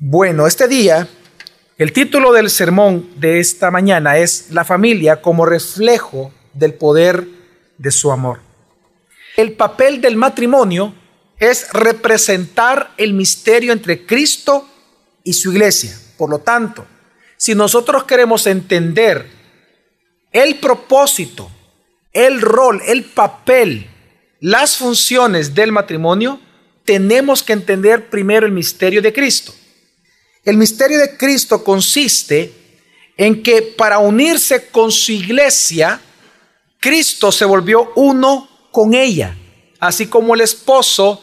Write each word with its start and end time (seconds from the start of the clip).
Bueno, 0.00 0.46
este 0.46 0.68
día, 0.68 1.08
el 1.76 1.92
título 1.92 2.32
del 2.32 2.50
sermón 2.50 3.10
de 3.16 3.40
esta 3.40 3.72
mañana 3.72 4.16
es 4.16 4.52
La 4.52 4.64
familia 4.64 5.20
como 5.20 5.44
reflejo 5.44 6.32
del 6.54 6.74
poder 6.74 7.26
de 7.78 7.90
su 7.90 8.12
amor. 8.12 8.38
El 9.36 9.54
papel 9.54 10.00
del 10.00 10.14
matrimonio 10.14 10.94
es 11.40 11.72
representar 11.72 12.92
el 12.96 13.12
misterio 13.12 13.72
entre 13.72 14.06
Cristo 14.06 14.68
y 15.24 15.32
su 15.32 15.50
iglesia. 15.50 15.98
Por 16.16 16.30
lo 16.30 16.38
tanto, 16.38 16.86
si 17.36 17.56
nosotros 17.56 18.04
queremos 18.04 18.46
entender 18.46 19.28
el 20.30 20.60
propósito, 20.60 21.50
el 22.12 22.40
rol, 22.40 22.80
el 22.86 23.02
papel, 23.02 23.90
las 24.38 24.76
funciones 24.76 25.56
del 25.56 25.72
matrimonio, 25.72 26.38
tenemos 26.84 27.42
que 27.42 27.52
entender 27.52 28.08
primero 28.08 28.46
el 28.46 28.52
misterio 28.52 29.02
de 29.02 29.12
Cristo. 29.12 29.52
El 30.48 30.56
misterio 30.56 30.98
de 30.98 31.14
Cristo 31.14 31.62
consiste 31.62 32.50
en 33.18 33.42
que 33.42 33.60
para 33.60 33.98
unirse 33.98 34.68
con 34.68 34.90
su 34.90 35.12
iglesia, 35.12 36.00
Cristo 36.80 37.30
se 37.30 37.44
volvió 37.44 37.92
uno 37.96 38.48
con 38.70 38.94
ella, 38.94 39.36
así 39.78 40.06
como 40.06 40.34
el 40.34 40.40
esposo, 40.40 41.22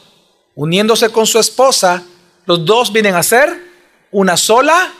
uniéndose 0.53 1.09
con 1.09 1.25
su 1.25 1.39
esposa, 1.39 2.03
los 2.45 2.63
dos 2.65 2.93
vienen 2.93 3.15
a 3.15 3.23
ser 3.23 3.49
una 4.11 4.37
sola 4.37 4.93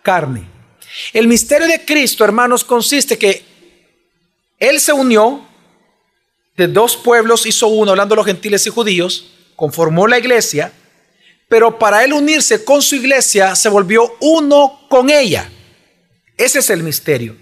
carne. 0.00 0.48
El 1.12 1.28
misterio 1.28 1.66
de 1.66 1.84
Cristo, 1.84 2.24
hermanos, 2.24 2.64
consiste 2.64 3.18
que 3.18 3.44
Él 4.58 4.80
se 4.80 4.94
unió 4.94 5.46
de 6.56 6.66
dos 6.66 6.96
pueblos, 6.96 7.44
hizo 7.44 7.66
uno, 7.66 7.90
hablando 7.90 8.14
de 8.14 8.20
los 8.20 8.26
gentiles 8.26 8.66
y 8.66 8.70
judíos, 8.70 9.32
conformó 9.54 10.06
la 10.06 10.18
iglesia, 10.18 10.72
pero 11.48 11.78
para 11.78 12.04
él 12.04 12.12
unirse 12.12 12.64
con 12.64 12.82
su 12.82 12.96
iglesia 12.96 13.54
se 13.54 13.68
volvió 13.68 14.16
uno 14.20 14.80
con 14.88 15.10
ella. 15.10 15.50
Ese 16.36 16.58
es 16.58 16.70
el 16.70 16.82
misterio. 16.82 17.36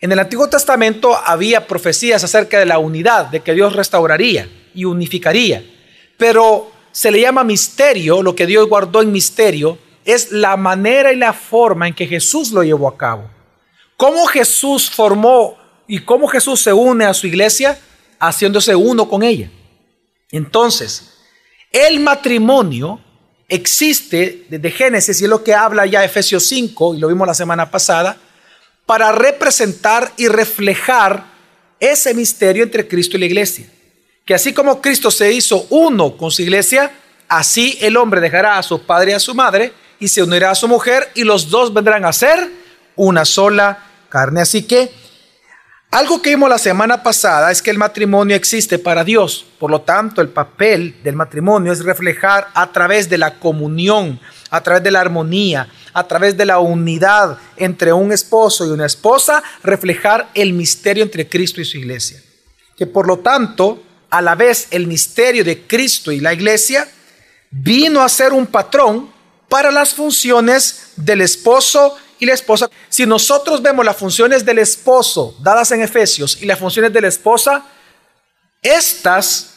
En 0.00 0.12
el 0.12 0.18
Antiguo 0.18 0.48
Testamento 0.48 1.16
había 1.16 1.66
profecías 1.66 2.24
acerca 2.24 2.58
de 2.58 2.66
la 2.66 2.78
unidad, 2.78 3.26
de 3.26 3.40
que 3.40 3.54
Dios 3.54 3.74
restauraría 3.74 4.48
y 4.74 4.84
unificaría, 4.84 5.64
pero 6.18 6.70
se 6.90 7.10
le 7.10 7.20
llama 7.20 7.44
misterio, 7.44 8.22
lo 8.22 8.34
que 8.34 8.46
Dios 8.46 8.68
guardó 8.68 9.00
en 9.00 9.12
misterio, 9.12 9.78
es 10.04 10.32
la 10.32 10.56
manera 10.56 11.12
y 11.12 11.16
la 11.16 11.32
forma 11.32 11.88
en 11.88 11.94
que 11.94 12.06
Jesús 12.06 12.50
lo 12.50 12.62
llevó 12.62 12.88
a 12.88 12.96
cabo. 12.96 13.30
¿Cómo 13.96 14.26
Jesús 14.26 14.90
formó 14.90 15.56
y 15.86 16.00
cómo 16.00 16.26
Jesús 16.26 16.60
se 16.60 16.72
une 16.72 17.04
a 17.04 17.14
su 17.14 17.28
iglesia? 17.28 17.78
Haciéndose 18.18 18.74
uno 18.74 19.08
con 19.08 19.22
ella. 19.22 19.50
Entonces, 20.30 21.14
el 21.70 22.00
matrimonio 22.00 23.00
existe 23.52 24.46
desde 24.48 24.70
Génesis, 24.70 25.20
y 25.20 25.24
es 25.24 25.30
lo 25.30 25.44
que 25.44 25.54
habla 25.54 25.84
ya 25.84 26.02
Efesios 26.02 26.46
5, 26.48 26.94
y 26.94 26.98
lo 26.98 27.08
vimos 27.08 27.26
la 27.26 27.34
semana 27.34 27.70
pasada, 27.70 28.16
para 28.86 29.12
representar 29.12 30.10
y 30.16 30.26
reflejar 30.26 31.24
ese 31.78 32.14
misterio 32.14 32.62
entre 32.62 32.88
Cristo 32.88 33.16
y 33.16 33.20
la 33.20 33.26
iglesia. 33.26 33.66
Que 34.24 34.34
así 34.34 34.54
como 34.54 34.80
Cristo 34.80 35.10
se 35.10 35.30
hizo 35.30 35.66
uno 35.68 36.16
con 36.16 36.30
su 36.30 36.40
iglesia, 36.40 36.92
así 37.28 37.76
el 37.82 37.98
hombre 37.98 38.22
dejará 38.22 38.56
a 38.56 38.62
su 38.62 38.80
padre 38.86 39.12
y 39.12 39.14
a 39.14 39.20
su 39.20 39.34
madre 39.34 39.72
y 40.00 40.08
se 40.08 40.22
unirá 40.22 40.50
a 40.50 40.54
su 40.54 40.66
mujer 40.66 41.10
y 41.14 41.24
los 41.24 41.50
dos 41.50 41.74
vendrán 41.74 42.06
a 42.06 42.12
ser 42.12 42.48
una 42.96 43.26
sola 43.26 43.84
carne. 44.08 44.40
Así 44.40 44.62
que 44.62 44.90
algo 45.92 46.22
que 46.22 46.30
vimos 46.30 46.48
la 46.48 46.56
semana 46.56 47.02
pasada 47.02 47.52
es 47.52 47.60
que 47.60 47.70
el 47.70 47.76
matrimonio 47.76 48.34
existe 48.34 48.78
para 48.78 49.04
Dios. 49.04 49.44
Por 49.58 49.70
lo 49.70 49.82
tanto, 49.82 50.22
el 50.22 50.30
papel 50.30 50.96
del 51.04 51.14
matrimonio 51.14 51.70
es 51.70 51.84
reflejar 51.84 52.48
a 52.54 52.72
través 52.72 53.10
de 53.10 53.18
la 53.18 53.38
comunión, 53.38 54.18
a 54.48 54.62
través 54.62 54.82
de 54.82 54.90
la 54.90 55.02
armonía, 55.02 55.68
a 55.92 56.08
través 56.08 56.34
de 56.34 56.46
la 56.46 56.60
unidad 56.60 57.36
entre 57.58 57.92
un 57.92 58.10
esposo 58.10 58.66
y 58.66 58.70
una 58.70 58.86
esposa, 58.86 59.42
reflejar 59.62 60.30
el 60.32 60.54
misterio 60.54 61.04
entre 61.04 61.28
Cristo 61.28 61.60
y 61.60 61.66
su 61.66 61.76
iglesia. 61.76 62.22
Que 62.74 62.86
por 62.86 63.06
lo 63.06 63.18
tanto, 63.18 63.82
a 64.08 64.22
la 64.22 64.34
vez 64.34 64.68
el 64.70 64.86
misterio 64.86 65.44
de 65.44 65.66
Cristo 65.66 66.10
y 66.10 66.20
la 66.20 66.32
iglesia 66.32 66.88
vino 67.50 68.00
a 68.00 68.08
ser 68.08 68.32
un 68.32 68.46
patrón 68.46 69.10
para 69.50 69.70
las 69.70 69.92
funciones 69.92 70.92
del 70.96 71.20
esposo 71.20 71.98
y 72.22 72.26
la 72.26 72.34
esposa. 72.34 72.70
Si 72.88 73.04
nosotros 73.04 73.60
vemos 73.60 73.84
las 73.84 73.96
funciones 73.96 74.44
del 74.44 74.60
esposo 74.60 75.36
dadas 75.40 75.72
en 75.72 75.82
Efesios 75.82 76.40
y 76.40 76.46
las 76.46 76.56
funciones 76.56 76.92
de 76.92 77.00
la 77.00 77.08
esposa, 77.08 77.66
estas 78.62 79.54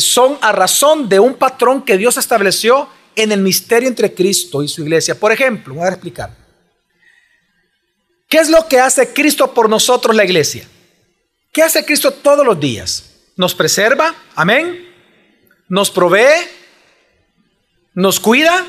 son 0.00 0.38
a 0.40 0.50
razón 0.50 1.08
de 1.08 1.20
un 1.20 1.34
patrón 1.34 1.84
que 1.84 1.96
Dios 1.96 2.16
estableció 2.16 2.88
en 3.14 3.30
el 3.30 3.40
misterio 3.40 3.88
entre 3.88 4.12
Cristo 4.12 4.64
y 4.64 4.66
su 4.66 4.82
iglesia. 4.82 5.14
Por 5.14 5.30
ejemplo, 5.30 5.74
voy 5.74 5.84
a 5.84 5.90
explicar. 5.90 6.36
¿Qué 8.28 8.38
es 8.38 8.50
lo 8.50 8.66
que 8.66 8.80
hace 8.80 9.12
Cristo 9.12 9.54
por 9.54 9.70
nosotros 9.70 10.16
la 10.16 10.24
iglesia? 10.24 10.66
¿Qué 11.52 11.62
hace 11.62 11.84
Cristo 11.84 12.10
todos 12.10 12.44
los 12.44 12.58
días? 12.58 13.04
Nos 13.36 13.54
preserva, 13.54 14.16
amén. 14.34 14.92
Nos 15.68 15.92
provee, 15.92 16.44
nos 17.94 18.18
cuida. 18.18 18.66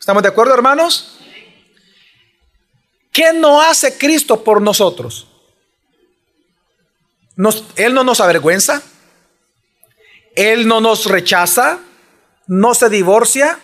¿Estamos 0.00 0.22
de 0.22 0.30
acuerdo, 0.30 0.54
hermanos? 0.54 1.18
¿Qué 3.12 3.32
no 3.34 3.60
hace 3.60 3.98
Cristo 3.98 4.42
por 4.42 4.62
nosotros? 4.62 5.28
él 7.76 7.94
no 7.94 8.04
nos 8.04 8.20
avergüenza, 8.20 8.82
Él 10.34 10.66
no 10.66 10.80
nos 10.80 11.06
rechaza, 11.06 11.80
no 12.46 12.74
se 12.74 12.88
divorcia, 12.88 13.58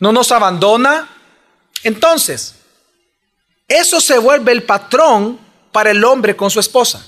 no 0.00 0.12
nos 0.12 0.32
abandona. 0.32 1.08
Entonces, 1.82 2.56
eso 3.68 4.00
se 4.00 4.18
vuelve 4.18 4.52
el 4.52 4.64
patrón 4.64 5.38
para 5.70 5.90
el 5.90 6.04
hombre 6.04 6.34
con 6.36 6.50
su 6.50 6.60
esposa. 6.60 7.06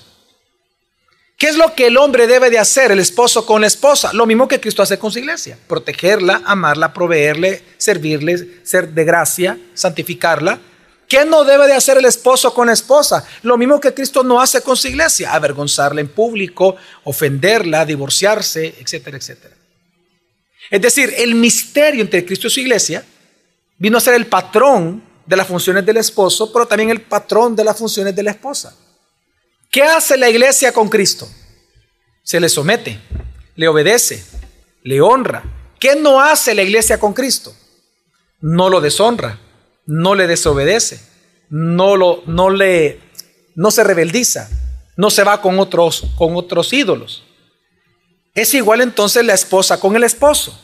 ¿Qué 1.36 1.48
es 1.48 1.56
lo 1.56 1.74
que 1.74 1.88
el 1.88 1.96
hombre 1.96 2.26
debe 2.26 2.50
de 2.50 2.58
hacer, 2.58 2.92
el 2.92 3.00
esposo 3.00 3.44
con 3.44 3.62
la 3.62 3.66
esposa? 3.66 4.12
Lo 4.12 4.26
mismo 4.26 4.46
que 4.46 4.60
Cristo 4.60 4.82
hace 4.82 4.98
con 4.98 5.10
su 5.10 5.18
iglesia. 5.18 5.58
Protegerla, 5.66 6.42
amarla, 6.44 6.92
proveerle, 6.92 7.64
servirle, 7.78 8.60
ser 8.64 8.90
de 8.90 9.04
gracia, 9.04 9.58
santificarla 9.74 10.60
¿Qué 11.12 11.26
no 11.26 11.44
debe 11.44 11.66
de 11.66 11.74
hacer 11.74 11.98
el 11.98 12.06
esposo 12.06 12.54
con 12.54 12.68
la 12.68 12.72
esposa? 12.72 13.22
Lo 13.42 13.58
mismo 13.58 13.78
que 13.78 13.92
Cristo 13.92 14.22
no 14.22 14.40
hace 14.40 14.62
con 14.62 14.78
su 14.78 14.88
iglesia, 14.88 15.34
avergonzarla 15.34 16.00
en 16.00 16.08
público, 16.08 16.76
ofenderla, 17.04 17.84
divorciarse, 17.84 18.76
etcétera, 18.80 19.18
etcétera. 19.18 19.54
Es 20.70 20.80
decir, 20.80 21.12
el 21.18 21.34
misterio 21.34 22.00
entre 22.00 22.24
Cristo 22.24 22.46
y 22.46 22.50
su 22.50 22.60
iglesia 22.60 23.04
vino 23.76 23.98
a 23.98 24.00
ser 24.00 24.14
el 24.14 24.24
patrón 24.24 25.04
de 25.26 25.36
las 25.36 25.46
funciones 25.46 25.84
del 25.84 25.98
esposo, 25.98 26.50
pero 26.50 26.64
también 26.64 26.88
el 26.88 27.02
patrón 27.02 27.54
de 27.54 27.64
las 27.64 27.76
funciones 27.76 28.16
de 28.16 28.22
la 28.22 28.30
esposa. 28.30 28.74
¿Qué 29.70 29.82
hace 29.82 30.16
la 30.16 30.30
iglesia 30.30 30.72
con 30.72 30.88
Cristo? 30.88 31.28
Se 32.22 32.40
le 32.40 32.48
somete, 32.48 32.98
le 33.56 33.68
obedece, 33.68 34.24
le 34.82 35.02
honra. 35.02 35.44
¿Qué 35.78 35.94
no 35.94 36.22
hace 36.22 36.54
la 36.54 36.62
iglesia 36.62 36.98
con 36.98 37.12
Cristo? 37.12 37.54
No 38.40 38.70
lo 38.70 38.80
deshonra, 38.80 39.38
no 39.92 40.14
le 40.14 40.26
desobedece, 40.26 41.02
no, 41.50 41.96
lo, 41.96 42.22
no, 42.26 42.48
le, 42.48 42.98
no 43.54 43.70
se 43.70 43.84
rebeldiza, 43.84 44.48
no 44.96 45.10
se 45.10 45.22
va 45.22 45.42
con 45.42 45.58
otros, 45.58 46.06
con 46.16 46.34
otros 46.34 46.72
ídolos. 46.72 47.24
Es 48.34 48.54
igual 48.54 48.80
entonces 48.80 49.22
la 49.22 49.34
esposa 49.34 49.78
con 49.78 49.94
el 49.94 50.04
esposo. 50.04 50.58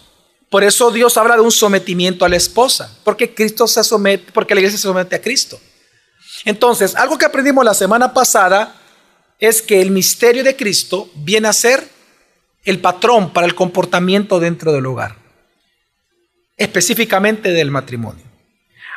Por 0.48 0.64
eso 0.64 0.90
Dios 0.90 1.18
habla 1.18 1.34
de 1.34 1.42
un 1.42 1.52
sometimiento 1.52 2.24
a 2.24 2.30
la 2.30 2.36
esposa, 2.36 2.98
porque 3.04 3.34
Cristo 3.34 3.66
se 3.66 3.84
somete, 3.84 4.32
porque 4.32 4.54
la 4.54 4.60
iglesia 4.60 4.78
se 4.78 4.88
somete 4.88 5.16
a 5.16 5.20
Cristo. 5.20 5.60
Entonces, 6.46 6.94
algo 6.94 7.18
que 7.18 7.26
aprendimos 7.26 7.62
la 7.66 7.74
semana 7.74 8.14
pasada 8.14 8.80
es 9.38 9.60
que 9.60 9.82
el 9.82 9.90
misterio 9.90 10.42
de 10.42 10.56
Cristo 10.56 11.10
viene 11.14 11.48
a 11.48 11.52
ser 11.52 11.86
el 12.64 12.80
patrón 12.80 13.34
para 13.34 13.46
el 13.46 13.54
comportamiento 13.54 14.40
dentro 14.40 14.72
del 14.72 14.86
hogar, 14.86 15.16
específicamente 16.56 17.52
del 17.52 17.70
matrimonio. 17.70 18.27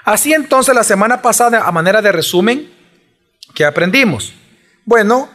Así 0.04 0.34
entonces 0.34 0.74
la 0.74 0.84
semana 0.84 1.22
pasada, 1.22 1.66
a 1.66 1.72
manera 1.72 2.02
de 2.02 2.12
resumen, 2.12 2.72
¿qué 3.54 3.66
aprendimos? 3.66 4.34
Bueno, 4.86 5.30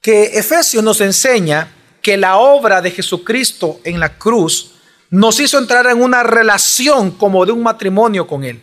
que 0.00 0.38
Efesios 0.38 0.82
nos 0.82 1.00
enseña 1.00 1.68
que 2.00 2.16
la 2.16 2.36
obra 2.36 2.82
de 2.82 2.90
Jesucristo 2.90 3.80
en 3.84 4.00
la 4.00 4.18
cruz 4.18 4.72
nos 5.10 5.38
hizo 5.40 5.58
entrar 5.58 5.86
en 5.86 6.02
una 6.02 6.22
relación 6.22 7.12
como 7.12 7.44
de 7.44 7.52
un 7.52 7.62
matrimonio 7.62 8.26
con 8.26 8.44
Él. 8.44 8.60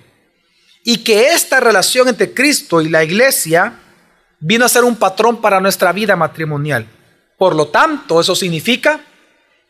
Y 0.83 0.97
que 0.97 1.27
esta 1.27 1.59
relación 1.59 2.07
entre 2.07 2.33
Cristo 2.33 2.81
y 2.81 2.89
la 2.89 3.03
iglesia 3.03 3.79
vino 4.39 4.65
a 4.65 4.69
ser 4.69 4.83
un 4.83 4.95
patrón 4.95 5.41
para 5.41 5.59
nuestra 5.59 5.91
vida 5.91 6.15
matrimonial. 6.15 6.87
Por 7.37 7.55
lo 7.55 7.67
tanto, 7.67 8.19
eso 8.19 8.35
significa 8.35 9.01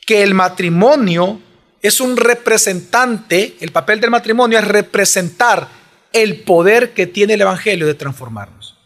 que 0.05 0.23
el 0.23 0.33
matrimonio 0.33 1.41
es 1.81 2.01
un 2.01 2.17
representante, 2.17 3.57
el 3.61 3.71
papel 3.71 4.01
del 4.01 4.09
matrimonio 4.09 4.59
es 4.59 4.67
representar 4.67 5.67
el 6.11 6.41
poder 6.41 6.93
que 6.93 7.07
tiene 7.07 7.35
el 7.35 7.41
Evangelio 7.41 7.87
de 7.87 7.93
transformarnos. 7.93 8.77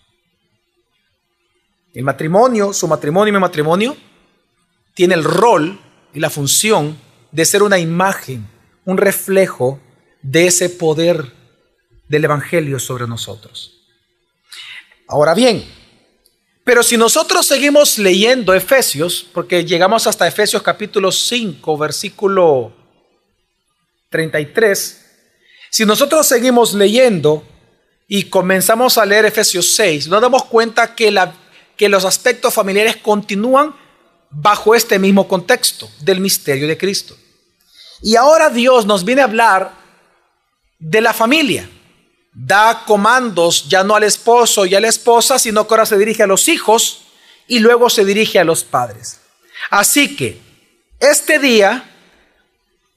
El 1.93 2.03
matrimonio, 2.03 2.73
su 2.73 2.87
matrimonio 2.87 3.29
y 3.29 3.33
mi 3.33 3.39
matrimonio, 3.39 3.95
tiene 4.93 5.15
el 5.15 5.23
rol 5.23 5.79
y 6.13 6.19
la 6.19 6.29
función 6.29 6.97
de 7.31 7.45
ser 7.45 7.63
una 7.63 7.79
imagen, 7.79 8.47
un 8.85 8.97
reflejo 8.97 9.79
de 10.21 10.47
ese 10.47 10.69
poder 10.69 11.33
del 12.07 12.25
Evangelio 12.25 12.79
sobre 12.79 13.07
nosotros. 13.07 13.79
Ahora 15.07 15.33
bien, 15.33 15.63
pero 16.63 16.81
si 16.81 16.95
nosotros 16.95 17.45
seguimos 17.45 17.97
leyendo 17.97 18.53
Efesios, 18.53 19.25
porque 19.33 19.65
llegamos 19.65 20.07
hasta 20.07 20.27
Efesios 20.27 20.61
capítulo 20.61 21.11
5, 21.11 21.77
versículo 21.77 22.82
33, 24.13 25.05
si 25.71 25.85
nosotros 25.85 26.27
seguimos 26.27 26.75
leyendo 26.75 27.43
y 28.07 28.25
comenzamos 28.25 28.99
a 28.99 29.05
leer 29.07 29.25
Efesios 29.25 29.73
6, 29.73 30.07
nos 30.07 30.21
damos 30.21 30.45
cuenta 30.45 30.93
que, 30.93 31.11
que 31.75 31.89
los 31.89 32.05
aspectos 32.05 32.53
familiares 32.53 32.97
continúan 32.97 33.75
bajo 34.29 34.75
este 34.75 34.99
mismo 34.99 35.27
contexto 35.27 35.89
del 36.01 36.19
misterio 36.19 36.67
de 36.67 36.77
Cristo. 36.77 37.17
Y 38.03 38.15
ahora 38.15 38.51
Dios 38.51 38.85
nos 38.85 39.03
viene 39.03 39.21
a 39.21 39.25
hablar 39.25 39.73
de 40.77 41.01
la 41.01 41.13
familia. 41.13 41.67
Da 42.33 42.83
comandos 42.85 43.67
ya 43.67 43.83
no 43.83 43.95
al 43.95 44.03
esposo 44.03 44.67
y 44.67 44.75
a 44.75 44.79
la 44.79 44.89
esposa, 44.89 45.39
sino 45.39 45.67
que 45.67 45.73
ahora 45.73 45.87
se 45.87 45.97
dirige 45.97 46.21
a 46.21 46.27
los 46.27 46.47
hijos 46.49 47.05
y 47.47 47.59
luego 47.59 47.89
se 47.89 48.05
dirige 48.05 48.37
a 48.37 48.43
los 48.43 48.63
padres. 48.63 49.21
Así 49.71 50.15
que 50.15 50.39
este 50.99 51.39
día 51.39 51.92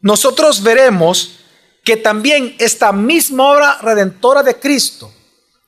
nosotros 0.06 0.62
veremos 0.62 1.40
que 1.82 1.96
también 1.96 2.54
esta 2.60 2.92
misma 2.92 3.50
obra 3.50 3.78
redentora 3.82 4.44
de 4.44 4.54
Cristo, 4.54 5.12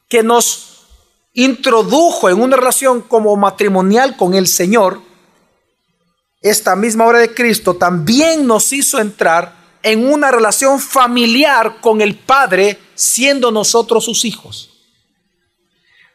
que 0.09 0.23
nos 0.23 0.87
introdujo 1.33 2.29
en 2.29 2.41
una 2.41 2.57
relación 2.57 3.01
como 3.01 3.35
matrimonial 3.35 4.17
con 4.17 4.35
el 4.35 4.47
Señor, 4.47 5.01
esta 6.41 6.77
misma 6.77 7.09
obra 7.09 7.19
de 7.19 7.35
Cristo 7.35 7.75
también 7.75 8.47
nos 8.47 8.73
hizo 8.73 9.01
entrar 9.01 9.57
en 9.83 10.09
una 10.09 10.31
relación 10.31 10.79
familiar 10.79 11.81
con 11.81 12.01
el 12.01 12.17
Padre, 12.17 12.79
siendo 12.95 13.51
nosotros 13.51 14.05
sus 14.05 14.25
hijos. 14.25 14.71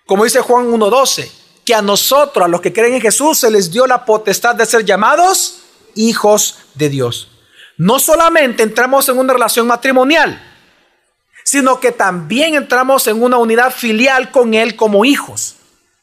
Como 0.06 0.24
dice 0.24 0.40
Juan 0.40 0.72
1.12, 0.72 1.30
que 1.66 1.76
a 1.76 1.82
nosotros, 1.82 2.46
a 2.46 2.48
los 2.48 2.62
que 2.62 2.72
creen 2.72 2.94
en 2.94 3.02
Jesús, 3.02 3.40
se 3.40 3.52
les 3.52 3.70
dio 3.70 3.86
la 3.86 4.06
potestad 4.06 4.56
de 4.56 4.66
ser 4.66 4.86
llamados 4.86 5.58
hijos 5.94 6.60
de 6.76 6.88
Dios. 6.88 7.28
No 7.78 8.00
solamente 8.00 8.64
entramos 8.64 9.10
en 9.10 9.18
una 9.18 9.34
relación 9.34 9.68
matrimonial, 9.68 10.42
sino 11.44 11.80
que 11.80 11.92
también 11.92 12.56
entramos 12.56 13.08
en 13.08 13.22
una 13.22 13.38
unidad 13.38 13.72
filial 13.72 14.32
con 14.32 14.54
Él 14.54 14.76
como 14.76 15.06
hijos. 15.06 15.56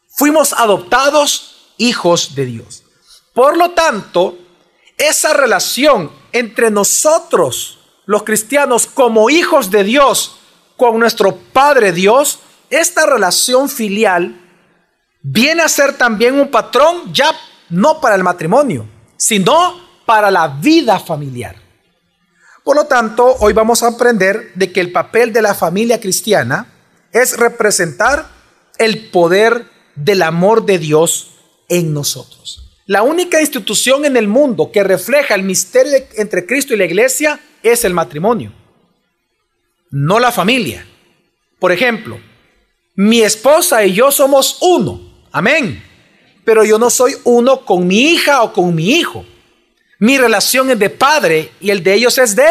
Fuimos 0.09 0.53
adoptados 0.53 1.73
hijos 1.79 2.35
de 2.35 2.45
Dios. 2.47 2.85
Por 3.33 3.57
lo 3.57 3.71
tanto, 3.71 4.39
esa 4.99 5.33
relación 5.33 6.13
entre 6.33 6.71
nosotros, 6.71 7.79
los 8.07 8.23
cristianos, 8.23 8.87
como 8.87 9.31
hijos 9.31 9.71
de 9.71 9.85
Dios, 9.85 10.37
con 10.77 10.99
nuestro 10.99 11.37
Padre 11.37 11.93
Dios, 11.93 12.41
esta 12.69 13.07
relación 13.07 13.69
filial 13.69 14.41
viene 15.23 15.63
a 15.63 15.69
ser 15.69 15.97
también 15.97 16.41
un 16.41 16.51
patrón 16.51 17.13
ya 17.13 17.35
no 17.69 18.01
para 18.01 18.15
el 18.15 18.23
matrimonio, 18.23 18.87
sino 19.17 19.81
para 20.07 20.31
la 20.31 20.49
vida 20.49 20.99
familiar. 20.99 21.60
Por 22.71 22.77
lo 22.77 22.87
tanto, 22.87 23.35
hoy 23.41 23.53
vamos 23.53 23.83
a 23.83 23.89
aprender 23.89 24.53
de 24.55 24.71
que 24.71 24.79
el 24.79 24.93
papel 24.93 25.33
de 25.33 25.43
la 25.43 25.57
familia 25.57 25.99
cristiana 25.99 26.73
es 27.11 27.37
representar 27.37 28.29
el 28.79 29.11
poder 29.11 29.67
del 29.97 30.23
amor 30.23 30.65
de 30.65 30.79
Dios 30.79 31.33
en 31.69 31.93
nosotros. 31.93 32.79
La 32.87 33.03
única 33.03 33.41
institución 33.41 34.05
en 34.05 34.17
el 34.17 34.29
mundo 34.29 34.71
que 34.71 34.85
refleja 34.85 35.35
el 35.35 35.43
misterio 35.43 35.99
entre 36.17 36.47
Cristo 36.47 36.73
y 36.73 36.77
la 36.77 36.85
iglesia 36.85 37.41
es 37.65 37.85
el 37.85 37.93
matrimonio, 37.93 38.53
no 39.91 40.21
la 40.21 40.31
familia. 40.31 40.87
Por 41.59 41.73
ejemplo, 41.73 42.21
mi 42.95 43.21
esposa 43.23 43.85
y 43.85 43.95
yo 43.95 44.13
somos 44.13 44.59
uno, 44.61 45.25
amén, 45.33 45.83
pero 46.45 46.65
yo 46.65 46.79
no 46.79 46.89
soy 46.89 47.17
uno 47.25 47.65
con 47.65 47.89
mi 47.89 48.13
hija 48.13 48.45
o 48.45 48.53
con 48.53 48.73
mi 48.77 48.91
hijo. 48.91 49.27
Mi 50.01 50.19
relación 50.19 50.71
es 50.71 50.79
de 50.79 50.91
padre 50.91 51.53
y 51.61 51.71
el 51.71 51.83
de 51.83 51.95
ellos 51.95 52.19
es 52.19 52.35
de 52.35 52.49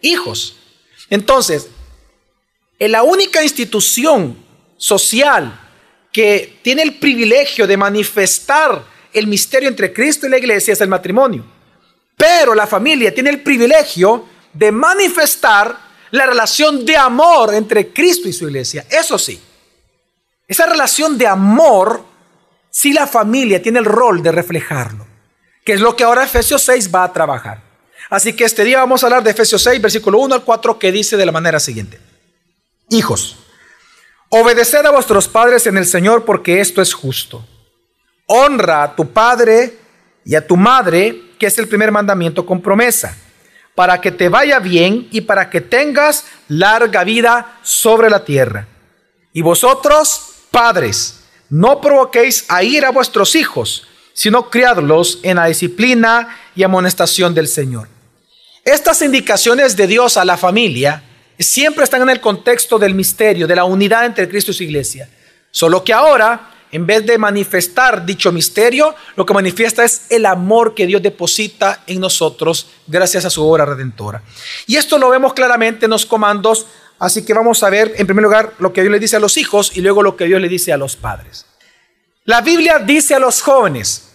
hijos. 0.00 0.56
Entonces, 1.08 1.68
en 2.78 2.92
la 2.92 3.02
única 3.02 3.42
institución 3.42 4.36
social 4.76 5.60
que 6.10 6.58
tiene 6.62 6.82
el 6.82 6.98
privilegio 6.98 7.66
de 7.66 7.76
manifestar 7.76 8.82
el 9.12 9.26
misterio 9.26 9.68
entre 9.68 9.92
Cristo 9.92 10.26
y 10.26 10.30
la 10.30 10.38
iglesia 10.38 10.72
es 10.72 10.80
el 10.80 10.88
matrimonio. 10.88 11.44
Pero 12.16 12.54
la 12.54 12.66
familia 12.66 13.14
tiene 13.14 13.30
el 13.30 13.42
privilegio 13.42 14.26
de 14.52 14.72
manifestar 14.72 15.78
la 16.10 16.26
relación 16.26 16.84
de 16.84 16.96
amor 16.96 17.54
entre 17.54 17.92
Cristo 17.92 18.28
y 18.28 18.32
su 18.32 18.46
iglesia. 18.48 18.86
Eso 18.90 19.18
sí, 19.18 19.40
esa 20.48 20.66
relación 20.66 21.18
de 21.18 21.26
amor, 21.26 22.04
si 22.70 22.92
la 22.92 23.06
familia 23.06 23.62
tiene 23.62 23.78
el 23.78 23.84
rol 23.84 24.22
de 24.22 24.32
reflejarlo, 24.32 25.06
que 25.70 25.74
es 25.74 25.80
lo 25.80 25.94
que 25.94 26.02
ahora 26.02 26.24
Efesios 26.24 26.64
6 26.64 26.92
va 26.92 27.04
a 27.04 27.12
trabajar. 27.12 27.62
Así 28.08 28.32
que 28.32 28.42
este 28.42 28.64
día 28.64 28.80
vamos 28.80 29.04
a 29.04 29.06
hablar 29.06 29.22
de 29.22 29.30
Efesios 29.30 29.62
6, 29.62 29.80
versículo 29.80 30.18
1 30.18 30.34
al 30.34 30.42
4, 30.42 30.80
que 30.80 30.90
dice 30.90 31.16
de 31.16 31.24
la 31.24 31.30
manera 31.30 31.60
siguiente. 31.60 32.00
Hijos, 32.88 33.36
obedeced 34.30 34.84
a 34.84 34.90
vuestros 34.90 35.28
padres 35.28 35.68
en 35.68 35.76
el 35.76 35.86
Señor 35.86 36.24
porque 36.24 36.60
esto 36.60 36.82
es 36.82 36.92
justo 36.92 37.46
honra 38.26 38.82
a 38.82 38.96
tu 38.96 39.12
padre 39.12 39.78
y 40.24 40.34
a 40.34 40.44
tu 40.44 40.56
madre, 40.56 41.34
que 41.38 41.46
es 41.46 41.56
el 41.58 41.68
primer 41.68 41.92
mandamiento 41.92 42.44
con 42.44 42.60
promesa, 42.60 43.16
para 43.76 44.00
que 44.00 44.10
te 44.10 44.28
vaya 44.28 44.58
bien 44.58 45.06
y 45.12 45.20
para 45.20 45.50
que 45.50 45.60
tengas 45.60 46.24
larga 46.48 47.04
vida 47.04 47.60
sobre 47.62 48.10
la 48.10 48.24
tierra. 48.24 48.66
Y 49.32 49.42
vosotros, 49.42 50.32
padres, 50.50 51.20
no 51.48 51.80
provoquéis 51.80 52.44
a 52.48 52.64
ir 52.64 52.84
a 52.84 52.90
vuestros 52.90 53.36
hijos, 53.36 53.86
sino 54.20 54.50
criadlos 54.50 55.18
en 55.22 55.36
la 55.36 55.46
disciplina 55.46 56.36
y 56.54 56.62
amonestación 56.62 57.34
del 57.34 57.48
Señor. 57.48 57.88
Estas 58.62 59.00
indicaciones 59.00 59.76
de 59.76 59.86
Dios 59.86 60.18
a 60.18 60.26
la 60.26 60.36
familia 60.36 61.02
siempre 61.38 61.84
están 61.84 62.02
en 62.02 62.10
el 62.10 62.20
contexto 62.20 62.78
del 62.78 62.94
misterio, 62.94 63.46
de 63.46 63.56
la 63.56 63.64
unidad 63.64 64.04
entre 64.04 64.28
Cristo 64.28 64.50
y 64.50 64.54
su 64.54 64.62
iglesia. 64.62 65.08
Solo 65.50 65.82
que 65.82 65.94
ahora 65.94 66.50
en 66.70 66.86
vez 66.86 67.06
de 67.06 67.16
manifestar 67.16 68.04
dicho 68.04 68.30
misterio, 68.30 68.94
lo 69.16 69.24
que 69.24 69.32
manifiesta 69.32 69.84
es 69.84 70.02
el 70.10 70.26
amor 70.26 70.74
que 70.74 70.86
Dios 70.86 71.00
deposita 71.00 71.82
en 71.86 72.00
nosotros 72.00 72.66
gracias 72.86 73.24
a 73.24 73.30
su 73.30 73.42
obra 73.42 73.64
redentora. 73.64 74.22
Y 74.66 74.76
esto 74.76 74.98
lo 74.98 75.08
vemos 75.08 75.32
claramente 75.32 75.86
en 75.86 75.92
los 75.92 76.04
comandos, 76.04 76.66
así 76.98 77.24
que 77.24 77.32
vamos 77.32 77.62
a 77.62 77.70
ver 77.70 77.94
en 77.96 78.06
primer 78.06 78.24
lugar 78.24 78.52
lo 78.58 78.74
que 78.74 78.82
Dios 78.82 78.92
le 78.92 79.00
dice 79.00 79.16
a 79.16 79.20
los 79.20 79.38
hijos 79.38 79.72
y 79.74 79.80
luego 79.80 80.02
lo 80.02 80.14
que 80.14 80.26
Dios 80.26 80.42
le 80.42 80.48
dice 80.50 80.74
a 80.74 80.76
los 80.76 80.94
padres. 80.94 81.46
La 82.26 82.42
Biblia 82.42 82.78
dice 82.80 83.14
a 83.14 83.18
los 83.18 83.40
jóvenes, 83.40 84.09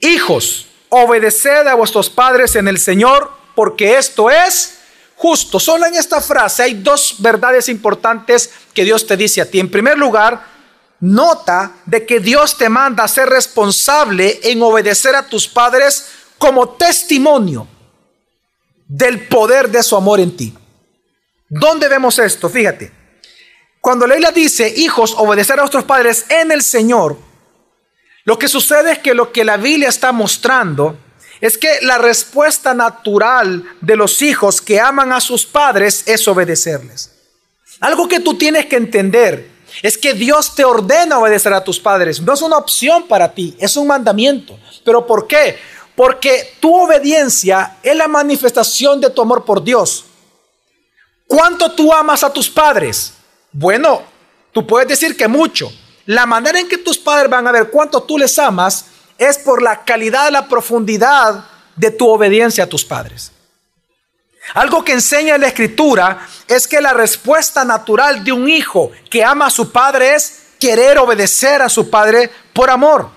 hijos, 0.00 0.66
obedeced 0.88 1.66
a 1.66 1.74
vuestros 1.74 2.10
padres 2.10 2.56
en 2.56 2.68
el 2.68 2.78
Señor, 2.78 3.30
porque 3.54 3.96
esto 3.98 4.30
es 4.30 4.78
justo. 5.16 5.58
Solo 5.58 5.86
en 5.86 5.94
esta 5.94 6.20
frase 6.20 6.62
hay 6.62 6.74
dos 6.74 7.16
verdades 7.18 7.68
importantes 7.68 8.50
que 8.72 8.84
Dios 8.84 9.06
te 9.06 9.16
dice 9.16 9.40
a 9.40 9.50
ti. 9.50 9.58
En 9.58 9.70
primer 9.70 9.98
lugar, 9.98 10.44
nota 11.00 11.72
de 11.84 12.06
que 12.06 12.20
Dios 12.20 12.56
te 12.56 12.68
manda 12.68 13.04
a 13.04 13.08
ser 13.08 13.28
responsable 13.28 14.40
en 14.42 14.62
obedecer 14.62 15.14
a 15.14 15.26
tus 15.26 15.48
padres 15.48 16.06
como 16.38 16.70
testimonio 16.70 17.66
del 18.86 19.26
poder 19.26 19.68
de 19.70 19.82
su 19.82 19.96
amor 19.96 20.20
en 20.20 20.36
ti. 20.36 20.54
¿Dónde 21.48 21.88
vemos 21.88 22.18
esto? 22.18 22.48
Fíjate. 22.48 22.92
Cuando 23.80 24.06
Leila 24.06 24.32
dice, 24.32 24.68
hijos, 24.76 25.14
obedecer 25.16 25.58
a 25.58 25.62
vuestros 25.62 25.84
padres 25.84 26.26
en 26.28 26.50
el 26.50 26.62
Señor, 26.62 27.16
lo 28.26 28.38
que 28.40 28.48
sucede 28.48 28.90
es 28.90 28.98
que 28.98 29.14
lo 29.14 29.32
que 29.32 29.44
la 29.44 29.56
Biblia 29.56 29.88
está 29.88 30.10
mostrando 30.10 30.98
es 31.40 31.56
que 31.56 31.78
la 31.82 31.96
respuesta 31.96 32.74
natural 32.74 33.64
de 33.80 33.94
los 33.94 34.20
hijos 34.20 34.60
que 34.60 34.80
aman 34.80 35.12
a 35.12 35.20
sus 35.20 35.46
padres 35.46 36.02
es 36.06 36.26
obedecerles. 36.26 37.12
Algo 37.78 38.08
que 38.08 38.18
tú 38.18 38.34
tienes 38.34 38.66
que 38.66 38.74
entender 38.74 39.48
es 39.80 39.96
que 39.96 40.12
Dios 40.12 40.56
te 40.56 40.64
ordena 40.64 41.20
obedecer 41.20 41.52
a 41.52 41.62
tus 41.62 41.78
padres. 41.78 42.20
No 42.20 42.34
es 42.34 42.42
una 42.42 42.56
opción 42.56 43.06
para 43.06 43.32
ti, 43.32 43.54
es 43.60 43.76
un 43.76 43.86
mandamiento. 43.86 44.58
¿Pero 44.84 45.06
por 45.06 45.28
qué? 45.28 45.56
Porque 45.94 46.54
tu 46.58 46.74
obediencia 46.74 47.76
es 47.80 47.94
la 47.94 48.08
manifestación 48.08 49.00
de 49.00 49.10
tu 49.10 49.22
amor 49.22 49.44
por 49.44 49.62
Dios. 49.62 50.04
¿Cuánto 51.28 51.70
tú 51.70 51.92
amas 51.92 52.24
a 52.24 52.32
tus 52.32 52.50
padres? 52.50 53.12
Bueno, 53.52 54.02
tú 54.50 54.66
puedes 54.66 54.88
decir 54.88 55.16
que 55.16 55.28
mucho. 55.28 55.70
La 56.06 56.24
manera 56.26 56.58
en 56.58 56.68
que 56.68 56.78
tus 56.78 56.98
padres 56.98 57.30
van 57.30 57.46
a 57.46 57.52
ver 57.52 57.70
cuánto 57.70 58.02
tú 58.02 58.16
les 58.16 58.38
amas 58.38 58.86
es 59.18 59.38
por 59.38 59.62
la 59.62 59.84
calidad, 59.84 60.30
la 60.30 60.48
profundidad 60.48 61.44
de 61.74 61.90
tu 61.90 62.08
obediencia 62.08 62.64
a 62.64 62.68
tus 62.68 62.84
padres. 62.84 63.32
Algo 64.54 64.84
que 64.84 64.92
enseña 64.92 65.38
la 65.38 65.48
escritura 65.48 66.26
es 66.46 66.68
que 66.68 66.80
la 66.80 66.92
respuesta 66.92 67.64
natural 67.64 68.22
de 68.22 68.32
un 68.32 68.48
hijo 68.48 68.92
que 69.10 69.24
ama 69.24 69.46
a 69.46 69.50
su 69.50 69.72
padre 69.72 70.14
es 70.14 70.42
querer 70.60 70.98
obedecer 70.98 71.60
a 71.62 71.68
su 71.68 71.90
padre 71.90 72.30
por 72.52 72.70
amor. 72.70 73.10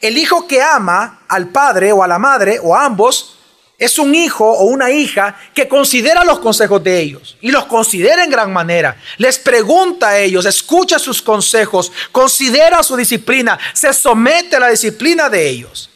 El 0.00 0.16
hijo 0.16 0.46
que 0.46 0.62
ama 0.62 1.22
al 1.28 1.48
padre 1.48 1.92
o 1.92 2.02
a 2.02 2.06
la 2.06 2.18
madre 2.18 2.60
o 2.62 2.76
a 2.76 2.84
ambos 2.84 3.37
es 3.78 3.96
un 3.96 4.12
hijo 4.12 4.44
o 4.44 4.64
una 4.64 4.90
hija 4.90 5.38
que 5.54 5.68
considera 5.68 6.24
los 6.24 6.40
consejos 6.40 6.82
de 6.82 7.00
ellos 7.00 7.36
y 7.40 7.52
los 7.52 7.66
considera 7.66 8.24
en 8.24 8.30
gran 8.30 8.52
manera. 8.52 9.00
Les 9.18 9.38
pregunta 9.38 10.08
a 10.08 10.18
ellos, 10.18 10.44
escucha 10.46 10.98
sus 10.98 11.22
consejos, 11.22 11.92
considera 12.10 12.82
su 12.82 12.96
disciplina, 12.96 13.56
se 13.72 13.92
somete 13.92 14.56
a 14.56 14.60
la 14.60 14.70
disciplina 14.70 15.30
de 15.30 15.48
ellos. 15.48 15.90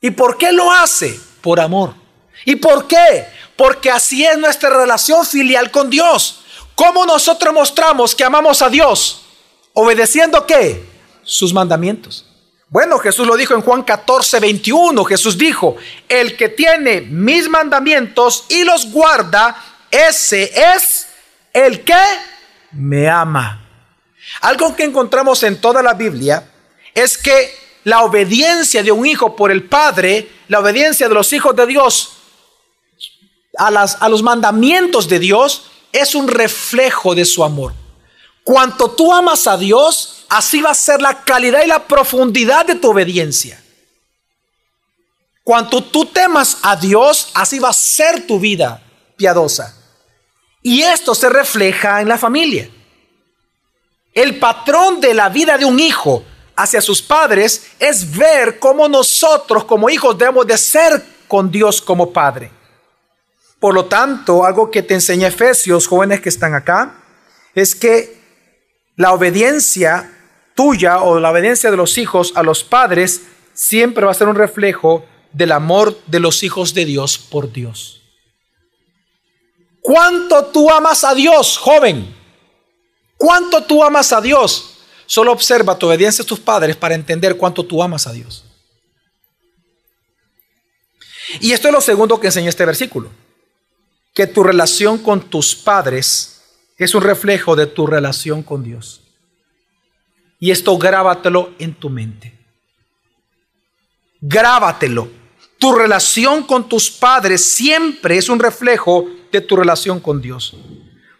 ¿Y 0.00 0.12
por 0.12 0.38
qué 0.38 0.52
lo 0.52 0.70
hace? 0.70 1.18
Por 1.40 1.58
amor. 1.58 1.94
¿Y 2.44 2.54
por 2.54 2.86
qué? 2.86 3.26
Porque 3.56 3.90
así 3.90 4.24
es 4.24 4.38
nuestra 4.38 4.70
relación 4.70 5.26
filial 5.26 5.72
con 5.72 5.90
Dios. 5.90 6.44
¿Cómo 6.76 7.04
nosotros 7.04 7.52
mostramos 7.52 8.14
que 8.14 8.22
amamos 8.22 8.62
a 8.62 8.68
Dios? 8.68 9.24
Obedeciendo 9.72 10.46
qué? 10.46 10.84
Sus 11.24 11.52
mandamientos. 11.52 12.31
Bueno, 12.72 12.98
Jesús 12.98 13.26
lo 13.26 13.36
dijo 13.36 13.52
en 13.52 13.60
Juan 13.60 13.82
14, 13.82 14.40
21. 14.40 15.04
Jesús 15.04 15.36
dijo, 15.36 15.76
el 16.08 16.38
que 16.38 16.48
tiene 16.48 17.02
mis 17.02 17.46
mandamientos 17.46 18.46
y 18.48 18.64
los 18.64 18.90
guarda, 18.90 19.62
ese 19.90 20.50
es 20.74 21.06
el 21.52 21.84
que 21.84 22.00
me 22.70 23.10
ama. 23.10 23.62
Algo 24.40 24.74
que 24.74 24.84
encontramos 24.84 25.42
en 25.42 25.60
toda 25.60 25.82
la 25.82 25.92
Biblia 25.92 26.50
es 26.94 27.18
que 27.18 27.54
la 27.84 28.04
obediencia 28.04 28.82
de 28.82 28.90
un 28.90 29.04
hijo 29.04 29.36
por 29.36 29.50
el 29.50 29.64
Padre, 29.64 30.30
la 30.48 30.60
obediencia 30.60 31.10
de 31.10 31.14
los 31.14 31.30
hijos 31.34 31.54
de 31.54 31.66
Dios 31.66 32.12
a, 33.58 33.70
las, 33.70 34.00
a 34.00 34.08
los 34.08 34.22
mandamientos 34.22 35.10
de 35.10 35.18
Dios, 35.18 35.64
es 35.92 36.14
un 36.14 36.26
reflejo 36.26 37.14
de 37.14 37.26
su 37.26 37.44
amor. 37.44 37.74
Cuanto 38.42 38.92
tú 38.92 39.12
amas 39.12 39.46
a 39.46 39.58
Dios, 39.58 40.11
así 40.32 40.62
va 40.62 40.70
a 40.70 40.74
ser 40.74 41.02
la 41.02 41.24
calidad 41.24 41.62
y 41.62 41.66
la 41.66 41.86
profundidad 41.86 42.64
de 42.64 42.76
tu 42.76 42.90
obediencia. 42.90 43.62
Cuanto 45.44 45.84
tú 45.84 46.06
temas 46.06 46.56
a 46.62 46.74
Dios, 46.74 47.30
así 47.34 47.58
va 47.58 47.68
a 47.68 47.74
ser 47.74 48.26
tu 48.26 48.40
vida 48.40 48.82
piadosa. 49.16 49.76
Y 50.62 50.80
esto 50.80 51.14
se 51.14 51.28
refleja 51.28 52.00
en 52.00 52.08
la 52.08 52.16
familia. 52.16 52.70
El 54.14 54.38
patrón 54.38 55.02
de 55.02 55.12
la 55.12 55.28
vida 55.28 55.58
de 55.58 55.66
un 55.66 55.78
hijo 55.78 56.24
hacia 56.56 56.80
sus 56.80 57.02
padres 57.02 57.66
es 57.78 58.16
ver 58.16 58.58
cómo 58.58 58.88
nosotros 58.88 59.64
como 59.64 59.90
hijos 59.90 60.16
debemos 60.16 60.46
de 60.46 60.56
ser 60.56 61.04
con 61.28 61.50
Dios 61.50 61.82
como 61.82 62.10
Padre. 62.10 62.50
Por 63.60 63.74
lo 63.74 63.84
tanto, 63.84 64.46
algo 64.46 64.70
que 64.70 64.82
te 64.82 64.94
enseña 64.94 65.28
Efesios, 65.28 65.86
jóvenes 65.86 66.22
que 66.22 66.30
están 66.30 66.54
acá, 66.54 66.94
es 67.54 67.74
que 67.74 68.22
la 68.96 69.12
obediencia 69.12 70.10
tuya 70.54 71.02
o 71.02 71.18
la 71.20 71.30
obediencia 71.30 71.70
de 71.70 71.76
los 71.76 71.98
hijos 71.98 72.32
a 72.34 72.42
los 72.42 72.64
padres 72.64 73.22
siempre 73.54 74.04
va 74.04 74.12
a 74.12 74.14
ser 74.14 74.28
un 74.28 74.36
reflejo 74.36 75.04
del 75.32 75.52
amor 75.52 75.98
de 76.06 76.20
los 76.20 76.42
hijos 76.42 76.74
de 76.74 76.84
Dios 76.84 77.18
por 77.18 77.52
Dios. 77.52 78.02
¿Cuánto 79.80 80.46
tú 80.46 80.70
amas 80.70 81.04
a 81.04 81.14
Dios, 81.14 81.58
joven? 81.58 82.14
¿Cuánto 83.16 83.64
tú 83.64 83.82
amas 83.82 84.12
a 84.12 84.20
Dios? 84.20 84.78
Solo 85.06 85.32
observa 85.32 85.76
tu 85.76 85.86
obediencia 85.86 86.22
a 86.22 86.26
tus 86.26 86.40
padres 86.40 86.76
para 86.76 86.94
entender 86.94 87.36
cuánto 87.36 87.64
tú 87.64 87.82
amas 87.82 88.06
a 88.06 88.12
Dios. 88.12 88.44
Y 91.40 91.52
esto 91.52 91.68
es 91.68 91.74
lo 91.74 91.80
segundo 91.80 92.20
que 92.20 92.28
enseña 92.28 92.48
este 92.48 92.64
versículo, 92.64 93.10
que 94.14 94.26
tu 94.26 94.42
relación 94.42 94.98
con 94.98 95.20
tus 95.20 95.54
padres 95.54 96.42
es 96.76 96.94
un 96.94 97.02
reflejo 97.02 97.56
de 97.56 97.66
tu 97.66 97.86
relación 97.86 98.42
con 98.42 98.62
Dios. 98.62 99.01
Y 100.42 100.50
esto 100.50 100.76
grábatelo 100.76 101.52
en 101.60 101.72
tu 101.72 101.88
mente. 101.88 102.36
Grábatelo. 104.20 105.08
Tu 105.56 105.72
relación 105.72 106.42
con 106.42 106.68
tus 106.68 106.90
padres 106.90 107.54
siempre 107.54 108.16
es 108.16 108.28
un 108.28 108.40
reflejo 108.40 109.06
de 109.30 109.40
tu 109.40 109.54
relación 109.54 110.00
con 110.00 110.20
Dios. 110.20 110.56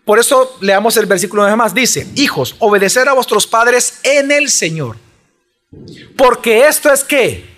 Por 0.04 0.18
eso 0.18 0.56
leamos 0.60 0.96
el 0.96 1.06
versículo 1.06 1.44
de 1.44 1.54
más. 1.54 1.72
Dice, 1.72 2.08
hijos, 2.16 2.56
obedecer 2.58 3.08
a 3.08 3.12
vuestros 3.12 3.46
padres 3.46 4.00
en 4.02 4.32
el 4.32 4.50
Señor. 4.50 4.96
Porque 6.18 6.66
esto 6.66 6.92
es 6.92 7.04
que 7.04 7.48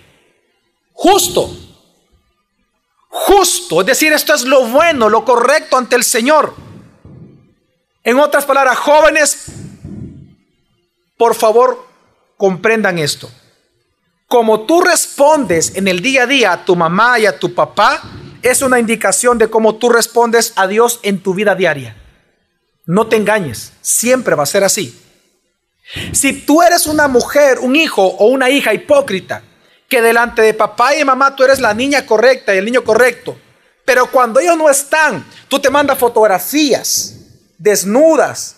justo. 0.93 1.49
Justo. 3.07 3.81
Es 3.81 3.87
decir, 3.87 4.13
esto 4.13 4.35
es 4.35 4.43
lo 4.43 4.67
bueno, 4.67 5.09
lo 5.09 5.25
correcto 5.25 5.77
ante 5.77 5.95
el 5.95 6.03
Señor. 6.03 6.53
En 8.03 8.19
otras 8.19 8.45
palabras, 8.45 8.77
jóvenes, 8.77 9.64
por 11.17 11.35
favor, 11.35 11.87
comprendan 12.37 12.99
esto. 12.99 13.29
Como 14.27 14.61
tú 14.61 14.81
respondes 14.81 15.75
en 15.75 15.87
el 15.87 16.01
día 16.01 16.23
a 16.23 16.27
día 16.27 16.51
a 16.51 16.65
tu 16.65 16.75
mamá 16.75 17.19
y 17.19 17.25
a 17.25 17.37
tu 17.37 17.53
papá, 17.53 18.01
es 18.41 18.61
una 18.61 18.79
indicación 18.79 19.37
de 19.37 19.49
cómo 19.49 19.75
tú 19.75 19.89
respondes 19.89 20.53
a 20.55 20.67
Dios 20.67 20.99
en 21.03 21.21
tu 21.21 21.33
vida 21.33 21.55
diaria. 21.55 21.95
No 22.85 23.07
te 23.07 23.15
engañes, 23.15 23.73
siempre 23.81 24.35
va 24.35 24.43
a 24.43 24.47
ser 24.47 24.63
así. 24.63 25.01
Si 26.11 26.33
tú 26.33 26.61
eres 26.61 26.87
una 26.87 27.07
mujer, 27.07 27.59
un 27.59 27.75
hijo 27.75 28.03
o 28.03 28.27
una 28.27 28.49
hija 28.49 28.73
hipócrita, 28.73 29.43
que 29.87 30.01
delante 30.01 30.41
de 30.41 30.53
papá 30.53 30.95
y 30.95 31.05
mamá 31.05 31.35
tú 31.35 31.43
eres 31.43 31.59
la 31.59 31.73
niña 31.73 32.05
correcta 32.05 32.53
y 32.53 32.57
el 32.57 32.65
niño 32.65 32.83
correcto, 32.83 33.37
pero 33.85 34.09
cuando 34.09 34.39
ellos 34.39 34.57
no 34.57 34.69
están, 34.69 35.25
tú 35.47 35.59
te 35.59 35.69
mandas 35.69 35.99
fotografías, 35.99 37.15
desnudas 37.57 38.57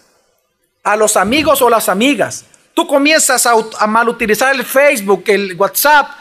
a 0.88 0.96
los 0.96 1.17
amigos 1.17 1.62
o 1.62 1.70
las 1.70 1.89
amigas. 1.89 2.46
Tú 2.74 2.88
comienzas 2.88 3.46
a, 3.46 3.88
mal 3.88 4.08
utilizar 4.08 4.56
el 4.56 4.63
Facebook, 4.63 5.24
el 5.27 5.53
WhatsApp, 5.56 6.12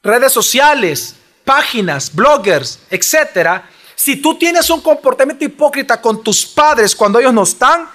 redes 0.00 0.32
sociales, 0.32 1.16
páginas, 1.44 2.14
bloggers, 2.14 2.78
etcétera. 2.88 3.68
Si 3.96 4.16
tú 4.16 4.38
tienes 4.38 4.70
un 4.70 4.80
comportamiento 4.80 5.44
hipócrita 5.44 6.00
con 6.00 6.22
tus 6.22 6.46
padres 6.46 6.94
cuando 6.94 7.18
ellos 7.18 7.34
no 7.34 7.42
están, 7.42 7.90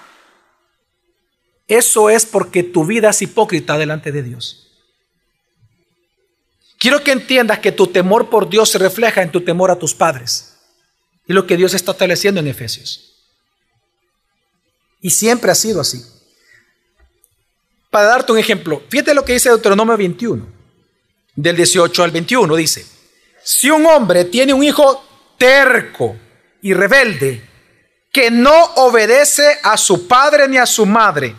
eso 1.66 2.10
es 2.10 2.26
porque 2.26 2.62
tu 2.62 2.86
vida 2.86 3.12
es 3.12 3.22
hipócrita 3.22 3.78
delante 3.78 4.12
de 4.12 4.22
Dios. 4.22 4.68
Quiero 6.78 7.06
que 7.06 7.14
entiendas 7.14 7.60
que 7.60 7.72
tu 7.72 7.88
temor 7.88 8.30
por 8.30 8.50
Dios 8.50 8.70
se 8.70 8.80
refleja 8.80 9.22
en 9.22 9.32
tu 9.32 9.42
temor 9.42 9.72
a 9.72 9.80
tus 9.80 9.94
padres. 9.94 10.58
Y 11.26 11.32
lo 11.32 11.48
que 11.48 11.56
Dios 11.56 11.74
está 11.74 11.94
estableciendo 11.94 12.42
en 12.42 12.48
Efesios. 12.48 13.15
Y 15.06 15.12
siempre 15.12 15.52
ha 15.52 15.56
sido 15.56 15.82
así. 15.82 16.04
Para 17.92 18.08
darte 18.08 18.32
un 18.32 18.40
ejemplo, 18.40 18.82
fíjate 18.90 19.14
lo 19.14 19.24
que 19.24 19.34
dice 19.34 19.50
Deuteronomio 19.50 19.96
21, 19.96 20.44
del 21.36 21.56
18 21.56 22.04
al 22.04 22.10
21, 22.10 22.56
dice, 22.56 22.88
si 23.44 23.70
un 23.70 23.86
hombre 23.86 24.26
tiene 24.26 24.52
un 24.52 24.64
hijo 24.64 25.06
terco 25.38 26.16
y 26.60 26.74
rebelde, 26.74 27.48
que 28.12 28.32
no 28.32 28.60
obedece 28.78 29.60
a 29.62 29.78
su 29.78 30.08
padre 30.08 30.48
ni 30.48 30.58
a 30.58 30.66
su 30.66 30.88
madre, 30.88 31.36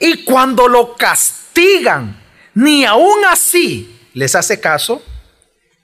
y 0.00 0.24
cuando 0.24 0.66
lo 0.66 0.96
castigan, 0.96 2.24
ni 2.54 2.86
aún 2.86 3.22
así 3.26 4.08
les 4.14 4.34
hace 4.34 4.60
caso, 4.60 5.02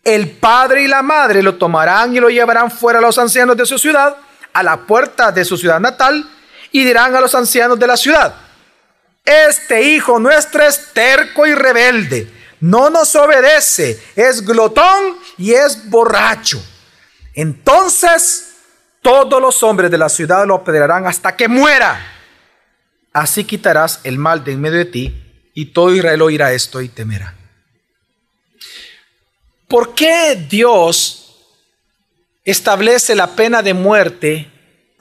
el 0.05 0.31
padre 0.31 0.85
y 0.85 0.89
la 0.89 1.03
madre 1.03 1.43
lo 1.43 1.57
tomarán 1.57 2.17
y 2.17 2.19
lo 2.21 2.31
llevarán 2.31 2.71
fuera 2.71 2.99
a 2.99 3.03
los 3.03 3.19
ancianos 3.19 3.59
de 3.59 3.67
su 3.67 3.79
ciudad, 3.79 4.17
a 4.55 4.63
la 4.63 4.87
puerta 4.87 5.31
de 5.33 5.45
su 5.45 5.59
ciudad 5.59 5.81
natal, 5.81 6.27
y 6.73 6.85
dirán 6.85 7.15
a 7.15 7.21
los 7.21 7.35
ancianos 7.35 7.79
de 7.79 7.87
la 7.87 7.97
ciudad, 7.97 8.35
este 9.25 9.83
hijo 9.83 10.19
nuestro 10.19 10.63
es 10.63 10.93
terco 10.93 11.47
y 11.47 11.55
rebelde, 11.55 12.31
no 12.61 12.91
nos 12.91 13.15
obedece, 13.17 14.03
es 14.17 14.45
glotón 14.45 15.17
y 15.39 15.53
es 15.53 15.89
borracho. 15.89 16.63
Entonces 17.35 18.51
todos 19.03 19.41
los 19.41 19.63
hombres 19.63 19.91
de 19.91 19.99
la 19.99 20.09
ciudad 20.09 20.47
lo 20.47 20.57
apedrearán 20.57 21.07
hasta 21.07 21.37
que 21.37 21.49
muera. 21.49 22.07
Así 23.13 23.45
quitarás 23.45 24.01
el 24.05 24.19
mal 24.19 24.45
de 24.45 24.53
en 24.53 24.61
medio 24.61 24.79
de 24.79 24.85
ti 24.85 25.51
y 25.55 25.67
todo 25.67 25.95
Israel 25.95 26.23
oirá 26.23 26.53
esto 26.53 26.81
y 26.81 26.89
temerá. 26.89 27.35
¿Por 29.69 29.95
qué 29.95 30.47
Dios 30.49 31.21
establece 32.45 33.15
la 33.15 33.29
pena 33.29 33.63
de 33.63 33.75
muerte 33.75 34.51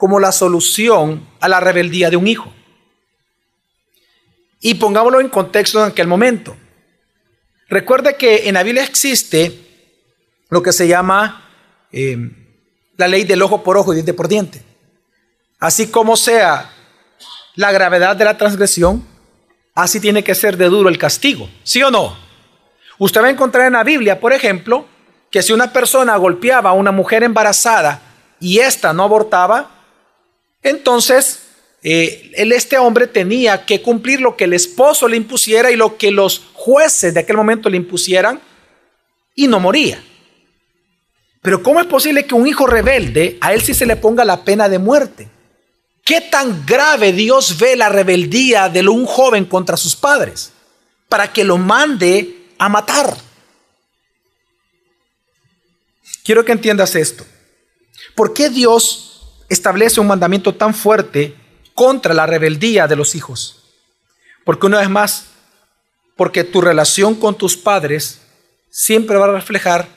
como 0.00 0.18
la 0.18 0.32
solución 0.32 1.28
a 1.40 1.48
la 1.50 1.60
rebeldía 1.60 2.08
de 2.08 2.16
un 2.16 2.26
hijo. 2.26 2.50
Y 4.58 4.76
pongámoslo 4.76 5.20
en 5.20 5.28
contexto 5.28 5.78
en 5.78 5.90
aquel 5.90 6.06
momento. 6.06 6.56
Recuerde 7.68 8.16
que 8.16 8.48
en 8.48 8.54
la 8.54 8.62
Biblia 8.62 8.82
existe 8.82 9.60
lo 10.48 10.62
que 10.62 10.72
se 10.72 10.88
llama 10.88 11.46
eh, 11.92 12.16
la 12.96 13.08
ley 13.08 13.24
del 13.24 13.42
ojo 13.42 13.62
por 13.62 13.76
ojo 13.76 13.92
y 13.92 13.96
diente 13.96 14.14
por 14.14 14.26
diente. 14.26 14.62
Así 15.58 15.88
como 15.88 16.16
sea 16.16 16.72
la 17.54 17.70
gravedad 17.70 18.16
de 18.16 18.24
la 18.24 18.38
transgresión, 18.38 19.06
así 19.74 20.00
tiene 20.00 20.24
que 20.24 20.34
ser 20.34 20.56
de 20.56 20.70
duro 20.70 20.88
el 20.88 20.96
castigo. 20.96 21.46
¿Sí 21.62 21.82
o 21.82 21.90
no? 21.90 22.16
Usted 22.98 23.20
va 23.20 23.26
a 23.26 23.30
encontrar 23.30 23.66
en 23.66 23.74
la 23.74 23.84
Biblia, 23.84 24.18
por 24.18 24.32
ejemplo, 24.32 24.86
que 25.30 25.42
si 25.42 25.52
una 25.52 25.74
persona 25.74 26.16
golpeaba 26.16 26.70
a 26.70 26.72
una 26.72 26.90
mujer 26.90 27.22
embarazada 27.22 28.00
y 28.40 28.60
ésta 28.60 28.94
no 28.94 29.02
abortaba, 29.02 29.79
entonces, 30.62 31.40
eh, 31.82 32.32
este 32.34 32.78
hombre 32.78 33.06
tenía 33.06 33.64
que 33.64 33.80
cumplir 33.80 34.20
lo 34.20 34.36
que 34.36 34.44
el 34.44 34.52
esposo 34.52 35.08
le 35.08 35.16
impusiera 35.16 35.70
y 35.70 35.76
lo 35.76 35.96
que 35.96 36.10
los 36.10 36.42
jueces 36.52 37.14
de 37.14 37.20
aquel 37.20 37.36
momento 37.36 37.70
le 37.70 37.78
impusieran 37.78 38.40
y 39.34 39.46
no 39.46 39.60
moría. 39.60 40.02
Pero 41.40 41.62
¿cómo 41.62 41.80
es 41.80 41.86
posible 41.86 42.26
que 42.26 42.34
un 42.34 42.46
hijo 42.46 42.66
rebelde, 42.66 43.38
a 43.40 43.54
él 43.54 43.62
sí 43.62 43.72
se 43.72 43.86
le 43.86 43.96
ponga 43.96 44.26
la 44.26 44.44
pena 44.44 44.68
de 44.68 44.78
muerte? 44.78 45.28
¿Qué 46.04 46.20
tan 46.20 46.66
grave 46.66 47.12
Dios 47.12 47.58
ve 47.58 47.76
la 47.76 47.88
rebeldía 47.88 48.68
de 48.68 48.86
un 48.86 49.06
joven 49.06 49.46
contra 49.46 49.76
sus 49.76 49.96
padres 49.96 50.52
para 51.08 51.32
que 51.32 51.44
lo 51.44 51.56
mande 51.56 52.48
a 52.58 52.68
matar? 52.68 53.16
Quiero 56.22 56.44
que 56.44 56.52
entiendas 56.52 56.94
esto. 56.94 57.24
¿Por 58.14 58.34
qué 58.34 58.50
Dios 58.50 59.09
establece 59.50 60.00
un 60.00 60.06
mandamiento 60.06 60.54
tan 60.54 60.72
fuerte 60.72 61.34
contra 61.74 62.14
la 62.14 62.24
rebeldía 62.24 62.86
de 62.86 62.96
los 62.96 63.14
hijos? 63.14 63.62
Porque 64.44 64.66
una 64.66 64.78
vez 64.78 64.88
más, 64.88 65.26
porque 66.16 66.44
tu 66.44 66.62
relación 66.62 67.14
con 67.14 67.36
tus 67.36 67.56
padres 67.56 68.22
siempre 68.70 69.16
va 69.16 69.26
a 69.26 69.32
reflejar 69.32 69.88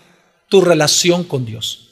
tu 0.50 0.62
relación 0.62 1.24
con 1.24 1.46
Dios. 1.46 1.92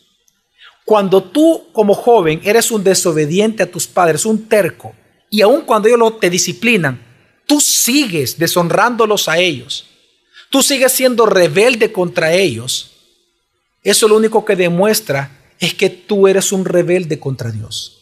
Cuando 0.83 1.23
tú 1.23 1.69
como 1.71 1.93
joven 1.93 2.41
eres 2.43 2.71
un 2.71 2.83
desobediente 2.83 3.63
a 3.63 3.71
tus 3.71 3.87
padres, 3.87 4.25
un 4.25 4.49
terco, 4.49 4.93
y 5.29 5.41
aun 5.41 5.61
cuando 5.61 5.87
ellos 5.87 6.19
te 6.19 6.29
disciplinan, 6.29 7.01
tú 7.45 7.61
sigues 7.61 8.37
deshonrándolos 8.37 9.29
a 9.29 9.37
ellos, 9.37 9.85
tú 10.49 10.61
sigues 10.61 10.91
siendo 10.91 11.25
rebelde 11.25 11.91
contra 11.91 12.33
ellos, 12.33 12.91
eso 13.83 14.07
lo 14.07 14.17
único 14.17 14.43
que 14.43 14.55
demuestra 14.55 15.40
es 15.61 15.75
que 15.75 15.89
tú 15.89 16.27
eres 16.27 16.51
un 16.51 16.65
rebelde 16.65 17.19
contra 17.19 17.51
Dios. 17.51 17.99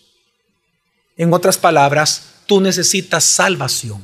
En 1.17 1.33
otras 1.33 1.57
palabras, 1.57 2.37
tú 2.45 2.61
necesitas 2.61 3.25
salvación. 3.25 4.03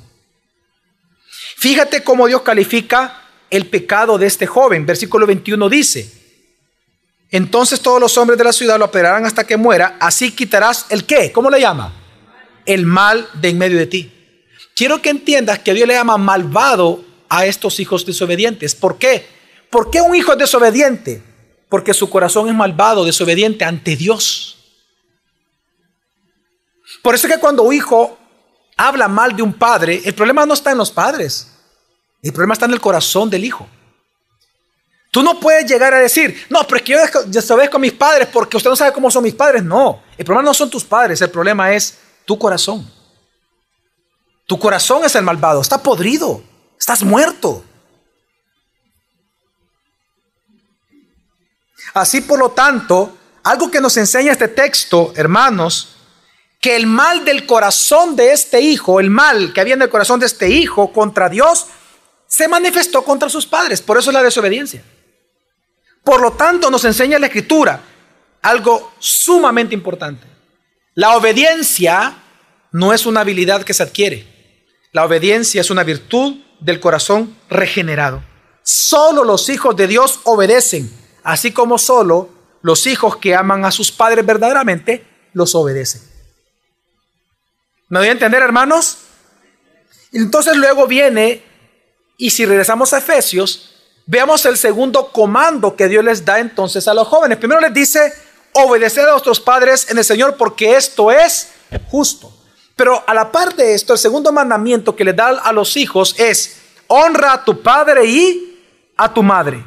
Fíjate 1.58 2.04
cómo 2.04 2.28
Dios 2.28 2.42
califica 2.42 3.24
el 3.50 3.68
pecado 3.68 4.18
de 4.18 4.28
este 4.28 4.46
joven. 4.46 4.86
Versículo 4.86 5.26
21 5.26 5.70
dice, 5.70 6.12
entonces 7.32 7.80
todos 7.80 8.02
los 8.02 8.18
hombres 8.18 8.38
de 8.38 8.44
la 8.44 8.52
ciudad 8.52 8.78
lo 8.78 8.86
apedrearán 8.86 9.26
hasta 9.26 9.46
que 9.46 9.56
muera, 9.56 9.96
así 10.02 10.32
quitarás 10.32 10.88
el 10.90 11.06
qué, 11.06 11.32
¿cómo 11.32 11.50
le 11.50 11.62
llama? 11.62 11.94
El 12.66 12.86
mal 12.86 13.28
de 13.36 13.50
en 13.50 13.58
medio 13.58 13.78
de 13.78 13.88
ti. 13.88 14.12
Quiero 14.76 15.02
que 15.02 15.10
entiendas 15.10 15.60
que 15.60 15.74
Dios 15.74 15.88
le 15.88 15.94
llama 15.94 16.18
malvado 16.18 17.06
a 17.30 17.46
estos 17.46 17.80
hijos 17.80 18.06
desobedientes. 18.06 18.76
¿Por 18.76 18.98
qué? 18.98 19.26
¿Por 19.70 19.90
qué 19.90 20.02
un 20.02 20.14
hijo 20.14 20.34
es 20.34 20.40
desobediente? 20.40 21.35
Porque 21.76 21.94
su 21.94 22.10
corazón 22.10 22.48
es 22.48 22.56
malvado, 22.56 23.04
desobediente 23.04 23.66
ante 23.66 23.98
Dios. 23.98 24.56
Por 27.04 27.14
eso 27.14 27.28
es 27.28 27.34
que 27.34 27.40
cuando 27.42 27.64
un 27.64 27.74
hijo 27.74 28.18
habla 28.78 29.10
mal 29.10 29.36
de 29.36 29.42
un 29.44 29.52
padre, 29.52 30.02
el 30.06 30.16
problema 30.16 30.46
no 30.46 30.54
está 30.54 30.72
en 30.72 30.78
los 30.78 30.90
padres. 30.90 31.52
El 32.22 32.32
problema 32.32 32.54
está 32.54 32.66
en 32.66 32.72
el 32.72 32.80
corazón 32.80 33.30
del 33.30 33.44
hijo. 33.44 33.68
Tú 35.12 35.22
no 35.22 35.38
puedes 35.38 35.70
llegar 35.70 35.94
a 35.94 36.00
decir, 36.00 36.46
no, 36.50 36.66
pero 36.66 36.78
es 36.78 36.84
que 36.84 36.94
yo 36.94 37.24
desobedezco 37.26 37.76
a 37.76 37.82
mis 37.82 37.92
padres 37.92 38.30
porque 38.32 38.56
usted 38.56 38.70
no 38.70 38.78
sabe 38.78 38.94
cómo 38.94 39.12
son 39.12 39.24
mis 39.24 39.36
padres. 39.36 39.62
No, 39.62 40.02
el 40.18 40.24
problema 40.24 40.48
no 40.48 40.54
son 40.54 40.70
tus 40.70 40.86
padres, 40.86 41.20
el 41.20 41.30
problema 41.30 41.74
es 41.74 41.98
tu 42.24 42.40
corazón. 42.40 42.90
Tu 44.48 44.58
corazón 44.58 45.04
es 45.04 45.14
el 45.16 45.24
malvado, 45.24 45.60
está 45.60 45.84
podrido, 45.84 46.42
estás 46.80 47.04
muerto. 47.04 47.66
Así 51.96 52.20
por 52.20 52.38
lo 52.38 52.52
tanto, 52.52 53.18
algo 53.42 53.72
que 53.72 53.80
nos 53.80 53.96
enseña 53.96 54.34
este 54.34 54.50
texto, 54.50 55.14
hermanos, 55.16 55.96
que 56.60 56.76
el 56.76 56.88
mal 56.88 57.24
del 57.24 57.46
corazón 57.46 58.18
de 58.18 58.34
este 58.34 58.60
hijo, 58.60 59.00
el 59.00 59.10
mal 59.10 59.54
que 59.54 59.62
había 59.62 59.76
en 59.76 59.82
el 59.82 59.90
corazón 59.90 60.20
de 60.20 60.26
este 60.26 60.50
hijo 60.50 60.92
contra 60.92 61.30
Dios, 61.30 61.68
se 62.28 62.50
manifestó 62.50 63.02
contra 63.06 63.30
sus 63.30 63.46
padres. 63.46 63.82
Por 63.82 63.98
eso 63.98 64.10
es 64.10 64.14
la 64.14 64.24
desobediencia. 64.24 64.84
Por 66.04 66.20
lo 66.20 66.34
tanto, 66.34 66.70
nos 66.70 66.84
enseña 66.84 67.18
la 67.18 67.28
escritura 67.28 67.82
algo 68.42 68.92
sumamente 69.00 69.74
importante. 69.74 70.28
La 70.96 71.16
obediencia 71.16 72.18
no 72.74 72.92
es 72.92 73.06
una 73.06 73.22
habilidad 73.22 73.64
que 73.64 73.74
se 73.74 73.84
adquiere. 73.84 74.66
La 74.92 75.06
obediencia 75.06 75.62
es 75.62 75.70
una 75.70 75.84
virtud 75.84 76.42
del 76.60 76.82
corazón 76.82 77.38
regenerado. 77.50 78.22
Solo 78.64 79.24
los 79.24 79.48
hijos 79.48 79.78
de 79.78 79.88
Dios 79.88 80.20
obedecen, 80.26 81.05
así 81.26 81.52
como 81.52 81.78
solo 81.78 82.30
los 82.62 82.88
hijos 82.88 83.18
que 83.18 83.36
aman 83.36 83.66
a 83.66 83.72
sus 83.72 83.92
padres 83.92 84.26
verdaderamente 84.26 85.06
los 85.34 85.54
obedecen. 85.56 86.02
¿Me 87.90 88.00
voy 88.00 88.08
a 88.08 88.14
entender, 88.14 88.42
hermanos? 88.42 89.00
Entonces 90.14 90.56
luego 90.56 90.88
viene, 90.88 91.44
y 92.18 92.30
si 92.30 92.46
regresamos 92.46 92.94
a 92.94 93.00
Efesios, 93.00 93.76
Veamos 94.08 94.46
el 94.46 94.56
segundo 94.56 95.12
comando 95.12 95.76
que 95.76 95.88
Dios 95.88 96.04
les 96.04 96.24
da 96.24 96.40
entonces 96.40 96.88
a 96.88 96.94
los 96.94 97.08
jóvenes. 97.08 97.40
Primero 97.40 97.60
les 97.60 97.74
dice, 97.74 98.14
obedeced 98.54 99.04
a 99.08 99.14
vuestros 99.14 99.40
padres 99.40 99.90
en 99.90 99.98
el 99.98 100.04
Señor 100.04 100.36
porque 100.38 100.76
esto 100.76 101.12
es 101.12 101.50
justo. 101.88 102.32
Pero 102.76 103.04
a 103.08 103.14
la 103.16 103.32
par 103.32 103.56
de 103.56 103.74
esto, 103.74 103.94
el 103.94 104.00
segundo 104.00 104.32
mandamiento 104.32 104.96
que 104.96 105.04
le 105.04 105.14
da 105.14 105.30
a 105.30 105.52
los 105.52 105.76
hijos 105.76 106.14
es, 106.20 106.58
honra 106.88 107.34
a 107.34 107.44
tu 107.44 107.64
padre 107.64 108.06
y 108.06 108.92
a 108.96 109.12
tu 109.12 109.24
madre. 109.24 109.66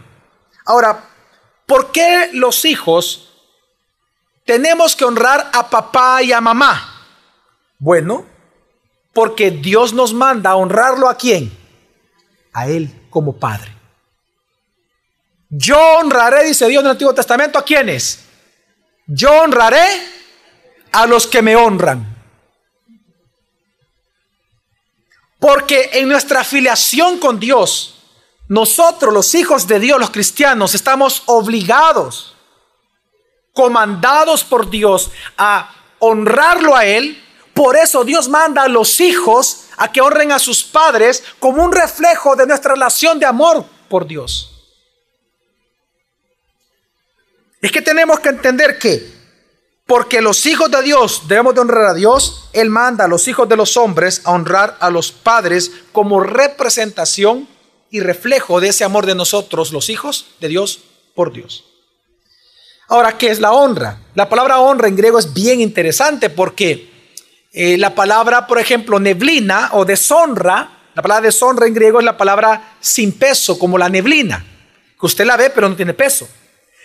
Ahora, 0.65 1.08
¿por 1.69 1.93
qué 1.93 2.31
los 2.33 2.65
hijos 2.65 3.29
tenemos 4.45 4.97
que 4.97 5.05
honrar 5.05 5.51
a 5.53 5.69
papá 5.69 6.23
y 6.23 6.33
a 6.33 6.41
mamá? 6.41 7.07
Bueno, 7.79 8.27
porque 9.13 9.51
Dios 9.51 9.93
nos 9.93 10.15
manda 10.15 10.51
a 10.51 10.57
honrarlo 10.57 11.09
a 11.09 11.17
quién? 11.17 11.53
A 12.55 12.69
Él 12.69 13.07
como 13.11 13.39
padre. 13.39 13.71
Yo 15.51 15.79
honraré, 15.99 16.45
dice 16.45 16.67
Dios 16.69 16.81
en 16.81 16.87
el 16.87 16.93
Antiguo 16.93 17.15
Testamento, 17.15 17.59
¿a 17.59 17.65
quiénes? 17.65 18.25
Yo 19.07 19.31
honraré 19.43 19.85
a 20.93 21.07
los 21.07 21.27
que 21.27 21.43
me 21.43 21.55
honran. 21.55 22.17
Porque 25.39 25.91
en 25.93 26.09
nuestra 26.09 26.41
afiliación 26.41 27.19
con 27.19 27.39
Dios, 27.39 27.98
nosotros 28.49 29.13
los 29.13 29.35
hijos 29.35 29.67
de 29.67 29.79
Dios, 29.79 30.01
los 30.01 30.11
cristianos, 30.11 30.75
estamos 30.75 31.23
obligados, 31.27 32.35
comandados 33.53 34.43
por 34.43 34.71
Dios 34.71 35.11
a 35.37 35.71
honrarlo 35.99 36.75
a 36.75 36.87
Él. 36.87 37.23
Por 37.53 37.77
eso 37.77 38.05
Dios 38.05 38.29
manda 38.29 38.63
a 38.63 38.69
los 38.69 39.01
hijos 39.01 39.65
a 39.77 39.93
que 39.93 40.01
honren 40.01 40.33
a 40.33 40.39
sus 40.39 40.65
padres 40.65 41.23
como 41.39 41.63
un 41.63 41.73
reflejo 41.73 42.37
de 42.37 42.47
nuestra 42.47 42.73
relación 42.73 43.19
de 43.19 43.27
amor 43.27 43.65
por 43.89 44.07
Dios. 44.07 44.55
Es 47.61 47.71
que 47.71 47.83
tenemos 47.83 48.21
que 48.21 48.31
entender 48.31 48.79
que 48.79 49.19
porque 49.85 50.21
los 50.21 50.47
hijos 50.47 50.71
de 50.71 50.83
Dios 50.83 51.23
debemos 51.29 51.55
de 51.55 51.61
honrar 51.61 51.87
a 51.87 51.95
Dios, 51.95 52.49
Él 52.53 52.71
manda 52.71 53.05
a 53.05 53.09
los 53.09 53.27
hijos 53.27 53.49
de 53.49 53.57
los 53.57 53.77
hombres 53.77 54.23
a 54.25 54.33
honrar 54.33 54.77
a 54.81 54.91
los 54.91 55.13
padres 55.13 55.71
como 55.93 56.21
representación 56.21 57.49
y 57.91 58.01
reflejo 58.01 58.61
de 58.61 58.69
ese 58.69 58.85
amor 58.85 59.07
de 59.07 59.15
nosotros, 59.15 59.73
los 59.73 59.89
hijos 59.89 60.27
de 60.41 60.49
Dios, 60.49 60.81
por 61.15 61.33
Dios. 61.33 61.65
Ahora, 62.89 63.19
¿qué 63.19 63.31
es 63.31 63.41
la 63.41 63.53
honra? 63.53 63.99
La 64.15 64.29
palabra 64.29 64.61
honra 64.61 64.89
en 64.89 64.97
griego 64.97 65.19
es 65.19 65.35
bien 65.35 65.61
interesante 65.61 66.31
porque 66.31 66.91
eh, 67.53 67.77
la 67.77 67.95
palabra, 67.95 68.47
por 68.47 68.59
ejemplo, 68.59 68.99
neblina 68.99 69.71
o 69.73 69.85
deshonra, 69.85 70.91
la 70.95 71.03
palabra 71.03 71.27
deshonra 71.27 71.67
en 71.67 71.75
griego 71.75 71.99
es 71.99 72.05
la 72.05 72.17
palabra 72.17 72.77
sin 72.81 73.13
peso, 73.13 73.59
como 73.59 73.79
la 73.79 73.89
neblina, 73.89 74.45
que 74.99 75.07
usted 75.07 75.27
la 75.27 75.37
ve 75.37 75.51
pero 75.51 75.69
no 75.69 75.77
tiene 75.77 75.95
peso. 75.95 76.29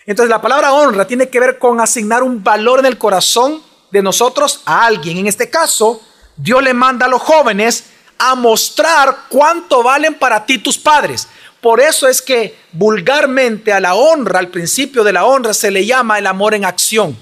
Entonces 0.06 0.30
la 0.30 0.42
palabra 0.42 0.74
honra 0.74 1.08
tiene 1.08 1.30
que 1.30 1.40
ver 1.40 1.58
con 1.58 1.80
asignar 1.80 2.24
un 2.24 2.44
valor 2.44 2.80
en 2.80 2.86
el 2.86 2.98
corazón 2.98 3.62
de 3.92 4.02
nosotros 4.02 4.62
a 4.66 4.86
alguien. 4.86 5.18
En 5.18 5.28
este 5.28 5.50
caso, 5.50 6.02
Dios 6.36 6.62
le 6.62 6.74
manda 6.74 7.06
a 7.06 7.10
los 7.10 7.22
jóvenes 7.22 7.86
a 8.30 8.36
mostrar 8.36 9.26
cuánto 9.30 9.84
valen 9.84 10.16
para 10.16 10.46
ti 10.46 10.58
tus 10.58 10.78
padres. 10.78 11.28
Por 11.62 11.80
eso 11.80 12.08
es 12.08 12.22
que 12.22 12.58
vulgarmente 12.72 13.72
a 13.72 13.80
la 13.80 13.96
honra, 13.96 14.40
al 14.40 14.50
principio 14.50 15.04
de 15.04 15.14
la 15.14 15.26
honra, 15.26 15.54
se 15.54 15.72
le 15.72 15.86
llama 15.86 16.20
el 16.20 16.28
amor 16.28 16.54
en 16.54 16.66
acción. 16.66 17.18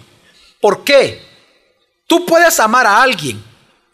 ¿Por 0.60 0.84
qué? 0.84 1.22
Tú 2.08 2.26
puedes 2.26 2.60
amar 2.60 2.88
a 2.88 3.02
alguien, 3.02 3.44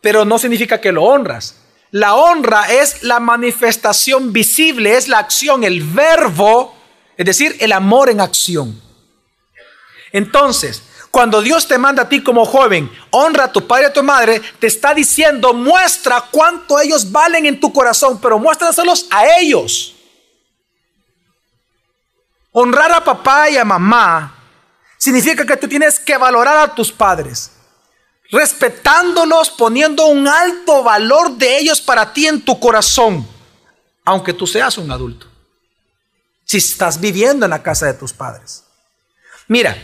pero 0.02 0.26
no 0.26 0.40
significa 0.40 0.80
que 0.80 0.92
lo 0.92 1.04
honras. 1.04 1.58
La 1.92 2.16
honra 2.16 2.72
es 2.72 3.04
la 3.04 3.20
manifestación 3.20 4.32
visible, 4.32 4.96
es 4.96 5.08
la 5.08 5.20
acción, 5.20 5.64
el 5.64 5.84
verbo 5.84 6.78
es 7.18 7.26
decir, 7.26 7.58
el 7.60 7.72
amor 7.72 8.10
en 8.10 8.22
acción. 8.22 8.80
Entonces, 10.12 10.84
cuando 11.12 11.42
Dios 11.42 11.68
te 11.68 11.78
manda 11.78 12.04
a 12.04 12.10
ti 12.10 12.22
como 12.22 12.46
joven, 12.46 12.92
honra 13.12 13.46
a 13.46 13.52
tu 13.52 13.66
padre 13.66 13.84
y 13.84 13.88
a 13.88 13.94
tu 13.94 14.04
madre, 14.04 14.42
te 14.60 14.68
está 14.68 14.94
diciendo, 14.94 15.54
muestra 15.54 16.26
cuánto 16.32 16.80
ellos 16.80 17.12
valen 17.12 17.46
en 17.46 17.60
tu 17.60 17.72
corazón, 17.74 18.20
pero 18.22 18.38
muéstraselos 18.40 19.08
a 19.10 19.40
ellos. 19.40 19.96
Honrar 22.52 22.92
a 22.92 23.04
papá 23.04 23.50
y 23.50 23.58
a 23.58 23.66
mamá 23.66 24.36
significa 24.98 25.46
que 25.46 25.58
tú 25.58 25.68
tienes 25.68 26.00
que 26.00 26.18
valorar 26.18 26.58
a 26.58 26.76
tus 26.76 26.92
padres, 26.92 27.52
respetándolos, 28.32 29.50
poniendo 29.50 30.08
un 30.08 30.28
alto 30.28 30.84
valor 30.84 31.32
de 31.32 31.60
ellos 31.60 31.82
para 31.82 32.14
ti 32.14 32.28
en 32.28 32.42
tu 32.42 32.60
corazón, 32.60 33.28
aunque 34.04 34.34
tú 34.34 34.48
seas 34.48 34.78
un 34.78 34.92
adulto 34.92 35.28
si 36.48 36.58
estás 36.58 37.00
viviendo 37.00 37.46
en 37.46 37.50
la 37.50 37.62
casa 37.62 37.88
de 37.88 37.94
tus 37.94 38.14
padres. 38.14 38.64
Mira, 39.50 39.78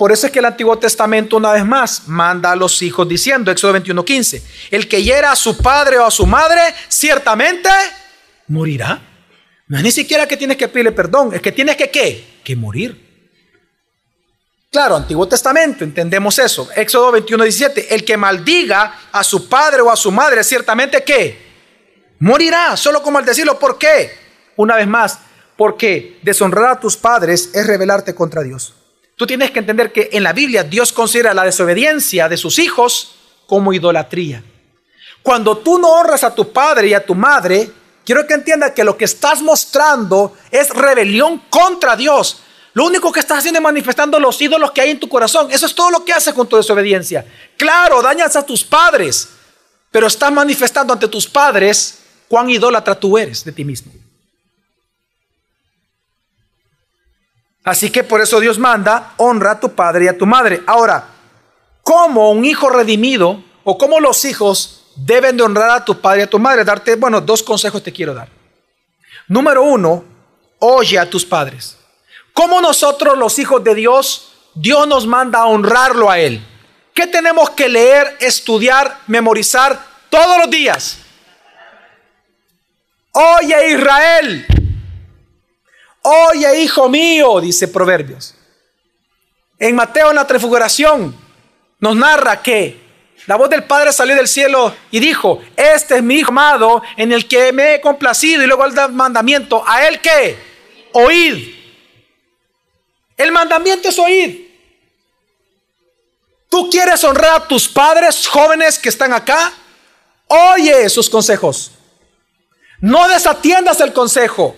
por 0.00 0.12
eso 0.12 0.28
es 0.28 0.32
que 0.32 0.38
el 0.38 0.46
Antiguo 0.46 0.78
Testamento 0.78 1.36
una 1.36 1.52
vez 1.52 1.62
más 1.62 2.08
manda 2.08 2.50
a 2.50 2.56
los 2.56 2.80
hijos 2.80 3.06
diciendo, 3.06 3.50
Éxodo 3.50 3.74
21:15, 3.74 4.42
el 4.70 4.88
que 4.88 5.02
hiera 5.02 5.30
a 5.30 5.36
su 5.36 5.58
padre 5.58 5.98
o 5.98 6.06
a 6.06 6.10
su 6.10 6.24
madre, 6.24 6.58
ciertamente 6.88 7.68
morirá. 8.48 8.98
No 9.68 9.76
es 9.76 9.82
ni 9.82 9.90
siquiera 9.90 10.26
que 10.26 10.38
tienes 10.38 10.56
que 10.56 10.68
pedirle 10.68 10.92
perdón, 10.92 11.34
es 11.34 11.42
que 11.42 11.52
tienes 11.52 11.76
que 11.76 11.90
qué? 11.90 12.38
Que 12.42 12.56
morir. 12.56 12.98
Claro, 14.70 14.96
Antiguo 14.96 15.28
Testamento, 15.28 15.84
entendemos 15.84 16.38
eso. 16.38 16.70
Éxodo 16.74 17.12
21, 17.12 17.44
17. 17.44 17.94
El 17.94 18.02
que 18.02 18.16
maldiga 18.16 19.00
a 19.12 19.22
su 19.22 19.50
padre 19.50 19.82
o 19.82 19.90
a 19.90 19.96
su 19.96 20.10
madre, 20.10 20.42
ciertamente 20.44 21.04
que 21.04 22.16
morirá, 22.20 22.74
solo 22.78 23.02
como 23.02 23.18
al 23.18 23.26
decirlo. 23.26 23.58
¿Por 23.58 23.76
qué? 23.76 24.12
Una 24.56 24.76
vez 24.76 24.86
más, 24.86 25.18
porque 25.58 26.18
deshonrar 26.22 26.70
a 26.70 26.80
tus 26.80 26.96
padres 26.96 27.50
es 27.52 27.66
rebelarte 27.66 28.14
contra 28.14 28.42
Dios. 28.42 28.79
Tú 29.20 29.26
tienes 29.26 29.50
que 29.50 29.58
entender 29.58 29.92
que 29.92 30.08
en 30.12 30.22
la 30.22 30.32
Biblia 30.32 30.64
Dios 30.64 30.94
considera 30.94 31.34
la 31.34 31.44
desobediencia 31.44 32.26
de 32.26 32.38
sus 32.38 32.58
hijos 32.58 33.16
como 33.46 33.74
idolatría. 33.74 34.42
Cuando 35.22 35.58
tú 35.58 35.78
no 35.78 35.88
honras 35.88 36.24
a 36.24 36.34
tu 36.34 36.50
padre 36.50 36.88
y 36.88 36.94
a 36.94 37.04
tu 37.04 37.14
madre, 37.14 37.70
quiero 38.02 38.26
que 38.26 38.32
entiendas 38.32 38.70
que 38.70 38.82
lo 38.82 38.96
que 38.96 39.04
estás 39.04 39.42
mostrando 39.42 40.38
es 40.50 40.70
rebelión 40.70 41.42
contra 41.50 41.96
Dios. 41.96 42.40
Lo 42.72 42.86
único 42.86 43.12
que 43.12 43.20
estás 43.20 43.40
haciendo 43.40 43.58
es 43.58 43.62
manifestando 43.62 44.18
los 44.18 44.40
ídolos 44.40 44.70
que 44.70 44.80
hay 44.80 44.92
en 44.92 45.00
tu 45.00 45.06
corazón. 45.10 45.50
Eso 45.50 45.66
es 45.66 45.74
todo 45.74 45.90
lo 45.90 46.02
que 46.02 46.14
haces 46.14 46.32
con 46.32 46.48
tu 46.48 46.56
desobediencia. 46.56 47.26
Claro, 47.58 48.00
dañas 48.00 48.36
a 48.36 48.46
tus 48.46 48.64
padres, 48.64 49.28
pero 49.90 50.06
estás 50.06 50.32
manifestando 50.32 50.94
ante 50.94 51.08
tus 51.08 51.26
padres 51.26 51.98
cuán 52.26 52.48
idólatra 52.48 52.98
tú 52.98 53.18
eres 53.18 53.44
de 53.44 53.52
ti 53.52 53.66
mismo. 53.66 53.92
Así 57.64 57.90
que 57.90 58.04
por 58.04 58.20
eso 58.20 58.40
Dios 58.40 58.58
manda, 58.58 59.14
honra 59.18 59.52
a 59.52 59.60
tu 59.60 59.72
padre 59.72 60.06
y 60.06 60.08
a 60.08 60.16
tu 60.16 60.26
madre. 60.26 60.62
Ahora, 60.66 61.08
¿cómo 61.82 62.30
un 62.30 62.44
hijo 62.44 62.70
redimido 62.70 63.42
o 63.64 63.76
cómo 63.76 64.00
los 64.00 64.24
hijos 64.24 64.92
deben 64.96 65.36
de 65.36 65.42
honrar 65.42 65.70
a 65.70 65.84
tu 65.84 66.00
padre 66.00 66.20
y 66.20 66.22
a 66.24 66.30
tu 66.30 66.38
madre? 66.38 66.64
Darte, 66.64 66.96
bueno, 66.96 67.20
dos 67.20 67.42
consejos 67.42 67.82
te 67.82 67.92
quiero 67.92 68.14
dar. 68.14 68.28
Número 69.28 69.62
uno, 69.62 70.04
oye 70.58 70.98
a 70.98 71.08
tus 71.08 71.24
padres. 71.24 71.76
¿Cómo 72.32 72.60
nosotros 72.60 73.18
los 73.18 73.38
hijos 73.38 73.62
de 73.62 73.74
Dios, 73.74 74.32
Dios 74.54 74.88
nos 74.88 75.06
manda 75.06 75.40
a 75.40 75.46
honrarlo 75.46 76.10
a 76.10 76.18
Él? 76.18 76.44
¿Qué 76.94 77.06
tenemos 77.06 77.50
que 77.50 77.68
leer, 77.68 78.16
estudiar, 78.20 79.00
memorizar 79.06 79.78
todos 80.08 80.38
los 80.38 80.50
días? 80.50 80.98
Oye 83.12 83.72
Israel, 83.72 84.46
oye 86.02 86.62
hijo 86.62 86.88
mío, 86.88 87.40
dice 87.40 87.68
Proverbios. 87.68 88.34
En 89.58 89.74
Mateo 89.74 90.10
en 90.10 90.16
la 90.16 90.26
transfiguración 90.26 91.14
nos 91.78 91.96
narra 91.96 92.42
que 92.42 92.80
la 93.26 93.36
voz 93.36 93.50
del 93.50 93.64
Padre 93.64 93.92
salió 93.92 94.16
del 94.16 94.28
cielo 94.28 94.74
y 94.90 94.98
dijo, 94.98 95.42
este 95.56 95.96
es 95.96 96.02
mi 96.02 96.16
hijo 96.16 96.30
amado 96.30 96.82
en 96.96 97.12
el 97.12 97.28
que 97.28 97.52
me 97.52 97.74
he 97.74 97.80
complacido 97.80 98.42
y 98.42 98.46
luego 98.46 98.64
el 98.64 98.72
mandamiento, 98.92 99.62
a 99.66 99.86
él 99.86 100.00
que 100.00 100.38
oíd. 100.92 101.54
El 103.16 103.32
mandamiento 103.32 103.88
es 103.88 103.98
oír. 103.98 104.50
¿Tú 106.48 106.68
quieres 106.70 107.04
honrar 107.04 107.42
a 107.42 107.46
tus 107.46 107.68
padres 107.68 108.26
jóvenes 108.26 108.78
que 108.78 108.88
están 108.88 109.12
acá? 109.12 109.52
Oye 110.26 110.88
sus 110.88 111.08
consejos. 111.08 111.72
No 112.80 113.06
desatiendas 113.08 113.80
el 113.80 113.92
consejo. 113.92 114.56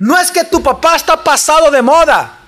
No 0.00 0.18
es 0.18 0.30
que 0.30 0.44
tu 0.44 0.62
papá 0.62 0.96
está 0.96 1.22
pasado 1.22 1.70
de 1.70 1.82
moda. 1.82 2.38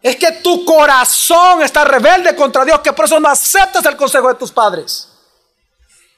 Es 0.00 0.16
que 0.16 0.30
tu 0.32 0.64
corazón 0.64 1.60
está 1.60 1.84
rebelde 1.84 2.34
contra 2.36 2.64
Dios, 2.64 2.80
que 2.80 2.92
por 2.92 3.04
eso 3.04 3.18
no 3.18 3.28
aceptas 3.28 3.84
el 3.86 3.96
consejo 3.96 4.28
de 4.28 4.36
tus 4.36 4.52
padres. 4.52 5.08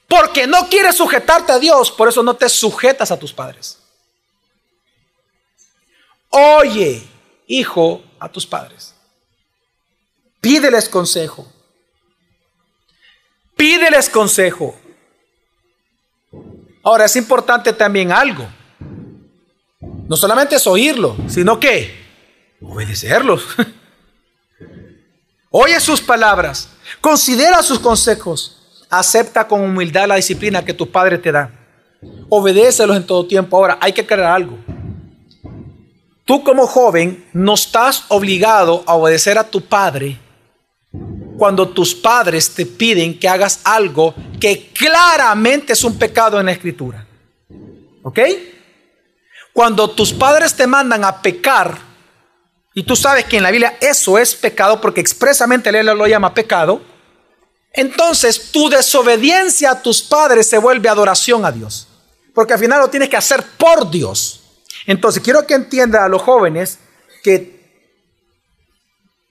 Porque 0.07 0.45
no 0.45 0.69
quieres 0.69 0.95
sujetarte 0.95 1.51
a 1.51 1.59
Dios, 1.59 1.91
por 1.91 2.07
eso 2.07 2.21
no 2.21 2.35
te 2.35 2.47
sujetas 2.47 3.09
a 3.09 3.17
tus 3.17 3.33
padres. 3.33 3.79
Oye, 6.29 7.07
hijo, 7.47 8.03
a 8.19 8.29
tus 8.29 8.45
padres. 8.45 8.93
Pídeles 10.39 10.87
consejo. 10.87 11.51
Pídeles 13.57 14.07
consejo. 14.07 14.79
Ahora 16.83 17.05
es 17.05 17.15
importante 17.15 17.73
también 17.73 18.11
algo. 18.11 18.47
No 20.07 20.15
solamente 20.15 20.55
es 20.55 20.67
oírlo, 20.67 21.15
sino 21.27 21.59
que 21.59 21.93
obedecerlos. 22.61 23.43
Oye 25.49 25.79
sus 25.79 26.01
palabras, 26.01 26.69
considera 27.01 27.63
sus 27.63 27.79
consejos, 27.79 28.85
acepta 28.89 29.47
con 29.47 29.61
humildad 29.61 30.07
la 30.07 30.15
disciplina 30.15 30.65
que 30.65 30.73
tu 30.73 30.91
padre 30.91 31.17
te 31.17 31.31
da. 31.31 31.51
Obedécelos 32.29 32.97
en 32.97 33.05
todo 33.05 33.25
tiempo. 33.25 33.57
Ahora, 33.57 33.77
hay 33.81 33.93
que 33.93 34.05
creer 34.05 34.27
algo. 34.27 34.57
Tú 36.25 36.43
como 36.43 36.67
joven 36.67 37.25
no 37.33 37.53
estás 37.53 38.03
obligado 38.09 38.83
a 38.85 38.95
obedecer 38.95 39.37
a 39.37 39.49
tu 39.49 39.61
padre 39.61 40.19
cuando 41.37 41.69
tus 41.69 41.93
padres 41.93 42.53
te 42.53 42.65
piden 42.65 43.17
que 43.19 43.27
hagas 43.27 43.61
algo 43.63 44.13
que 44.39 44.71
claramente 44.73 45.73
es 45.73 45.83
un 45.83 45.97
pecado 45.97 46.39
en 46.39 46.47
la 46.47 46.51
escritura. 46.51 47.05
¿Ok? 48.03 48.19
Cuando 49.55 49.89
tus 49.89 50.11
padres 50.11 50.53
te 50.53 50.67
mandan 50.67 51.05
a 51.05 51.21
pecar, 51.21 51.77
y 52.73 52.83
tú 52.83 52.93
sabes 52.93 53.23
que 53.23 53.37
en 53.37 53.43
la 53.43 53.51
Biblia 53.51 53.77
eso 53.79 54.17
es 54.19 54.35
pecado 54.35 54.81
porque 54.81 54.99
expresamente 54.99 55.71
la 55.71 55.93
lo 55.93 56.05
llama 56.07 56.33
pecado, 56.33 56.81
entonces 57.71 58.51
tu 58.51 58.67
desobediencia 58.67 59.71
a 59.71 59.81
tus 59.81 60.01
padres 60.01 60.49
se 60.49 60.57
vuelve 60.57 60.89
adoración 60.89 61.45
a 61.45 61.53
Dios. 61.53 61.87
Porque 62.33 62.51
al 62.51 62.59
final 62.59 62.81
lo 62.81 62.89
tienes 62.89 63.07
que 63.07 63.15
hacer 63.15 63.45
por 63.57 63.89
Dios. 63.89 64.41
Entonces, 64.87 65.23
quiero 65.23 65.47
que 65.47 65.53
entienda 65.53 66.03
a 66.03 66.09
los 66.09 66.21
jóvenes 66.21 66.77
que 67.23 67.55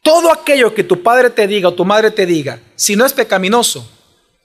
todo 0.00 0.32
aquello 0.32 0.72
que 0.72 0.84
tu 0.84 1.02
padre 1.02 1.28
te 1.28 1.46
diga 1.46 1.68
o 1.68 1.74
tu 1.74 1.84
madre 1.84 2.10
te 2.10 2.24
diga, 2.24 2.60
si 2.76 2.96
no 2.96 3.04
es 3.04 3.12
pecaminoso, 3.12 3.86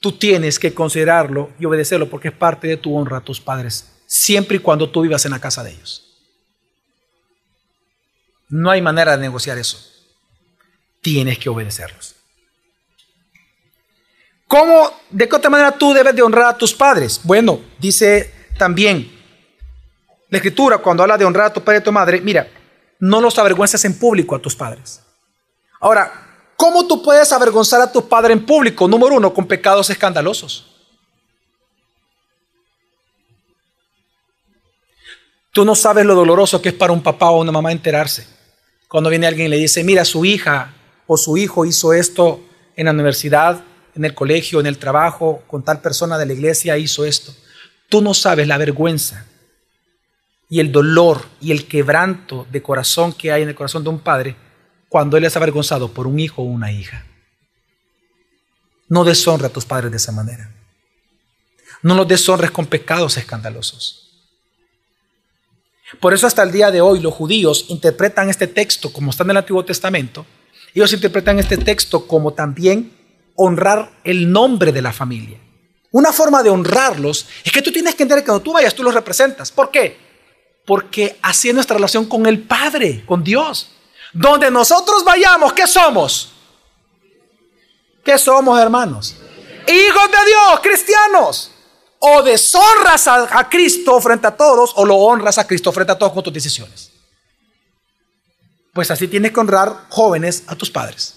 tú 0.01 0.11
tienes 0.11 0.59
que 0.59 0.73
considerarlo 0.73 1.51
y 1.57 1.63
obedecerlo 1.63 2.09
porque 2.09 2.27
es 2.27 2.33
parte 2.33 2.67
de 2.67 2.75
tu 2.75 2.97
honra 2.97 3.19
a 3.19 3.21
tus 3.21 3.39
padres, 3.39 3.85
siempre 4.09 4.57
y 4.57 4.59
cuando 4.59 4.89
tú 4.89 5.01
vivas 5.01 5.23
en 5.25 5.31
la 5.31 5.39
casa 5.39 5.63
de 5.63 5.69
ellos. 5.69 6.03
No 8.49 8.71
hay 8.71 8.81
manera 8.81 9.15
de 9.15 9.21
negociar 9.21 9.59
eso. 9.59 9.77
Tienes 10.99 11.37
que 11.37 11.47
obedecerlos. 11.47 12.15
¿Cómo, 14.47 14.91
de 15.11 15.29
qué 15.29 15.35
otra 15.35 15.51
manera 15.51 15.71
tú 15.71 15.93
debes 15.93 16.15
de 16.15 16.23
honrar 16.23 16.47
a 16.47 16.57
tus 16.57 16.73
padres? 16.73 17.21
Bueno, 17.23 17.61
dice 17.77 18.33
también 18.57 19.15
la 20.27 20.39
escritura, 20.39 20.79
cuando 20.79 21.03
habla 21.03 21.17
de 21.17 21.25
honrar 21.25 21.45
a 21.45 21.53
tu 21.53 21.63
padre 21.63 21.77
y 21.77 21.81
a 21.81 21.83
tu 21.83 21.91
madre, 21.91 22.19
mira, 22.19 22.49
no 22.99 23.21
los 23.21 23.37
avergüences 23.37 23.85
en 23.85 23.97
público 23.99 24.35
a 24.35 24.39
tus 24.39 24.55
padres. 24.55 25.03
Ahora, 25.79 26.51
¿cómo 26.57 26.87
tú 26.87 27.03
puedes 27.03 27.31
avergonzar 27.31 27.79
a 27.79 27.91
tu 27.91 28.09
padre 28.09 28.33
en 28.33 28.43
público? 28.43 28.87
Número 28.87 29.15
uno, 29.15 29.31
con 29.31 29.45
pecados 29.45 29.91
escandalosos. 29.91 30.68
Tú 35.51 35.65
no 35.65 35.75
sabes 35.75 36.05
lo 36.05 36.15
doloroso 36.15 36.61
que 36.61 36.69
es 36.69 36.75
para 36.75 36.93
un 36.93 37.01
papá 37.01 37.29
o 37.29 37.41
una 37.41 37.51
mamá 37.51 37.71
enterarse. 37.71 38.27
Cuando 38.87 39.09
viene 39.09 39.27
alguien 39.27 39.47
y 39.47 39.49
le 39.51 39.57
dice, 39.57 39.83
mira, 39.83 40.05
su 40.05 40.25
hija 40.25 40.73
o 41.07 41.17
su 41.17 41.37
hijo 41.37 41.65
hizo 41.65 41.93
esto 41.93 42.41
en 42.75 42.85
la 42.85 42.91
universidad, 42.91 43.63
en 43.95 44.05
el 44.05 44.13
colegio, 44.13 44.59
en 44.59 44.67
el 44.67 44.77
trabajo, 44.77 45.43
con 45.47 45.63
tal 45.63 45.81
persona 45.81 46.17
de 46.17 46.25
la 46.25 46.33
iglesia 46.33 46.77
hizo 46.77 47.03
esto. 47.05 47.33
Tú 47.89 48.01
no 48.01 48.13
sabes 48.13 48.47
la 48.47 48.57
vergüenza 48.57 49.25
y 50.49 50.59
el 50.59 50.71
dolor 50.71 51.25
y 51.41 51.51
el 51.51 51.67
quebranto 51.67 52.47
de 52.51 52.61
corazón 52.61 53.13
que 53.13 53.31
hay 53.31 53.41
en 53.41 53.49
el 53.49 53.55
corazón 53.55 53.83
de 53.83 53.89
un 53.89 53.99
padre 53.99 54.35
cuando 54.87 55.17
él 55.17 55.25
es 55.25 55.35
avergonzado 55.35 55.91
por 55.93 56.07
un 56.07 56.19
hijo 56.19 56.41
o 56.41 56.45
una 56.45 56.71
hija. 56.71 57.05
No 58.87 59.03
deshonra 59.03 59.47
a 59.47 59.51
tus 59.51 59.65
padres 59.65 59.91
de 59.91 59.97
esa 59.97 60.11
manera. 60.11 60.51
No 61.81 61.95
los 61.95 62.07
deshonres 62.07 62.51
con 62.51 62.65
pecados 62.65 63.17
escandalosos. 63.17 63.98
Por 65.99 66.13
eso 66.13 66.27
hasta 66.27 66.43
el 66.43 66.51
día 66.51 66.71
de 66.71 66.81
hoy 66.81 66.99
los 66.99 67.13
judíos 67.13 67.65
interpretan 67.69 68.29
este 68.29 68.47
texto 68.47 68.93
como 68.93 69.11
está 69.11 69.23
en 69.23 69.31
el 69.31 69.37
Antiguo 69.37 69.65
Testamento. 69.65 70.25
Ellos 70.73 70.93
interpretan 70.93 71.39
este 71.39 71.57
texto 71.57 72.05
como 72.05 72.33
también 72.33 72.93
honrar 73.35 73.91
el 74.03 74.31
nombre 74.31 74.71
de 74.71 74.81
la 74.81 74.93
familia. 74.93 75.39
Una 75.91 76.13
forma 76.13 76.43
de 76.43 76.51
honrarlos 76.51 77.25
es 77.43 77.51
que 77.51 77.61
tú 77.61 77.71
tienes 77.71 77.95
que 77.95 78.03
entender 78.03 78.23
que 78.23 78.27
cuando 78.27 78.43
tú 78.43 78.53
vayas 78.53 78.75
tú 78.75 78.83
los 78.83 78.93
representas. 78.93 79.51
¿Por 79.51 79.71
qué? 79.71 79.97
Porque 80.65 81.17
así 81.23 81.49
es 81.49 81.55
nuestra 81.55 81.75
relación 81.75 82.05
con 82.05 82.27
el 82.27 82.43
Padre, 82.43 83.03
con 83.05 83.23
Dios. 83.23 83.71
Donde 84.13 84.51
nosotros 84.51 85.03
vayamos, 85.03 85.53
¿qué 85.53 85.65
somos? 85.65 86.33
¿Qué 88.03 88.17
somos, 88.17 88.59
hermanos? 88.59 89.15
Hijos 89.67 90.11
de 90.11 90.25
Dios, 90.27 90.59
cristianos. 90.61 91.51
O 91.99 92.23
deshonras 92.23 93.07
a, 93.07 93.49
Cristo 93.49 93.99
frente 93.99 94.27
a 94.27 94.35
todos, 94.35 94.71
o 94.75 94.85
lo 94.85 94.95
honras 94.95 95.37
a 95.37 95.45
Cristo 95.45 95.71
frente 95.71 95.91
a 95.91 95.97
todos 95.97 96.13
con 96.13 96.23
tus 96.23 96.33
decisiones. 96.33 96.91
pues 98.73 98.89
así 98.91 99.07
tienes 99.07 99.33
que 99.33 99.39
honrar 99.39 99.87
jóvenes 99.89 100.43
a 100.47 100.55
tus 100.55 100.69
padres. 100.69 101.15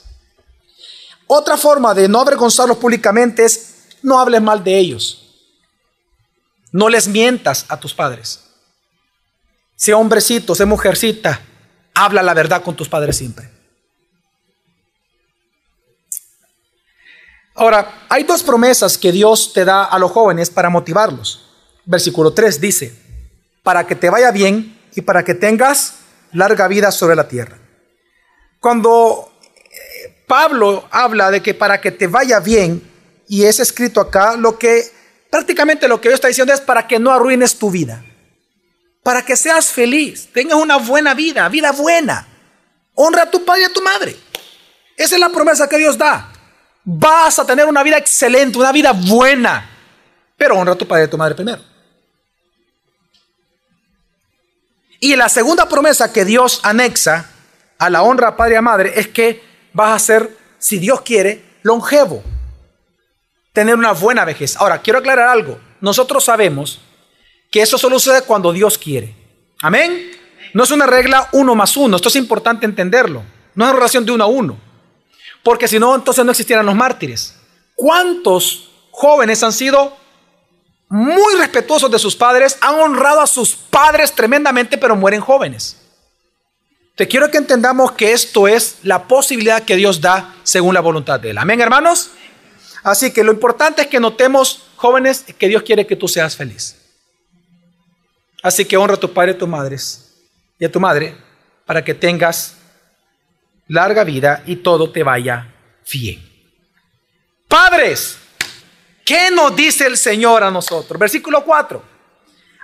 Otra 1.29 1.57
forma 1.57 1.95
de 1.95 2.09
no 2.09 2.21
avergonzarlos 2.21 2.77
públicamente 2.79 3.45
es 3.45 3.75
no 4.03 4.19
hables 4.19 4.43
mal 4.43 4.65
de 4.65 4.77
ellos. 4.77 5.23
No 6.73 6.89
les 6.89 7.07
mientas 7.07 7.67
a 7.69 7.79
tus 7.79 7.95
padres. 7.95 8.41
Sea 9.77 9.97
hombrecito, 9.97 10.55
sea 10.55 10.67
mujercita, 10.67 11.41
habla 11.95 12.23
la 12.23 12.35
verdad 12.35 12.63
con 12.63 12.75
tus 12.75 12.89
padres 12.89 13.17
siempre. 13.17 13.62
Ahora, 17.55 18.07
hay 18.09 18.25
dos 18.25 18.43
promesas 18.43 18.97
que 18.97 19.13
Dios 19.13 19.53
te 19.53 19.65
da 19.65 19.85
a 19.85 19.99
los 19.99 20.11
jóvenes 20.11 20.51
para 20.51 20.71
motivarlos. 20.71 21.51
Versículo 21.85 22.33
3 22.33 22.61
dice, 22.61 22.95
para 23.63 23.87
que 23.87 23.95
te 23.95 24.11
vaya 24.11 24.31
bien 24.31 24.81
y 24.95 25.03
para 25.03 25.25
que 25.25 25.35
tengas 25.35 25.95
larga 26.33 26.69
vida 26.69 26.91
sobre 26.91 27.17
la 27.17 27.29
tierra. 27.29 27.59
Cuando 28.61 29.33
eh, 29.55 30.25
Pablo 30.27 30.89
habla 30.91 31.31
de 31.31 31.43
que 31.43 31.55
para 31.55 31.81
que 31.81 31.91
te 31.91 32.07
vaya 32.07 32.41
bien, 32.41 32.91
y 33.29 33.45
es 33.45 33.61
escrito 33.61 34.01
acá, 34.01 34.37
lo 34.37 34.59
que 34.59 34.85
prácticamente 35.31 35.89
lo 35.89 36.01
que 36.01 36.09
Dios 36.09 36.19
está 36.19 36.29
diciendo 36.29 36.53
es 36.53 36.61
para 36.61 36.87
que 36.87 36.99
no 36.99 37.13
arruines 37.13 37.59
tu 37.59 37.71
vida, 37.71 38.05
para 39.03 39.25
que 39.25 39.37
seas 39.37 39.67
feliz, 39.67 40.29
tengas 40.33 40.59
una 40.59 40.77
buena 40.77 41.15
vida, 41.15 41.49
vida 41.49 41.73
buena. 41.73 42.29
Honra 42.95 43.23
a 43.23 43.31
tu 43.31 43.45
padre 43.45 43.63
y 43.63 43.65
a 43.65 43.73
tu 43.73 43.83
madre. 43.83 44.17
Esa 44.97 45.15
es 45.15 45.21
la 45.21 45.31
promesa 45.31 45.69
que 45.69 45.79
Dios 45.79 45.97
da. 45.97 46.32
Vas 46.85 47.39
a 47.39 47.47
tener 47.47 47.67
una 47.67 47.83
vida 47.83 47.99
excelente, 47.99 48.59
una 48.59 48.73
vida 48.73 48.93
buena, 48.93 49.69
pero 50.37 50.57
honra 50.57 50.73
a 50.73 50.77
tu 50.77 50.87
padre 50.87 51.05
y 51.05 51.07
a 51.07 51.11
tu 51.11 51.19
madre 51.19 51.35
primero. 51.35 51.63
Y 54.99 55.17
la 55.17 55.29
segunda 55.29 55.69
promesa 55.69 56.13
que 56.13 56.25
Dios 56.25 56.61
anexa 56.63 57.29
a 57.79 57.91
la 57.91 58.03
honra 58.03 58.29
a 58.29 58.37
padre 58.37 58.55
y 58.55 58.57
a 58.57 58.63
madre 58.63 58.93
es 58.95 59.09
que 59.09 59.43
vas 59.73 59.97
a 59.97 59.99
ser, 59.99 60.37
si 60.59 60.79
Dios 60.79 61.01
quiere, 61.01 61.45
longevo. 61.63 62.23
Tener 63.53 63.75
una 63.75 63.93
buena 63.93 64.25
vejez. 64.25 64.57
Ahora, 64.57 64.81
quiero 64.81 65.01
aclarar 65.01 65.29
algo. 65.29 65.61
Nosotros 65.81 66.25
sabemos 66.25 66.81
que 67.51 67.63
eso 67.63 67.79
solo 67.79 67.99
sucede 67.99 68.23
cuando 68.23 68.53
Dios 68.53 68.79
quiere. 68.79 69.15
Amén. 69.61 70.13
No 70.55 70.65
es 70.65 70.71
una 70.71 70.87
regla 70.87 71.29
uno 71.33 71.55
más 71.55 71.77
uno. 71.77 71.97
Esto 71.97 72.09
es 72.09 72.17
importante 72.17 72.67
entenderlo. 72.67 73.25
No 73.55 73.65
es 73.65 73.71
una 73.71 73.79
relación 73.79 74.07
de 74.07 74.13
uno 74.13 74.25
a 74.25 74.29
uno. 74.29 74.72
Porque 75.43 75.69
si 75.69 75.79
no, 75.79 75.95
entonces 75.95 76.25
no 76.25 76.31
existieran 76.31 76.67
los 76.67 76.75
mártires. 76.75 77.35
¿Cuántos 77.75 78.71
jóvenes 78.91 79.43
han 79.43 79.53
sido 79.53 79.97
muy 80.93 81.37
respetuosos 81.37 81.91
de 81.91 81.99
sus 81.99 82.15
padres, 82.15 82.59
han 82.61 82.75
honrado 82.75 83.23
a 83.23 83.27
sus 83.27 83.57
padres 83.57 84.13
tremendamente, 84.13 84.77
pero 84.77 84.95
mueren 84.95 85.23
jóvenes. 85.23 85.79
Te 86.95 87.09
quiero 87.09 87.31
que 87.31 87.39
entendamos 87.39 87.93
que 87.93 88.13
esto 88.13 88.47
es 88.47 88.77
la 88.83 89.09
posibilidad 89.09 89.63
que 89.63 89.77
Dios 89.77 90.03
da 90.03 90.35
según 90.43 90.75
la 90.75 90.83
voluntad 90.83 91.19
de 91.19 91.31
Él. 91.31 91.39
Amén, 91.39 91.63
hermanos. 91.63 92.11
Así 92.83 93.11
que 93.11 93.25
lo 93.25 93.33
importante 93.33 93.81
es 93.81 93.89
que 93.89 94.01
notemos, 94.01 94.65
jóvenes, 94.77 95.25
que 95.39 95.49
Dios 95.49 95.63
quiere 95.63 95.87
que 95.87 95.97
tú 95.97 96.09
seas 96.09 96.37
feliz. 96.37 96.77
Así 98.43 98.67
que 98.67 98.77
honra 98.77 98.97
a 98.97 99.01
tu 99.01 99.11
padre 99.15 99.33
y 99.33 99.35
a 99.37 99.39
tus 99.39 99.49
madres 99.49 100.13
y 100.59 100.67
a 100.67 100.71
tu 100.71 100.79
madre 100.79 101.17
para 101.65 101.83
que 101.83 101.95
tengas 101.95 102.57
larga 103.73 104.05
vida 104.05 104.43
y 104.47 104.57
todo 104.57 104.91
te 104.91 105.03
vaya 105.03 105.49
bien. 105.91 106.31
Padres, 107.49 108.19
¿Qué 109.05 109.31
nos 109.31 109.55
dice 109.55 109.87
el 109.87 109.97
Señor 109.97 110.43
a 110.43 110.51
nosotros? 110.51 110.99
Versículo 110.99 111.45
4. 111.45 111.83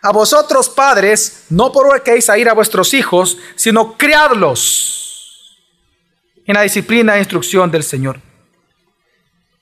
A 0.02 0.12
vosotros 0.12 0.68
padres, 0.68 1.46
no 1.50 1.72
provoquéis 1.72 2.30
a 2.30 2.38
ir 2.38 2.48
a 2.48 2.54
vuestros 2.54 2.94
hijos, 2.94 3.36
sino 3.56 3.96
criadlos 3.96 5.58
en 6.46 6.54
la 6.54 6.62
disciplina 6.62 7.16
e 7.16 7.18
instrucción 7.18 7.70
del 7.70 7.82
Señor. 7.82 8.20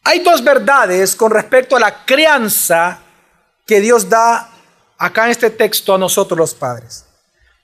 Hay 0.05 0.21
dos 0.21 0.45
verdades 0.45 1.17
con 1.17 1.31
respecto 1.31 1.75
a 1.75 1.81
la 1.81 2.05
crianza 2.05 3.01
que 3.67 3.81
Dios 3.81 4.09
da 4.09 4.51
acá 4.99 5.25
en 5.25 5.31
este 5.31 5.51
texto 5.51 5.95
a 5.95 5.99
nosotros 5.99 6.39
los 6.39 6.55
padres. 6.55 7.06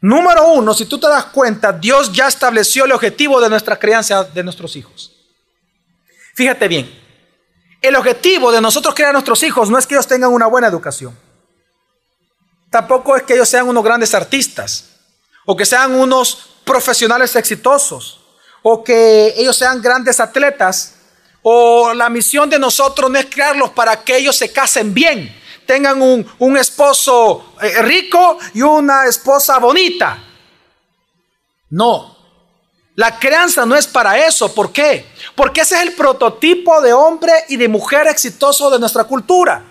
Número 0.03 0.49
uno, 0.53 0.75
si 0.75 0.87
tú 0.87 0.99
te 0.99 1.07
das 1.07 1.27
cuenta, 1.27 1.73
Dios 1.73 2.13
ya 2.13 2.27
estableció 2.27 2.85
el 2.85 2.93
objetivo 2.93 3.41
de 3.41 3.49
nuestra 3.49 3.79
crianza 3.79 4.25
de 4.25 4.43
nuestros 4.43 4.75
hijos. 4.75 5.13
Fíjate 6.35 6.67
bien, 6.67 6.93
el 7.81 7.95
objetivo 7.95 8.51
de 8.51 8.61
nosotros 8.61 8.97
crear 8.97 9.11
a 9.11 9.13
nuestros 9.13 9.41
hijos 9.45 9.71
no 9.71 9.79
es 9.79 9.87
que 9.87 9.95
ellos 9.95 10.09
tengan 10.09 10.33
una 10.33 10.49
buena 10.49 10.67
educación. 10.67 11.17
Tampoco 12.69 13.17
es 13.17 13.23
que 13.23 13.35
ellos 13.35 13.49
sean 13.49 13.69
unos 13.69 13.85
grandes 13.85 14.13
artistas 14.13 14.91
o 15.47 15.57
que 15.57 15.65
sean 15.65 15.95
unos 15.95 16.57
profesionales 16.65 17.37
exitosos 17.37 18.21
o 18.63 18.83
que 18.83 19.35
ellos 19.37 19.57
sean 19.57 19.81
grandes 19.81 20.19
atletas 20.19 20.95
o 21.43 21.95
la 21.95 22.09
misión 22.09 22.51
de 22.51 22.59
nosotros 22.59 23.09
no 23.09 23.19
es 23.21 23.27
crearlos 23.27 23.71
para 23.71 24.03
que 24.03 24.17
ellos 24.17 24.37
se 24.37 24.53
casen 24.53 24.95
bien, 24.95 25.41
tengan 25.73 26.03
un, 26.03 26.27
un 26.39 26.57
esposo 26.59 27.55
eh, 27.63 27.81
rico 27.81 28.39
y 28.53 28.61
una 28.61 29.07
esposa 29.07 29.59
bonita. 29.59 30.23
No, 31.71 32.15
la 32.95 33.19
crianza 33.19 33.65
no 33.65 33.75
es 33.75 33.87
para 33.87 34.19
eso. 34.27 34.55
¿Por 34.55 34.71
qué? 34.71 35.07
Porque 35.35 35.63
ese 35.63 35.77
es 35.77 35.81
el 35.81 35.93
prototipo 35.95 36.83
de 36.83 36.93
hombre 36.93 37.33
y 37.49 37.57
de 37.57 37.69
mujer 37.69 38.07
exitoso 38.07 38.69
de 38.69 38.79
nuestra 38.79 39.05
cultura. 39.05 39.65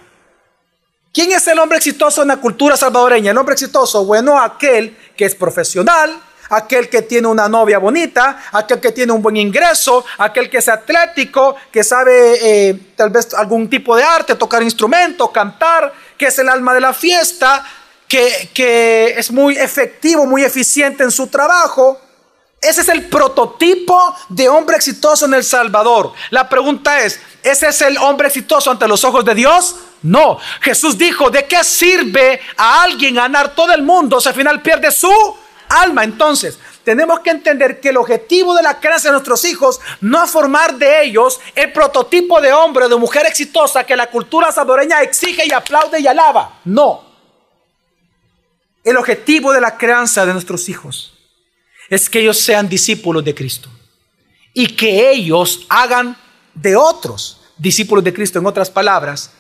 ¿Quién 1.14 1.32
es 1.34 1.46
el 1.48 1.60
hombre 1.60 1.78
exitoso 1.78 2.24
en 2.24 2.30
la 2.30 2.38
cultura 2.38 2.76
salvadoreña? 2.76 3.30
El 3.30 3.38
hombre 3.38 3.54
exitoso, 3.54 4.04
bueno, 4.04 4.42
aquel 4.42 4.98
que 5.16 5.26
es 5.26 5.36
profesional, 5.36 6.20
aquel 6.52 6.90
que 6.90 7.02
tiene 7.04 7.28
una 7.28 7.48
novia 7.48 7.80
bonita, 7.80 8.44
aquel 8.52 8.80
que 8.80 8.92
tiene 8.92 9.12
un 9.14 9.22
buen 9.22 9.38
ingreso, 9.38 10.04
aquel 10.18 10.50
que 10.50 10.58
es 10.58 10.68
atlético, 10.68 11.56
que 11.72 11.84
sabe 11.84 12.70
eh, 12.70 12.80
tal 12.96 13.10
vez 13.10 13.34
algún 13.34 13.70
tipo 13.70 13.96
de 13.96 14.04
arte, 14.04 14.36
tocar 14.36 14.62
instrumento, 14.62 15.32
cantar, 15.32 15.94
que 16.18 16.28
es 16.28 16.40
el 16.40 16.50
alma 16.50 16.74
de 16.74 16.82
la 16.82 16.94
fiesta, 16.94 17.66
que, 18.08 18.50
que 18.54 19.14
es 19.18 19.32
muy 19.32 19.58
efectivo, 19.58 20.26
muy 20.26 20.44
eficiente 20.44 21.04
en 21.04 21.12
su 21.12 21.28
trabajo. 21.28 22.00
Ese 22.60 22.82
es 22.82 22.90
el 22.90 23.08
prototipo 23.08 24.16
de 24.30 24.50
hombre 24.50 24.76
exitoso 24.76 25.26
en 25.26 25.34
El 25.34 25.44
Salvador. 25.44 26.12
La 26.30 26.50
pregunta 26.50 27.02
es, 27.02 27.20
¿ese 27.42 27.70
es 27.70 27.82
el 27.82 27.98
hombre 27.98 28.28
exitoso 28.28 28.70
ante 28.70 28.88
los 28.88 29.04
ojos 29.06 29.24
de 29.24 29.34
Dios? 29.34 29.78
No. 30.04 30.38
Jesús 30.60 30.98
dijo, 30.98 31.30
¿de 31.30 31.46
qué 31.46 31.64
sirve 31.64 32.42
a 32.58 32.84
alguien 32.84 33.16
ganar 33.16 33.56
todo 33.56 33.74
el 33.74 33.84
mundo 33.84 34.20
si 34.20 34.28
al 34.30 34.36
final 34.36 34.62
pierde 34.62 34.92
su 34.92 35.12
alma? 35.72 36.04
Entonces, 36.04 36.60
tenemos 36.84 37.20
que 37.20 37.30
entender 37.30 37.80
que 37.80 37.90
el 37.90 37.98
objetivo 37.98 38.56
de 38.56 38.64
la 38.64 38.80
crianza 38.80 39.10
de 39.10 39.14
nuestros 39.14 39.46
hijos 39.46 39.80
no 40.02 40.24
es 40.24 40.32
formar 40.32 40.76
de 40.76 41.04
ellos 41.04 41.40
el 41.56 41.72
prototipo 41.72 42.42
de 42.42 42.54
hombre 42.54 42.86
o 42.86 42.90
de 42.90 42.96
mujer 42.96 43.26
exitosa 43.26 43.84
que 43.84 43.96
la 43.96 44.10
cultura 44.10 44.52
salvadoreña 44.52 45.02
exige 45.02 45.46
y 45.46 45.52
aplaude 45.52 46.00
y 46.00 46.08
alaba. 46.08 46.60
No. 46.66 47.12
El 48.84 48.98
objetivo 48.98 49.54
de 49.54 49.62
la 49.62 49.78
crianza 49.78 50.26
de 50.26 50.34
nuestros 50.34 50.68
hijos 50.70 51.14
es 51.90 52.10
que 52.10 52.22
ellos 52.22 52.40
sean 52.40 52.68
discípulos 52.68 53.24
de 53.24 53.36
Cristo 53.36 53.70
y 54.54 54.76
que 54.76 55.12
ellos 55.12 55.66
hagan 55.70 56.18
de 56.54 56.76
otros 56.76 57.42
discípulos 57.58 58.04
de 58.04 58.14
Cristo. 58.14 58.40
En 58.40 58.46
otras 58.46 58.70
palabras, 58.70 59.32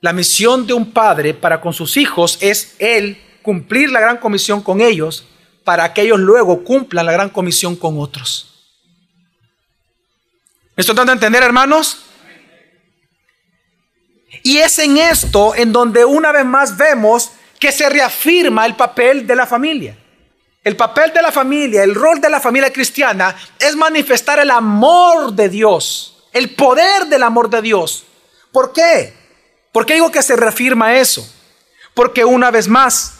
la 0.00 0.12
misión 0.12 0.66
de 0.66 0.74
un 0.74 0.92
padre 0.92 1.34
para 1.34 1.60
con 1.60 1.72
sus 1.72 1.96
hijos 1.96 2.38
es 2.40 2.76
él 2.78 3.20
cumplir 3.42 3.90
la 3.90 4.00
gran 4.00 4.18
comisión 4.18 4.62
con 4.62 4.80
ellos 4.80 5.26
para 5.68 5.92
que 5.92 6.00
ellos 6.00 6.18
luego 6.18 6.64
cumplan 6.64 7.04
la 7.04 7.12
gran 7.12 7.28
comisión 7.28 7.76
con 7.76 8.00
otros. 8.00 8.72
¿Me 10.74 10.80
estoy 10.80 10.96
dando 10.96 11.12
entender, 11.12 11.42
hermanos? 11.42 12.06
Y 14.42 14.56
es 14.56 14.78
en 14.78 14.96
esto 14.96 15.54
en 15.54 15.70
donde 15.70 16.06
una 16.06 16.32
vez 16.32 16.46
más 16.46 16.74
vemos 16.74 17.32
que 17.60 17.70
se 17.70 17.86
reafirma 17.90 18.64
el 18.64 18.76
papel 18.76 19.26
de 19.26 19.36
la 19.36 19.44
familia. 19.44 19.94
El 20.64 20.74
papel 20.74 21.12
de 21.12 21.20
la 21.20 21.30
familia, 21.30 21.82
el 21.82 21.94
rol 21.94 22.18
de 22.18 22.30
la 22.30 22.40
familia 22.40 22.72
cristiana 22.72 23.36
es 23.58 23.76
manifestar 23.76 24.38
el 24.38 24.50
amor 24.50 25.34
de 25.34 25.50
Dios, 25.50 26.30
el 26.32 26.54
poder 26.54 27.08
del 27.08 27.24
amor 27.24 27.50
de 27.50 27.60
Dios. 27.60 28.06
¿Por 28.52 28.72
qué? 28.72 29.12
¿Por 29.70 29.84
qué 29.84 29.92
digo 29.92 30.10
que 30.10 30.22
se 30.22 30.34
reafirma 30.34 30.96
eso? 30.96 31.30
Porque 31.92 32.24
una 32.24 32.50
vez 32.50 32.68
más, 32.68 33.17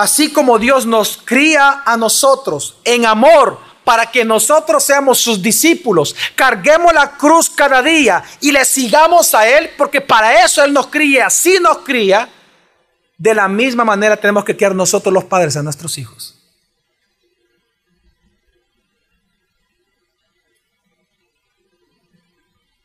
así 0.00 0.32
como 0.32 0.58
Dios 0.58 0.86
nos 0.86 1.18
cría 1.24 1.82
a 1.84 1.96
nosotros 1.96 2.76
en 2.84 3.06
amor 3.06 3.58
para 3.84 4.06
que 4.10 4.24
nosotros 4.24 4.84
seamos 4.84 5.18
sus 5.18 5.42
discípulos, 5.42 6.14
carguemos 6.34 6.92
la 6.92 7.16
cruz 7.16 7.50
cada 7.50 7.82
día 7.82 8.22
y 8.40 8.52
le 8.52 8.64
sigamos 8.64 9.34
a 9.34 9.48
Él, 9.48 9.70
porque 9.76 10.00
para 10.00 10.44
eso 10.44 10.62
Él 10.62 10.72
nos 10.72 10.86
cría, 10.86 11.26
así 11.26 11.58
nos 11.60 11.78
cría, 11.78 12.28
de 13.16 13.34
la 13.34 13.48
misma 13.48 13.84
manera 13.84 14.16
tenemos 14.16 14.44
que 14.44 14.56
criar 14.56 14.74
nosotros 14.74 15.12
los 15.12 15.24
padres 15.24 15.56
a 15.56 15.62
nuestros 15.62 15.98
hijos. 15.98 16.36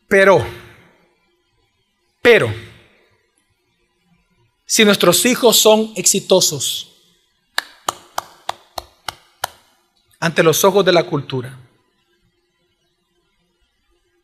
Pero, 0.08 0.46
pero, 2.22 2.54
si 4.66 4.86
nuestros 4.86 5.26
hijos 5.26 5.58
son 5.58 5.94
exitosos, 5.96 6.95
ante 10.20 10.44
los 10.44 10.64
ojos 10.64 10.86
de 10.86 10.92
la 10.92 11.04
cultura, 11.04 11.58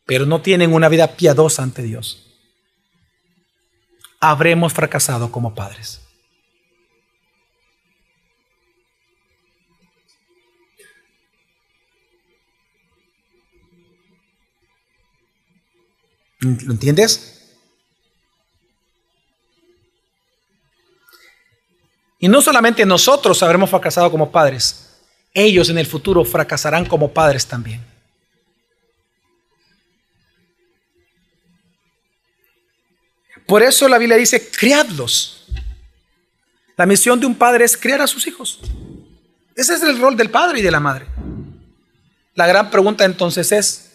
pero 0.06 0.26
no 0.26 0.42
tienen 0.42 0.72
una 0.72 0.88
vida 0.88 1.16
piadosa 1.16 1.62
ante 1.62 1.82
Dios, 1.82 2.26
habremos 4.20 4.72
fracasado 4.72 5.30
como 5.30 5.54
padres. 5.54 6.00
¿Lo 16.40 16.72
entiendes? 16.72 17.56
Y 22.18 22.28
no 22.28 22.40
solamente 22.40 22.84
nosotros 22.84 23.42
habremos 23.42 23.70
fracasado 23.70 24.10
como 24.10 24.30
padres, 24.30 24.91
ellos 25.34 25.68
en 25.68 25.78
el 25.78 25.86
futuro 25.86 26.24
fracasarán 26.24 26.84
como 26.86 27.12
padres 27.12 27.46
también. 27.46 27.84
Por 33.46 33.62
eso 33.62 33.88
la 33.88 33.98
Biblia 33.98 34.16
dice, 34.16 34.50
criadlos. 34.50 35.46
La 36.76 36.86
misión 36.86 37.20
de 37.20 37.26
un 37.26 37.34
padre 37.34 37.64
es 37.64 37.76
criar 37.76 38.00
a 38.00 38.06
sus 38.06 38.26
hijos. 38.26 38.60
Ese 39.54 39.74
es 39.74 39.82
el 39.82 39.98
rol 39.98 40.16
del 40.16 40.30
padre 40.30 40.60
y 40.60 40.62
de 40.62 40.70
la 40.70 40.80
madre. 40.80 41.06
La 42.34 42.46
gran 42.46 42.70
pregunta 42.70 43.04
entonces 43.04 43.52
es, 43.52 43.92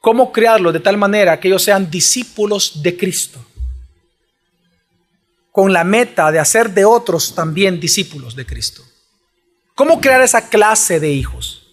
¿cómo 0.00 0.32
criarlos 0.32 0.72
de 0.72 0.80
tal 0.80 0.96
manera 0.96 1.38
que 1.38 1.48
ellos 1.48 1.62
sean 1.62 1.90
discípulos 1.90 2.82
de 2.82 2.96
Cristo? 2.96 3.44
con 5.54 5.72
la 5.72 5.84
meta 5.84 6.32
de 6.32 6.40
hacer 6.40 6.74
de 6.74 6.84
otros 6.84 7.32
también 7.32 7.78
discípulos 7.78 8.34
de 8.34 8.44
Cristo. 8.44 8.82
¿Cómo 9.74 10.00
crear 10.00 10.22
esa 10.22 10.48
clase 10.48 11.00
de 11.00 11.10
hijos? 11.10 11.66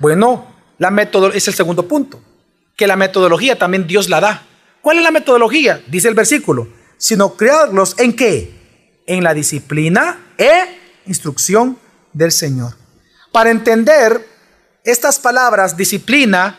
Bueno, 0.00 0.52
la 0.78 0.90
metodología 0.90 1.38
es 1.38 1.46
el 1.46 1.54
segundo 1.54 1.86
punto, 1.86 2.20
que 2.76 2.88
la 2.88 2.96
metodología 2.96 3.56
también 3.56 3.86
Dios 3.86 4.08
la 4.08 4.20
da. 4.20 4.46
¿Cuál 4.80 4.98
es 4.98 5.04
la 5.04 5.12
metodología? 5.12 5.80
Dice 5.86 6.08
el 6.08 6.14
versículo, 6.14 6.68
sino 6.96 7.36
crearlos 7.36 7.96
en 7.98 8.16
qué? 8.16 9.02
En 9.06 9.22
la 9.22 9.32
disciplina 9.32 10.32
e 10.38 10.78
instrucción 11.06 11.78
del 12.12 12.32
Señor. 12.32 12.74
Para 13.30 13.50
entender 13.50 14.26
estas 14.82 15.20
palabras, 15.20 15.76
disciplina 15.76 16.58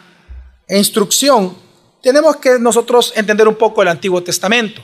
e 0.68 0.78
instrucción, 0.78 1.58
tenemos 2.02 2.38
que 2.38 2.60
nosotros 2.60 3.12
entender 3.18 3.48
un 3.48 3.56
poco 3.56 3.82
el 3.82 3.90
Antiguo 3.90 4.24
Testamento. 4.24 4.82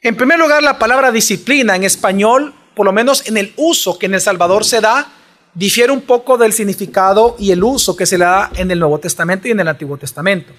En 0.00 0.16
primer 0.16 0.38
lugar, 0.38 0.62
la 0.62 0.78
palabra 0.78 1.12
disciplina 1.12 1.76
en 1.76 1.84
español, 1.84 2.54
por 2.74 2.86
lo 2.86 2.92
menos 2.92 3.26
en 3.26 3.36
el 3.36 3.52
uso 3.56 3.98
que 3.98 4.06
en 4.06 4.14
El 4.14 4.20
Salvador 4.20 4.64
se 4.64 4.80
da, 4.80 5.08
difiere 5.54 5.92
un 5.92 6.02
poco 6.02 6.38
del 6.38 6.52
significado 6.52 7.36
y 7.38 7.50
el 7.50 7.62
uso 7.62 7.96
que 7.96 8.06
se 8.06 8.18
le 8.18 8.24
da 8.24 8.50
en 8.56 8.70
el 8.70 8.78
Nuevo 8.78 8.98
Testamento 8.98 9.48
y 9.48 9.50
en 9.50 9.60
el 9.60 9.68
Antiguo 9.68 9.96
Testamento. 9.96 10.52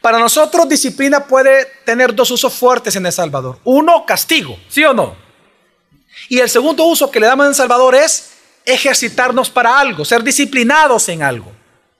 Para 0.00 0.18
nosotros, 0.18 0.68
disciplina 0.68 1.24
puede 1.26 1.66
tener 1.84 2.14
dos 2.14 2.30
usos 2.30 2.52
fuertes 2.52 2.94
en 2.96 3.06
El 3.06 3.12
Salvador. 3.12 3.58
Uno, 3.64 4.04
castigo, 4.06 4.58
¿sí 4.68 4.84
o 4.84 4.92
no? 4.92 5.16
Y 6.28 6.38
el 6.38 6.48
segundo 6.48 6.84
uso 6.84 7.10
que 7.10 7.20
le 7.20 7.26
damos 7.26 7.44
en 7.44 7.50
El 7.50 7.56
Salvador 7.56 7.94
es 7.94 8.30
ejercitarnos 8.64 9.50
para 9.50 9.78
algo, 9.78 10.04
ser 10.04 10.22
disciplinados 10.22 11.08
en 11.08 11.22
algo, 11.22 11.50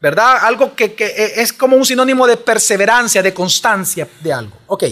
¿verdad? 0.00 0.44
Algo 0.44 0.76
que, 0.76 0.94
que 0.94 1.32
es 1.36 1.52
como 1.52 1.76
un 1.76 1.84
sinónimo 1.84 2.26
de 2.26 2.36
perseverancia, 2.36 3.22
de 3.22 3.32
constancia 3.34 4.06
de 4.20 4.32
algo. 4.32 4.56
Ok. 4.66 4.84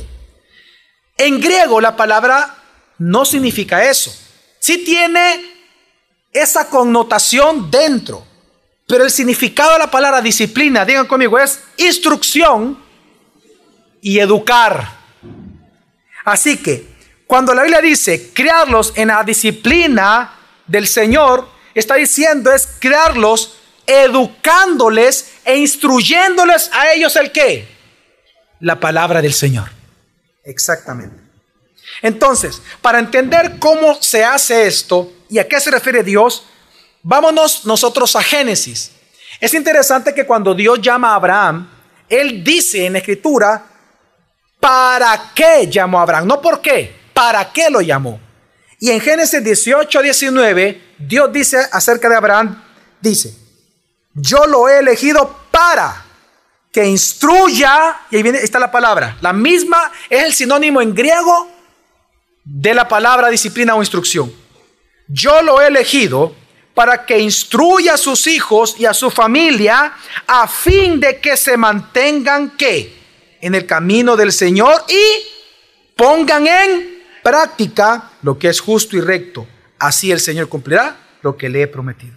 En 1.19 1.41
griego 1.41 1.81
la 1.81 1.97
palabra 1.97 2.57
no 2.99 3.25
significa 3.25 3.89
eso. 3.89 4.26
Sí 4.67 4.79
tiene 4.79 5.49
esa 6.33 6.69
connotación 6.69 7.71
dentro, 7.71 8.27
pero 8.89 9.05
el 9.05 9.13
significado 9.13 9.75
de 9.75 9.79
la 9.79 9.93
palabra 9.93 10.21
disciplina, 10.21 10.85
digan 10.85 11.07
conmigo, 11.07 11.39
es 11.39 11.61
instrucción 11.77 12.77
y 14.01 14.19
educar. 14.19 14.91
Así 16.25 16.57
que 16.57 16.85
cuando 17.29 17.55
la 17.55 17.63
Biblia 17.63 17.81
dice 17.81 18.33
crearlos 18.35 18.93
en 18.97 19.07
la 19.07 19.23
disciplina 19.23 20.37
del 20.67 20.89
Señor, 20.89 21.49
está 21.73 21.95
diciendo 21.95 22.53
es 22.53 22.67
crearlos 22.81 23.59
educándoles 23.87 25.35
e 25.45 25.59
instruyéndoles 25.59 26.73
a 26.73 26.91
ellos 26.93 27.15
el 27.15 27.31
qué? 27.31 27.69
La 28.59 28.81
palabra 28.81 29.23
del 29.23 29.33
Señor. 29.33 29.71
Exactamente. 30.43 31.26
Entonces, 32.03 32.63
para 32.81 32.99
entender 32.99 33.59
cómo 33.59 34.01
se 34.03 34.25
hace 34.25 34.67
esto 34.67 35.13
y 35.29 35.39
a 35.39 35.49
qué 35.49 35.61
se 35.61 35.71
refiere 35.71 36.03
Dios, 36.03 36.45
vámonos 37.03 37.65
nosotros 37.65 38.15
a 38.17 38.23
Génesis. 38.23 38.93
Es 39.41 39.55
interesante 39.55 40.15
que 40.15 40.27
cuando 40.27 40.55
Dios 40.55 40.81
llama 40.81 41.13
a 41.13 41.17
Abraham, 41.17 41.69
Él 42.09 42.43
dice 42.43 42.87
en 42.87 42.95
la 42.95 42.99
escritura, 42.99 43.65
¿para 44.61 45.33
qué 45.35 45.69
llamó 45.69 45.99
a 45.99 46.03
Abraham? 46.03 46.27
No 46.27 46.41
por 46.41 46.61
qué, 46.61 46.95
¿para 47.13 47.53
qué 47.53 47.71
lo 47.71 47.81
llamó? 47.81 48.21
Y 48.79 48.91
en 48.91 49.01
Génesis 49.01 49.43
18, 49.43 50.03
19, 50.03 50.95
Dios 50.99 51.33
dice 51.33 51.59
acerca 51.73 52.09
de 52.09 52.17
Abraham, 52.17 52.63
dice, 53.01 53.35
yo 54.15 54.47
lo 54.47 54.69
he 54.69 54.79
elegido 54.79 55.45
para 55.51 56.05
que 56.71 56.85
instruya, 56.85 58.01
y 58.11 58.17
ahí 58.17 58.23
viene, 58.23 58.39
está 58.39 58.59
la 58.59 58.71
palabra, 58.71 59.17
la 59.23 59.33
misma 59.33 59.91
es 60.11 60.25
el 60.25 60.35
sinónimo 60.35 60.83
en 60.83 60.95
griego 60.95 61.56
de 62.47 62.75
la 62.75 62.87
palabra 62.87 63.29
disciplina 63.29 63.75
o 63.75 63.83
instrucción. 63.83 64.33
Yo 65.09 65.43
lo 65.43 65.61
he 65.61 65.67
elegido 65.67 66.35
para 66.75 67.05
que 67.05 67.19
instruya 67.19 67.95
a 67.95 67.97
sus 67.97 68.27
hijos 68.29 68.77
y 68.79 68.87
a 68.87 68.95
su 68.95 69.11
familia 69.11 69.95
a 70.27 70.47
fin 70.47 71.01
de 71.01 71.19
que 71.19 71.37
se 71.37 71.57
mantengan 71.57 72.51
que 72.57 72.95
en 73.41 73.55
el 73.55 73.67
camino 73.67 74.15
del 74.17 74.33
Señor 74.33 74.85
y 74.89 75.97
pongan 75.97 76.47
en 76.47 77.03
práctica 77.23 78.13
lo 78.23 78.39
que 78.39 78.49
es 78.49 78.61
justo 78.61 78.97
y 78.97 79.01
recto. 79.01 79.47
Así 79.79 80.13
el 80.13 80.21
Señor 80.21 80.49
cumplirá 80.49 80.97
lo 81.23 81.37
que 81.37 81.49
le 81.49 81.63
he 81.63 81.67
prometido. 81.67 82.15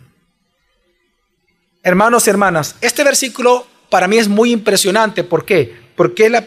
Hermanos 1.82 2.28
y 2.28 2.30
hermanas, 2.30 2.76
este 2.82 3.04
versículo 3.04 3.65
para 3.89 4.08
mí 4.08 4.18
es 4.18 4.28
muy 4.28 4.52
impresionante. 4.52 5.24
¿Por 5.24 5.46
qué? 5.46 5.76
Porque 5.96 6.26
es 6.26 6.32
la, 6.32 6.46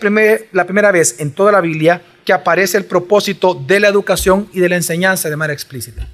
la 0.52 0.64
primera 0.66 0.92
vez 0.92 1.16
en 1.18 1.32
toda 1.32 1.50
la 1.50 1.60
Biblia 1.60 2.02
que 2.24 2.32
aparece 2.32 2.78
el 2.78 2.84
propósito 2.84 3.54
de 3.54 3.80
la 3.80 3.88
educación 3.88 4.48
y 4.52 4.60
de 4.60 4.68
la 4.68 4.76
enseñanza 4.76 5.28
de 5.28 5.36
manera 5.36 5.54
explícita. 5.54 6.08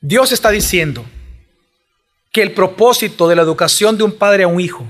Dios 0.00 0.32
está 0.32 0.50
diciendo 0.50 1.04
que 2.32 2.42
el 2.42 2.52
propósito 2.52 3.28
de 3.28 3.36
la 3.36 3.42
educación 3.42 3.96
de 3.96 4.04
un 4.04 4.12
padre 4.12 4.44
a 4.44 4.48
un 4.48 4.60
hijo, 4.60 4.84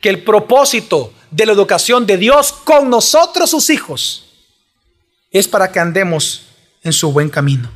que 0.00 0.10
el 0.10 0.22
propósito 0.22 1.14
de 1.30 1.46
la 1.46 1.52
educación 1.52 2.06
de 2.06 2.18
Dios 2.18 2.52
con 2.52 2.90
nosotros 2.90 3.50
sus 3.50 3.70
hijos, 3.70 4.28
es 5.30 5.48
para 5.48 5.72
que 5.72 5.80
andemos 5.80 6.48
en 6.82 6.92
su 6.92 7.12
buen 7.12 7.30
camino 7.30 7.70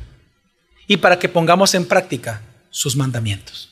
y 0.87 0.97
para 0.97 1.17
que 1.17 1.29
pongamos 1.29 1.73
en 1.73 1.85
práctica 1.85 2.41
sus 2.69 2.95
mandamientos. 2.95 3.69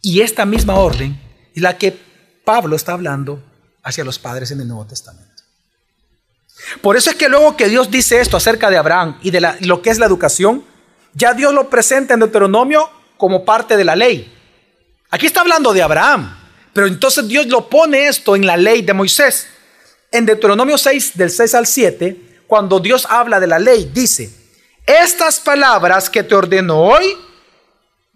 Y 0.00 0.20
esta 0.20 0.46
misma 0.46 0.76
orden 0.76 1.20
es 1.54 1.62
la 1.62 1.76
que 1.76 1.98
Pablo 2.44 2.76
está 2.76 2.92
hablando 2.92 3.42
hacia 3.88 4.04
los 4.04 4.18
padres 4.18 4.50
en 4.50 4.60
el 4.60 4.68
Nuevo 4.68 4.86
Testamento. 4.86 5.42
Por 6.82 6.96
eso 6.96 7.10
es 7.10 7.16
que 7.16 7.28
luego 7.28 7.56
que 7.56 7.68
Dios 7.68 7.90
dice 7.90 8.20
esto 8.20 8.36
acerca 8.36 8.70
de 8.70 8.76
Abraham 8.76 9.18
y 9.22 9.30
de 9.30 9.40
lo 9.60 9.80
que 9.80 9.90
es 9.90 9.98
la 9.98 10.06
educación, 10.06 10.64
ya 11.14 11.34
Dios 11.34 11.54
lo 11.54 11.70
presenta 11.70 12.14
en 12.14 12.20
Deuteronomio 12.20 12.90
como 13.16 13.44
parte 13.44 13.76
de 13.76 13.84
la 13.84 13.96
ley. 13.96 14.34
Aquí 15.10 15.26
está 15.26 15.40
hablando 15.40 15.72
de 15.72 15.82
Abraham, 15.82 16.36
pero 16.72 16.86
entonces 16.86 17.26
Dios 17.26 17.46
lo 17.46 17.68
pone 17.68 18.08
esto 18.08 18.36
en 18.36 18.46
la 18.46 18.56
ley 18.56 18.82
de 18.82 18.92
Moisés. 18.92 19.48
En 20.10 20.26
Deuteronomio 20.26 20.76
6, 20.76 21.16
del 21.16 21.30
6 21.30 21.54
al 21.54 21.66
7, 21.66 22.42
cuando 22.46 22.80
Dios 22.80 23.06
habla 23.08 23.40
de 23.40 23.46
la 23.46 23.58
ley, 23.58 23.90
dice, 23.92 24.30
estas 24.86 25.40
palabras 25.40 26.10
que 26.10 26.22
te 26.22 26.34
ordeno 26.34 26.80
hoy 26.80 27.16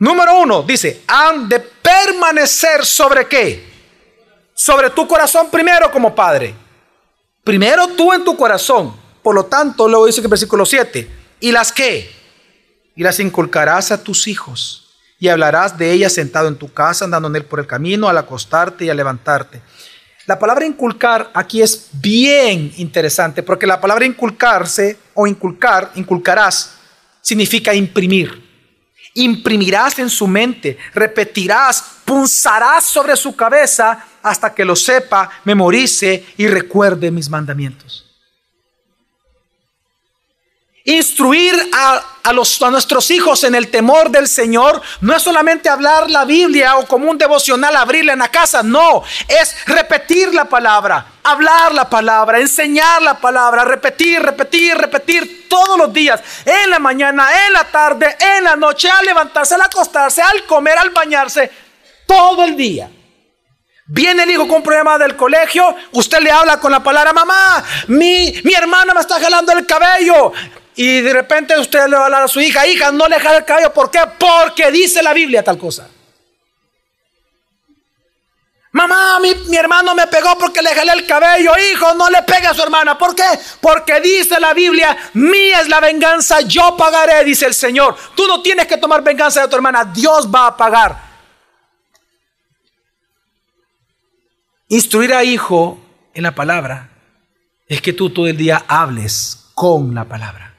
Número 0.02 0.40
uno, 0.40 0.64
dice, 0.64 1.02
han 1.06 1.48
de 1.48 1.60
permanecer 1.60 2.84
sobre 2.84 3.28
qué? 3.28 3.71
Sobre 4.54 4.90
tu 4.90 5.06
corazón 5.06 5.50
primero 5.50 5.90
como 5.90 6.14
padre. 6.14 6.54
Primero 7.44 7.88
tú 7.88 8.12
en 8.12 8.24
tu 8.24 8.36
corazón. 8.36 8.94
Por 9.22 9.34
lo 9.34 9.46
tanto, 9.46 9.88
luego 9.88 10.06
dice 10.06 10.20
que 10.20 10.26
el 10.26 10.30
versículo 10.30 10.66
7, 10.66 11.08
¿y 11.40 11.52
las 11.52 11.72
qué? 11.72 12.10
Y 12.96 13.02
las 13.02 13.20
inculcarás 13.20 13.92
a 13.92 14.02
tus 14.02 14.26
hijos 14.26 14.82
y 15.18 15.28
hablarás 15.28 15.78
de 15.78 15.92
ellas 15.92 16.12
sentado 16.12 16.48
en 16.48 16.56
tu 16.56 16.72
casa, 16.72 17.04
andando 17.04 17.28
en 17.28 17.36
él 17.36 17.44
por 17.44 17.60
el 17.60 17.66
camino, 17.66 18.08
al 18.08 18.18
acostarte 18.18 18.84
y 18.84 18.90
al 18.90 18.96
levantarte. 18.96 19.62
La 20.26 20.38
palabra 20.38 20.66
inculcar 20.66 21.30
aquí 21.34 21.62
es 21.62 21.88
bien 21.92 22.72
interesante 22.76 23.42
porque 23.42 23.66
la 23.66 23.80
palabra 23.80 24.04
inculcarse 24.04 24.98
o 25.14 25.26
inculcar, 25.26 25.92
inculcarás, 25.94 26.74
significa 27.20 27.74
imprimir 27.74 28.51
imprimirás 29.14 29.98
en 29.98 30.10
su 30.10 30.26
mente, 30.26 30.78
repetirás, 30.94 31.84
punzarás 32.04 32.84
sobre 32.84 33.16
su 33.16 33.34
cabeza 33.34 34.06
hasta 34.22 34.54
que 34.54 34.64
lo 34.64 34.76
sepa, 34.76 35.30
memorice 35.44 36.24
y 36.36 36.46
recuerde 36.46 37.10
mis 37.10 37.28
mandamientos. 37.28 38.11
Instruir 40.84 41.54
a, 41.72 42.32
los, 42.32 42.60
a 42.60 42.70
nuestros 42.70 43.08
hijos 43.12 43.44
en 43.44 43.54
el 43.54 43.70
temor 43.70 44.10
del 44.10 44.26
Señor 44.26 44.82
no 45.00 45.14
es 45.14 45.22
solamente 45.22 45.68
hablar 45.68 46.10
la 46.10 46.24
Biblia 46.24 46.76
o 46.76 46.86
como 46.88 47.08
un 47.08 47.16
devocional 47.16 47.76
abrirla 47.76 48.14
en 48.14 48.18
la 48.18 48.32
casa, 48.32 48.64
no, 48.64 49.04
es 49.28 49.54
repetir 49.66 50.34
la 50.34 50.46
palabra, 50.46 51.06
hablar 51.22 51.72
la 51.72 51.88
palabra, 51.88 52.40
enseñar 52.40 53.00
la 53.00 53.14
palabra, 53.20 53.64
repetir, 53.64 54.20
repetir, 54.20 54.76
repetir 54.76 55.48
todos 55.48 55.78
los 55.78 55.92
días, 55.92 56.20
en 56.44 56.70
la 56.70 56.80
mañana, 56.80 57.28
en 57.46 57.52
la 57.52 57.64
tarde, 57.64 58.16
en 58.36 58.42
la 58.42 58.56
noche, 58.56 58.90
al 58.90 59.06
levantarse, 59.06 59.54
al 59.54 59.62
acostarse, 59.62 60.20
al 60.20 60.44
comer, 60.46 60.78
al 60.78 60.90
bañarse, 60.90 61.48
todo 62.08 62.42
el 62.42 62.56
día. 62.56 62.90
Viene 63.86 64.24
el 64.24 64.30
hijo 64.30 64.48
con 64.48 64.56
un 64.56 64.62
problema 64.64 64.98
del 64.98 65.14
colegio, 65.14 65.76
usted 65.92 66.20
le 66.20 66.32
habla 66.32 66.58
con 66.58 66.72
la 66.72 66.82
palabra, 66.82 67.12
mamá, 67.12 67.62
mi, 67.86 68.34
mi 68.42 68.54
hermana 68.54 68.94
me 68.94 69.00
está 69.00 69.20
jalando 69.20 69.52
el 69.52 69.64
cabello. 69.64 70.32
Y 70.74 71.00
de 71.00 71.12
repente 71.12 71.58
usted 71.58 71.86
le 71.86 71.96
va 71.96 72.02
a 72.02 72.04
hablar 72.06 72.22
a 72.22 72.28
su 72.28 72.40
hija, 72.40 72.66
hija, 72.66 72.90
no 72.92 73.06
le 73.06 73.20
jale 73.20 73.38
el 73.38 73.44
cabello. 73.44 73.72
¿Por 73.72 73.90
qué? 73.90 74.00
Porque 74.18 74.70
dice 74.70 75.02
la 75.02 75.12
Biblia 75.12 75.42
tal 75.42 75.58
cosa. 75.58 75.88
Mamá, 78.74 79.20
mi, 79.20 79.34
mi, 79.50 79.56
hermano 79.58 79.94
me 79.94 80.06
pegó 80.06 80.38
porque 80.38 80.62
le 80.62 80.74
jalé 80.74 80.92
el 80.92 81.06
cabello. 81.06 81.52
Hijo, 81.72 81.92
no 81.92 82.08
le 82.08 82.22
pegue 82.22 82.46
a 82.46 82.54
su 82.54 82.62
hermana. 82.62 82.96
¿Por 82.96 83.14
qué? 83.14 83.22
Porque 83.60 84.00
dice 84.00 84.40
la 84.40 84.54
Biblia, 84.54 84.96
mía 85.12 85.60
es 85.60 85.68
la 85.68 85.78
venganza, 85.78 86.40
yo 86.40 86.74
pagaré, 86.74 87.22
dice 87.22 87.44
el 87.44 87.52
Señor. 87.52 87.94
Tú 88.14 88.26
no 88.26 88.40
tienes 88.40 88.66
que 88.66 88.78
tomar 88.78 89.02
venganza 89.02 89.42
de 89.42 89.48
tu 89.48 89.56
hermana, 89.56 89.84
Dios 89.84 90.26
va 90.34 90.46
a 90.46 90.56
pagar. 90.56 91.12
Instruir 94.68 95.12
a 95.12 95.22
hijo 95.22 95.78
en 96.14 96.22
la 96.22 96.34
palabra 96.34 96.88
es 97.66 97.82
que 97.82 97.92
tú 97.92 98.08
todo 98.08 98.26
el 98.26 98.38
día 98.38 98.64
hables 98.66 99.50
con 99.54 99.94
la 99.94 100.06
palabra. 100.06 100.51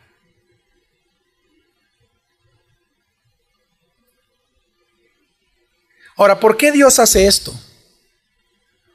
Ahora, 6.16 6.39
¿por 6.39 6.57
qué 6.57 6.72
Dios 6.72 6.99
hace 6.99 7.28
esto? 7.28 7.53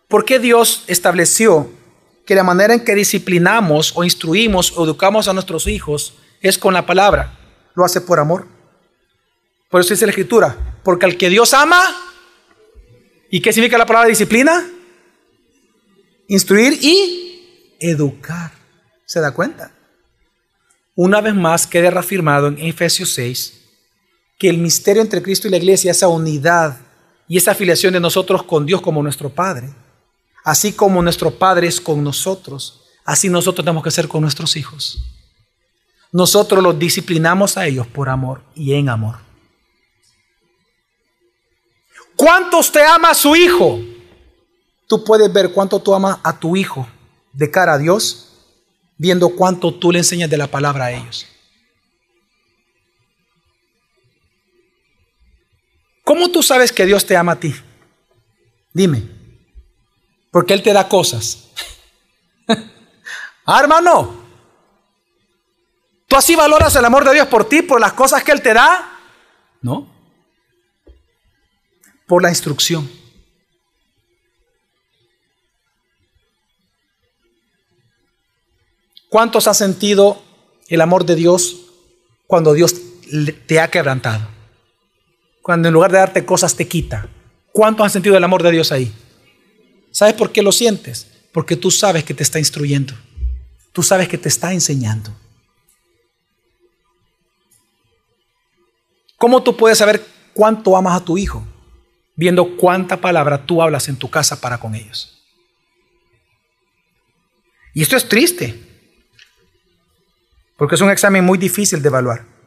¿Por 0.09 0.25
qué 0.25 0.39
Dios 0.39 0.85
estableció 0.87 1.71
que 2.25 2.35
la 2.35 2.45
manera 2.45 2.75
en 2.75 2.85
que 2.85 2.95
disciplinamos 2.95 3.93
o 3.95 4.05
instruimos 4.05 4.73
o 4.77 4.85
educamos 4.85 5.29
a 5.29 5.33
nuestros 5.33 5.67
hijos 5.67 6.15
es 6.41 6.57
con 6.57 6.73
la 6.75 6.87
palabra? 6.87 7.39
Lo 7.75 7.85
hace 7.85 8.01
por 8.01 8.19
amor. 8.19 8.47
Por 9.69 9.81
eso 9.81 9.93
dice 9.93 10.07
la 10.07 10.11
escritura, 10.11 10.81
porque 10.83 11.07
al 11.07 11.17
que 11.17 11.29
Dios 11.29 11.53
ama, 11.53 11.83
¿y 13.31 13.41
qué 13.41 13.53
significa 13.53 13.77
la 13.77 13.87
palabra 13.87 14.09
disciplina? 14.09 14.67
Instruir 16.29 16.79
y 16.83 17.77
educar. 17.81 18.53
¿Se 19.05 19.21
da 19.21 19.33
cuenta? 19.33 19.73
Una 20.95 21.21
vez 21.21 21.35
más 21.35 21.67
queda 21.67 21.91
reafirmado 21.91 22.49
en 22.49 22.59
Efesios 22.59 23.13
6 23.15 23.55
que 24.39 24.49
el 24.49 24.59
misterio 24.59 25.03
entre 25.03 25.23
Cristo 25.23 25.49
y 25.49 25.51
la 25.51 25.57
iglesia, 25.57 25.91
esa 25.91 26.09
unidad 26.09 26.79
y 27.29 27.37
esa 27.37 27.53
afiliación 27.53 27.93
de 27.93 28.01
nosotros 28.01 28.43
con 28.43 28.65
Dios 28.65 28.81
como 28.81 29.03
nuestro 29.03 29.29
Padre. 29.29 29.71
Así 30.45 30.73
como 30.73 31.03
nuestro 31.03 31.31
Padre 31.31 31.67
es 31.67 31.81
con 31.81 32.03
nosotros, 32.03 32.81
así 33.05 33.29
nosotros 33.29 33.65
tenemos 33.65 33.85
que 33.85 33.91
ser 33.91 34.09
con 34.09 34.23
nuestros 34.23 34.57
hijos. 34.57 34.99
Nosotros 36.11 36.63
los 36.63 36.79
disciplinamos 36.79 37.59
a 37.59 37.67
ellos 37.67 37.87
por 37.87 38.09
amor 38.09 38.43
y 38.55 38.73
en 38.73 38.89
amor. 38.89 39.17
¿Cuánto 42.17 42.59
usted 42.59 42.81
ama 42.81 43.13
su 43.15 43.37
hijo? 43.37 43.79
Tú 44.87 45.05
puedes 45.05 45.31
ver 45.31 45.53
cuánto 45.53 45.79
tú 45.79 45.95
amas 45.95 46.19
a 46.25 46.39
tu 46.39 46.57
hijo 46.57 46.89
de 47.33 47.51
cara 47.51 47.75
a 47.75 47.79
Dios, 47.79 48.31
viendo 48.97 49.29
cuánto 49.29 49.73
tú 49.75 49.93
le 49.93 49.99
enseñas 49.99 50.31
de 50.31 50.39
la 50.39 50.47
palabra 50.47 50.87
a 50.87 50.93
ellos. 50.93 51.27
¿Cómo 56.09 56.31
tú 56.31 56.43
sabes 56.43 56.73
que 56.73 56.87
Dios 56.87 57.05
te 57.05 57.19
ama 57.19 57.33
a 57.33 57.39
ti? 57.39 57.55
Dime. 58.73 59.07
Porque 60.31 60.55
Él 60.55 60.63
te 60.63 60.73
da 60.73 60.89
cosas. 60.89 61.51
ah, 63.45 63.61
hermano. 63.61 64.17
¿Tú 66.07 66.17
así 66.17 66.35
valoras 66.35 66.75
el 66.77 66.85
amor 66.87 67.05
de 67.05 67.13
Dios 67.13 67.27
por 67.27 67.47
ti, 67.47 67.61
por 67.61 67.79
las 67.79 67.93
cosas 67.93 68.25
que 68.25 68.33
Él 68.33 68.41
te 68.41 68.55
da? 68.55 68.91
No. 69.61 69.87
Por 72.07 72.23
la 72.23 72.31
instrucción. 72.31 72.91
¿Cuántos 79.11 79.47
has 79.47 79.59
sentido 79.59 80.23
el 80.69 80.81
amor 80.81 81.05
de 81.05 81.17
Dios 81.17 81.67
cuando 82.27 82.55
Dios 82.55 82.77
te 83.47 83.61
ha 83.61 83.69
quebrantado? 83.69 84.38
Cuando 85.49 85.69
en 85.69 85.73
lugar 85.73 85.91
de 85.91 85.97
darte 85.97 86.27
cosas 86.27 86.55
te 86.55 86.69
quita. 86.69 87.09
¿Cuánto 87.55 87.83
han 87.83 87.89
sentido 87.89 88.15
el 88.19 88.23
amor 88.23 88.43
de 88.43 88.51
Dios 88.51 88.71
ahí? 88.71 88.93
¿Sabes 89.91 90.13
por 90.13 90.31
qué 90.31 90.43
lo 90.43 90.53
sientes? 90.53 91.11
Porque 91.33 91.57
tú 91.57 91.71
sabes 91.71 92.05
que 92.05 92.13
te 92.13 92.23
está 92.23 92.39
instruyendo. 92.39 92.93
Tú 93.73 93.83
sabes 93.83 94.09
que 94.09 94.19
te 94.19 94.29
está 94.29 94.53
enseñando. 94.53 95.11
¿Cómo 99.17 99.43
tú 99.43 99.57
puedes 99.57 99.79
saber 99.79 100.05
cuánto 100.35 100.77
amas 100.77 101.01
a 101.01 101.05
tu 101.07 101.17
hijo? 101.17 101.43
Viendo 102.15 102.59
cuánta 102.59 102.99
palabra 102.99 103.47
tú 103.47 103.63
hablas 103.63 103.89
en 103.89 103.97
tu 103.97 104.11
casa 104.11 104.43
para 104.43 104.61
con 104.61 104.75
ellos. 104.75 105.25
Y 107.73 107.81
esto 107.81 107.97
es 107.97 108.07
triste, 108.07 108.55
porque 110.59 110.75
es 110.75 110.81
un 110.83 110.91
examen 110.91 111.25
muy 111.25 111.39
difícil 111.39 111.81
de 111.81 111.89
evaluar. 111.89 112.38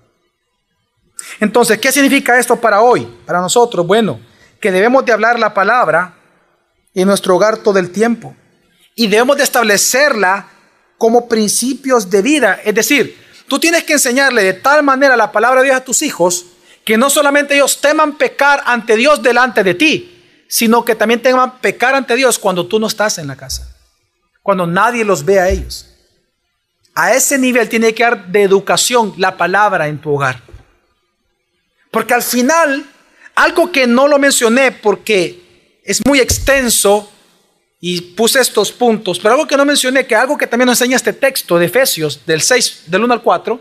Entonces, 1.40 1.80
¿qué 1.80 1.92
significa 1.92 2.38
esto 2.40 2.56
para 2.56 2.82
hoy? 2.82 3.08
Para 3.26 3.42
nosotros, 3.42 3.86
bueno, 3.86 4.20
que 4.60 4.72
debemos 4.72 5.06
de 5.06 5.14
hablar 5.14 5.40
la 5.40 5.54
palabra 5.54 6.16
en 6.94 7.08
nuestro 7.08 7.36
hogar 7.36 7.58
todo 7.58 7.80
el 7.80 7.92
tiempo. 7.92 8.36
Y 8.96 9.08
debemos 9.08 9.38
de 9.38 9.44
establecerla 9.44 10.48
como 10.98 11.28
principios 11.28 12.10
de 12.10 12.22
vida. 12.22 12.60
Es 12.64 12.76
decir, 12.76 13.18
tú 13.48 13.60
tienes 13.60 13.84
que 13.84 13.94
enseñarle 13.94 14.44
de 14.44 14.54
tal 14.54 14.84
manera 14.84 15.18
la 15.18 15.32
palabra 15.32 15.62
de 15.62 15.68
Dios 15.68 15.78
a 15.78 15.84
tus 15.84 16.02
hijos 16.02 16.46
que 16.86 16.98
no 16.98 17.10
solamente 17.10 17.56
ellos 17.56 17.80
teman 17.80 18.18
pecar 18.18 18.64
ante 18.66 18.96
Dios 18.96 19.22
delante 19.22 19.64
de 19.64 19.76
ti, 19.76 20.46
sino 20.48 20.84
que 20.84 20.96
también 20.96 21.22
teman 21.22 21.60
pecar 21.60 21.96
ante 21.96 22.16
Dios 22.16 22.38
cuando 22.40 22.68
tú 22.68 22.80
no 22.80 22.88
estás 22.88 23.18
en 23.18 23.28
la 23.28 23.36
casa, 23.36 23.76
cuando 24.42 24.68
nadie 24.68 25.06
los 25.06 25.24
ve 25.24 25.40
a 25.40 25.50
ellos. 25.50 25.88
A 26.94 27.14
ese 27.14 27.38
nivel 27.38 27.70
tiene 27.70 27.94
que 27.94 28.04
dar 28.04 28.28
de 28.28 28.44
educación 28.44 29.14
la 29.18 29.38
palabra 29.38 29.88
en 29.88 30.02
tu 30.02 30.14
hogar. 30.14 30.42
Porque 31.92 32.14
al 32.14 32.24
final, 32.24 32.86
algo 33.36 33.72
que 33.72 33.86
no 33.86 34.08
lo 34.08 34.18
mencioné 34.18 34.72
porque 34.72 35.80
es 35.84 36.06
muy 36.06 36.20
extenso 36.20 37.12
y 37.80 38.00
puse 38.02 38.40
estos 38.40 38.72
puntos, 38.72 39.20
pero 39.20 39.34
algo 39.34 39.48
que 39.48 39.58
no 39.58 39.66
mencioné, 39.66 40.08
que 40.08 40.16
algo 40.16 40.38
que 40.38 40.48
también 40.48 40.68
nos 40.68 40.80
enseña 40.80 40.96
este 40.96 41.14
texto 41.14 41.58
de 41.58 41.66
Efesios 41.66 42.26
del 42.26 42.42
6, 42.42 42.84
del 42.88 43.04
1 43.04 43.14
al 43.14 43.22
4, 43.22 43.60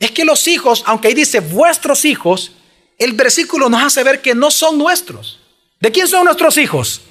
es 0.00 0.10
que 0.10 0.24
los 0.24 0.48
hijos, 0.48 0.82
aunque 0.86 1.08
ahí 1.08 1.14
dice 1.14 1.40
vuestros 1.40 2.04
hijos, 2.04 2.52
el 2.98 3.12
versículo 3.12 3.68
nos 3.68 3.84
hace 3.84 4.02
ver 4.02 4.20
que 4.20 4.34
no 4.34 4.50
son 4.50 4.78
nuestros. 4.78 5.38
¿De 5.80 5.92
quién 5.92 6.08
son 6.08 6.24
nuestros 6.24 6.56
hijos? 6.56 7.02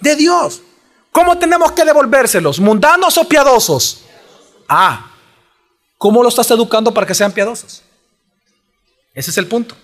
De 0.00 0.14
Dios. 0.16 0.60
¿Cómo 1.10 1.38
tenemos 1.38 1.72
que 1.72 1.84
devolvérselos? 1.84 2.60
¿Mundanos 2.60 3.16
o 3.18 3.26
piadosos? 3.26 4.02
Ah, 4.68 5.10
¿cómo 5.98 6.22
los 6.22 6.34
estás 6.34 6.50
educando 6.50 6.92
para 6.94 7.06
que 7.06 7.14
sean 7.14 7.32
piadosos? 7.32 7.82
Ese 9.20 9.30
es 9.30 9.38
el 9.38 9.46
punto. 9.46 9.76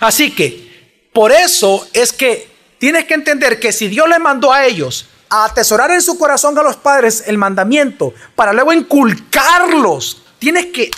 Así 0.00 0.30
que, 0.34 1.10
por 1.12 1.32
eso 1.32 1.86
es 1.92 2.12
que 2.12 2.48
tienes 2.78 3.04
que 3.04 3.14
entender 3.14 3.58
que 3.58 3.72
si 3.72 3.88
Dios 3.88 4.08
le 4.08 4.18
mandó 4.18 4.52
a 4.52 4.64
ellos 4.64 5.06
a 5.28 5.44
atesorar 5.46 5.90
en 5.90 6.00
su 6.00 6.16
corazón 6.16 6.56
a 6.56 6.62
los 6.62 6.76
padres 6.76 7.24
el 7.26 7.36
mandamiento 7.36 8.14
para 8.36 8.52
luego 8.52 8.72
inculcarlos, 8.72 10.22
tienes 10.38 10.66
que 10.66 10.90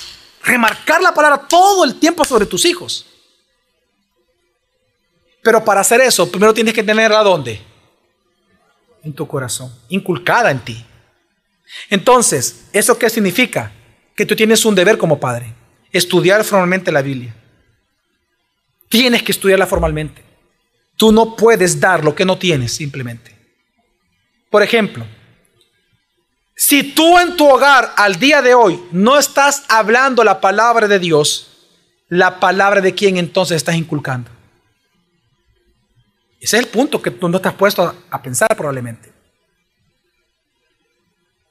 remarcar 0.42 1.00
la 1.00 1.14
palabra 1.14 1.48
todo 1.48 1.84
el 1.84 1.98
tiempo 1.98 2.24
sobre 2.24 2.44
tus 2.44 2.66
hijos. 2.66 3.06
Pero 5.42 5.64
para 5.64 5.80
hacer 5.80 6.02
eso, 6.02 6.30
primero 6.30 6.52
tienes 6.52 6.74
que 6.74 6.82
tenerla 6.82 7.22
dónde? 7.22 7.61
En 9.02 9.14
tu 9.14 9.26
corazón, 9.26 9.74
inculcada 9.88 10.50
en 10.50 10.62
ti. 10.62 10.84
Entonces, 11.88 12.64
¿eso 12.72 12.98
qué 12.98 13.09
significa? 13.09 13.72
Que 14.14 14.26
tú 14.26 14.36
tienes 14.36 14.64
un 14.66 14.74
deber 14.74 14.98
como 14.98 15.18
padre 15.18 15.54
estudiar 15.93 16.45
formalmente 16.45 16.93
la 16.93 17.03
Biblia. 17.03 17.34
Tienes 18.89 19.22
que 19.22 19.32
estudiarla 19.32 19.66
formalmente. 19.66 20.22
Tú 20.97 21.12
no 21.12 21.36
puedes 21.36 21.78
dar 21.78 22.05
lo 22.05 22.14
que 22.14 22.24
no 22.24 22.39
tienes 22.39 22.72
simplemente. 22.72 23.36
Por 24.51 24.62
ejemplo, 24.62 25.07
si 26.57 26.82
tú 26.82 27.18
en 27.18 27.36
tu 27.36 27.47
hogar 27.49 27.93
al 27.97 28.16
día 28.16 28.43
de 28.43 28.55
hoy 28.55 28.82
no 28.91 29.18
estás 29.18 29.64
hablando 29.68 30.24
la 30.24 30.41
palabra 30.41 30.89
de 30.89 30.99
Dios, 30.99 31.68
la 32.09 32.41
palabra 32.41 32.80
de 32.80 32.95
quién 32.95 33.16
entonces 33.16 33.57
estás 33.57 33.76
inculcando. 33.76 34.30
Ese 36.41 36.57
es 36.57 36.64
el 36.64 36.68
punto 36.68 37.03
que 37.03 37.11
tú 37.11 37.28
no 37.28 37.36
estás 37.36 37.55
puesto 37.55 37.95
a 38.11 38.22
pensar 38.22 38.49
probablemente. 38.57 39.12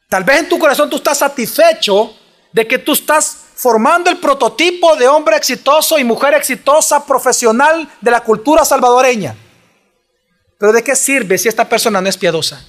Tal 0.10 0.24
vez 0.24 0.40
en 0.40 0.50
tu 0.50 0.58
corazón 0.58 0.90
tú 0.90 0.96
estás 0.96 1.18
satisfecho 1.18 2.16
de 2.52 2.68
que 2.68 2.78
tú 2.78 2.94
estás 2.94 3.38
formando 3.56 4.10
el 4.10 4.18
prototipo 4.18 4.96
de 4.96 5.08
hombre 5.08 5.36
exitoso 5.36 5.98
y 5.98 6.04
mujer 6.04 6.34
exitosa 6.34 7.06
profesional 7.06 7.90
de 8.02 8.12
la 8.12 8.22
cultura 8.22 8.64
salvadoreña. 8.64 9.36
Pero 10.58 10.72
¿de 10.72 10.84
qué 10.84 10.96
sirve 10.96 11.38
si 11.38 11.48
esta 11.48 11.68
persona 11.68 12.02
no 12.02 12.10
es 12.10 12.18
piadosa? 12.18 12.64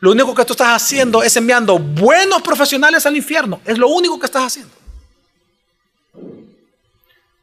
Lo 0.00 0.10
único 0.10 0.34
que 0.34 0.44
tú 0.44 0.54
estás 0.54 0.82
haciendo 0.82 1.22
es 1.22 1.36
enviando 1.36 1.78
buenos 1.78 2.42
profesionales 2.42 3.06
al 3.06 3.16
infierno. 3.16 3.60
Es 3.64 3.78
lo 3.78 3.88
único 3.88 4.18
que 4.18 4.26
estás 4.26 4.44
haciendo. 4.44 4.74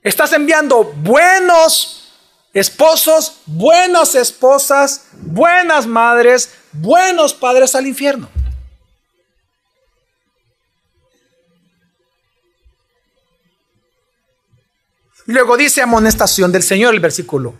Estás 0.04 0.34
enviando 0.34 0.84
buenos 0.84 2.12
esposos, 2.54 3.38
buenas 3.45 4.16
esposas, 4.16 5.06
buenas 5.14 5.88
madres, 5.88 6.52
buenos 6.74 7.34
padres 7.34 7.76
al 7.76 7.88
infierno. 7.88 8.30
Luego 15.30 15.57
dice 15.57 15.84
amonestación 15.84 16.51
del 16.51 16.63
Señor 16.63 16.95
el 16.95 16.99
versículo. 16.99 17.53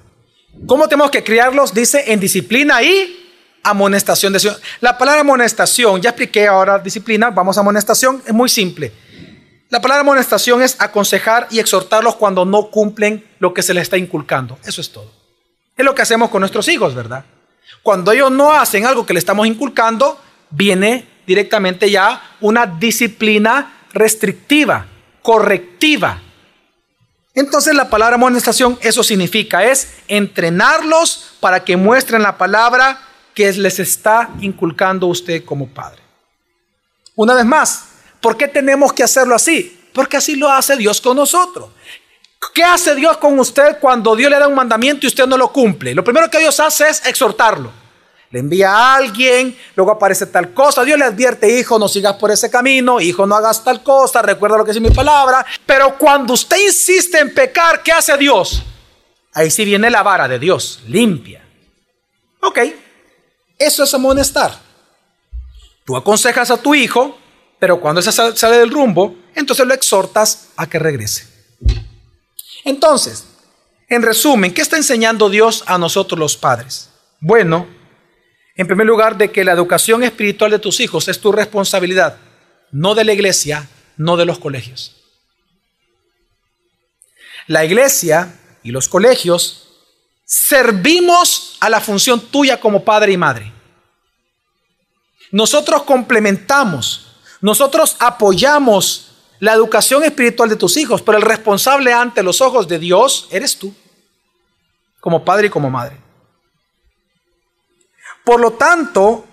¿Cómo 0.65 0.88
tenemos 0.88 1.11
que 1.11 1.24
criarlos? 1.24 1.72
Dice 1.72 2.11
en 2.11 2.20
disciplina 2.20 2.82
y 2.82 3.30
amonestación 3.61 4.34
del 4.34 4.41
Señor. 4.41 4.57
La 4.82 4.97
palabra 4.97 5.22
amonestación, 5.22 6.01
ya 6.01 6.09
expliqué 6.09 6.47
ahora 6.47 6.80
disciplina, 6.80 7.30
vamos 7.30 7.57
a 7.57 7.59
amonestación, 7.59 8.24
es 8.26 8.34
muy 8.34 8.49
simple. 8.49 8.91
La 9.70 9.80
palabra 9.80 10.01
amonestación 10.01 10.63
es 10.63 10.78
aconsejar 10.82 11.45
y 11.51 11.59
exhortarlos 11.59 12.15
cuando 12.15 12.43
no 12.43 12.72
cumplen 12.72 13.24
lo 13.38 13.53
que 13.53 13.61
se 13.61 13.76
les 13.76 13.84
está 13.84 13.97
inculcando. 13.97 14.57
Eso 14.65 14.82
es 14.82 14.91
todo. 14.91 15.13
Es 15.78 15.86
lo 15.86 15.93
que 15.93 16.01
hacemos 16.01 16.32
con 16.32 16.39
nuestros 16.39 16.67
hijos, 16.70 16.95
¿verdad? 16.95 17.24
Cuando 17.84 18.11
ellos 18.11 18.32
no 18.32 18.51
hacen 18.51 18.88
algo 18.88 19.05
que 19.05 19.13
le 19.13 19.20
estamos 19.20 19.45
inculcando, 19.45 20.20
viene 20.49 21.07
directamente 21.28 21.91
ya 21.91 22.36
una 22.41 22.65
disciplina 22.65 23.86
restrictiva, 23.93 24.88
correctiva. 25.22 26.24
Entonces 27.34 27.76
la 27.76 27.90
palabra 27.90 28.16
amonestación 28.16 28.78
eso 28.82 29.04
significa, 29.04 29.64
es 29.64 29.90
entrenarlos 30.08 31.34
para 31.40 31.64
que 31.64 31.78
muestren 31.78 32.24
la 32.24 32.38
palabra 32.38 33.02
que 33.34 33.52
les 33.54 33.80
está 33.80 34.30
inculcando 34.42 35.08
usted 35.08 35.46
como 35.46 35.68
padre. 35.68 36.02
Una 37.16 37.36
vez 37.36 37.46
más, 37.46 37.86
¿por 38.20 38.38
qué 38.38 38.48
tenemos 38.48 38.94
que 38.94 39.04
hacerlo 39.04 39.36
así? 39.36 39.80
Porque 39.94 40.18
así 40.18 40.36
lo 40.36 40.50
hace 40.50 40.76
Dios 40.76 41.00
con 41.02 41.18
nosotros. 41.18 41.70
¿Qué 42.54 42.64
hace 42.64 42.96
Dios 42.96 43.18
con 43.18 43.38
usted 43.38 43.78
cuando 43.80 44.16
Dios 44.16 44.32
le 44.32 44.40
da 44.40 44.48
un 44.48 44.56
mandamiento 44.56 45.06
y 45.06 45.08
usted 45.08 45.28
no 45.28 45.38
lo 45.38 45.52
cumple? 45.52 45.94
Lo 45.94 46.04
primero 46.04 46.30
que 46.30 46.40
Dios 46.40 46.60
hace 46.60 46.88
es 46.88 47.06
exhortarlo. 47.06 47.72
Le 48.32 48.40
envía 48.40 48.72
a 48.72 48.96
alguien, 48.96 49.58
luego 49.76 49.92
aparece 49.92 50.28
tal 50.28 50.54
cosa. 50.54 50.84
Dios 50.84 51.00
le 51.00 51.06
advierte, 51.06 51.60
hijo, 51.60 51.80
no 51.80 51.88
sigas 51.88 52.14
por 52.16 52.30
ese 52.30 52.50
camino, 52.50 53.02
hijo, 53.02 53.26
no 53.26 53.36
hagas 53.36 53.64
tal 53.64 53.82
cosa, 53.82 54.22
recuerda 54.22 54.58
lo 54.58 54.66
que 54.66 54.72
dice 54.72 54.82
mi 54.82 54.92
palabra. 54.92 55.46
Pero 55.66 55.98
cuando 55.98 56.34
usted 56.34 56.58
insiste 56.58 57.20
en 57.20 57.34
pecar, 57.34 57.82
¿qué 57.82 57.92
hace 57.92 58.16
Dios? 58.18 58.64
Ahí 59.34 59.50
sí 59.50 59.66
viene 59.66 59.90
la 59.90 60.04
vara 60.04 60.28
de 60.28 60.38
Dios, 60.38 60.82
limpia. 60.88 61.44
Ok, 62.42 62.60
eso 63.58 63.84
es 63.84 63.94
amonestar. 63.94 64.60
Tú 65.86 65.98
aconsejas 65.98 66.52
a 66.52 66.58
tu 66.58 66.76
hijo, 66.76 67.18
pero 67.58 67.80
cuando 67.80 68.00
ese 68.00 68.12
sale 68.12 68.58
del 68.58 68.70
rumbo, 68.70 69.16
entonces 69.34 69.66
lo 69.66 69.74
exhortas 69.74 70.50
a 70.56 70.68
que 70.68 70.78
regrese. 70.78 71.28
Entonces, 72.64 73.26
en 73.88 74.04
resumen, 74.04 74.54
¿qué 74.54 74.62
está 74.62 74.78
enseñando 74.78 75.30
Dios 75.30 75.64
a 75.66 75.80
nosotros 75.80 76.20
los 76.20 76.38
padres? 76.38 76.92
Bueno, 77.20 77.68
en 78.60 78.68
primer 78.68 78.86
lugar, 78.86 79.18
de 79.18 79.32
que 79.32 79.45
la 79.45 79.53
educación 79.53 80.03
espiritual 80.03 80.51
de 80.51 80.60
tus 80.60 80.82
hijos 80.82 81.07
es 81.07 81.22
tu 81.22 81.32
responsabilidad, 81.32 82.18
no 82.72 82.93
de 82.93 83.05
la 83.05 83.14
iglesia, 83.14 83.70
no 83.95 84.18
de 84.18 84.26
los 84.26 84.38
colegios. 84.38 84.97
La 87.47 87.64
iglesia 87.64 88.38
y 88.62 88.72
los 88.72 88.89
colegios 88.89 89.70
servimos 90.26 91.55
a 91.62 91.70
la 91.70 91.80
función 91.80 92.20
tuya 92.20 92.60
como 92.60 92.84
padre 92.84 93.14
y 93.14 93.18
madre. 93.18 93.53
Nosotros 95.32 95.84
complementamos, 95.84 97.16
nosotros 97.39 97.95
apoyamos 97.97 99.14
la 99.39 99.53
educación 99.53 100.03
espiritual 100.03 100.49
de 100.49 100.57
tus 100.57 100.76
hijos, 100.76 101.01
pero 101.01 101.18
el 101.18 101.24
responsable 101.24 101.93
ante 101.93 102.24
los 102.24 102.41
ojos 102.41 102.68
de 102.68 102.78
Dios 102.78 103.30
eres 103.32 103.57
tú, 103.57 103.74
como 104.99 105.24
padre 105.24 105.47
y 105.47 105.49
como 105.49 105.70
madre. 105.70 106.09
Por 108.30 108.40
lo 108.42 108.54
tanto, 108.54 109.26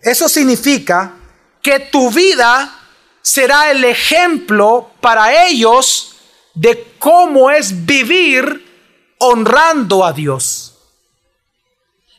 eso 0.00 0.28
significa 0.28 1.12
que 1.60 1.80
tu 1.80 2.08
vida 2.08 2.72
será 3.20 3.72
el 3.72 3.82
ejemplo 3.82 4.92
para 5.00 5.44
ellos 5.44 6.14
de 6.54 6.94
cómo 7.00 7.50
es 7.50 7.84
vivir 7.84 9.16
honrando 9.18 10.04
a 10.04 10.12
Dios. 10.12 10.72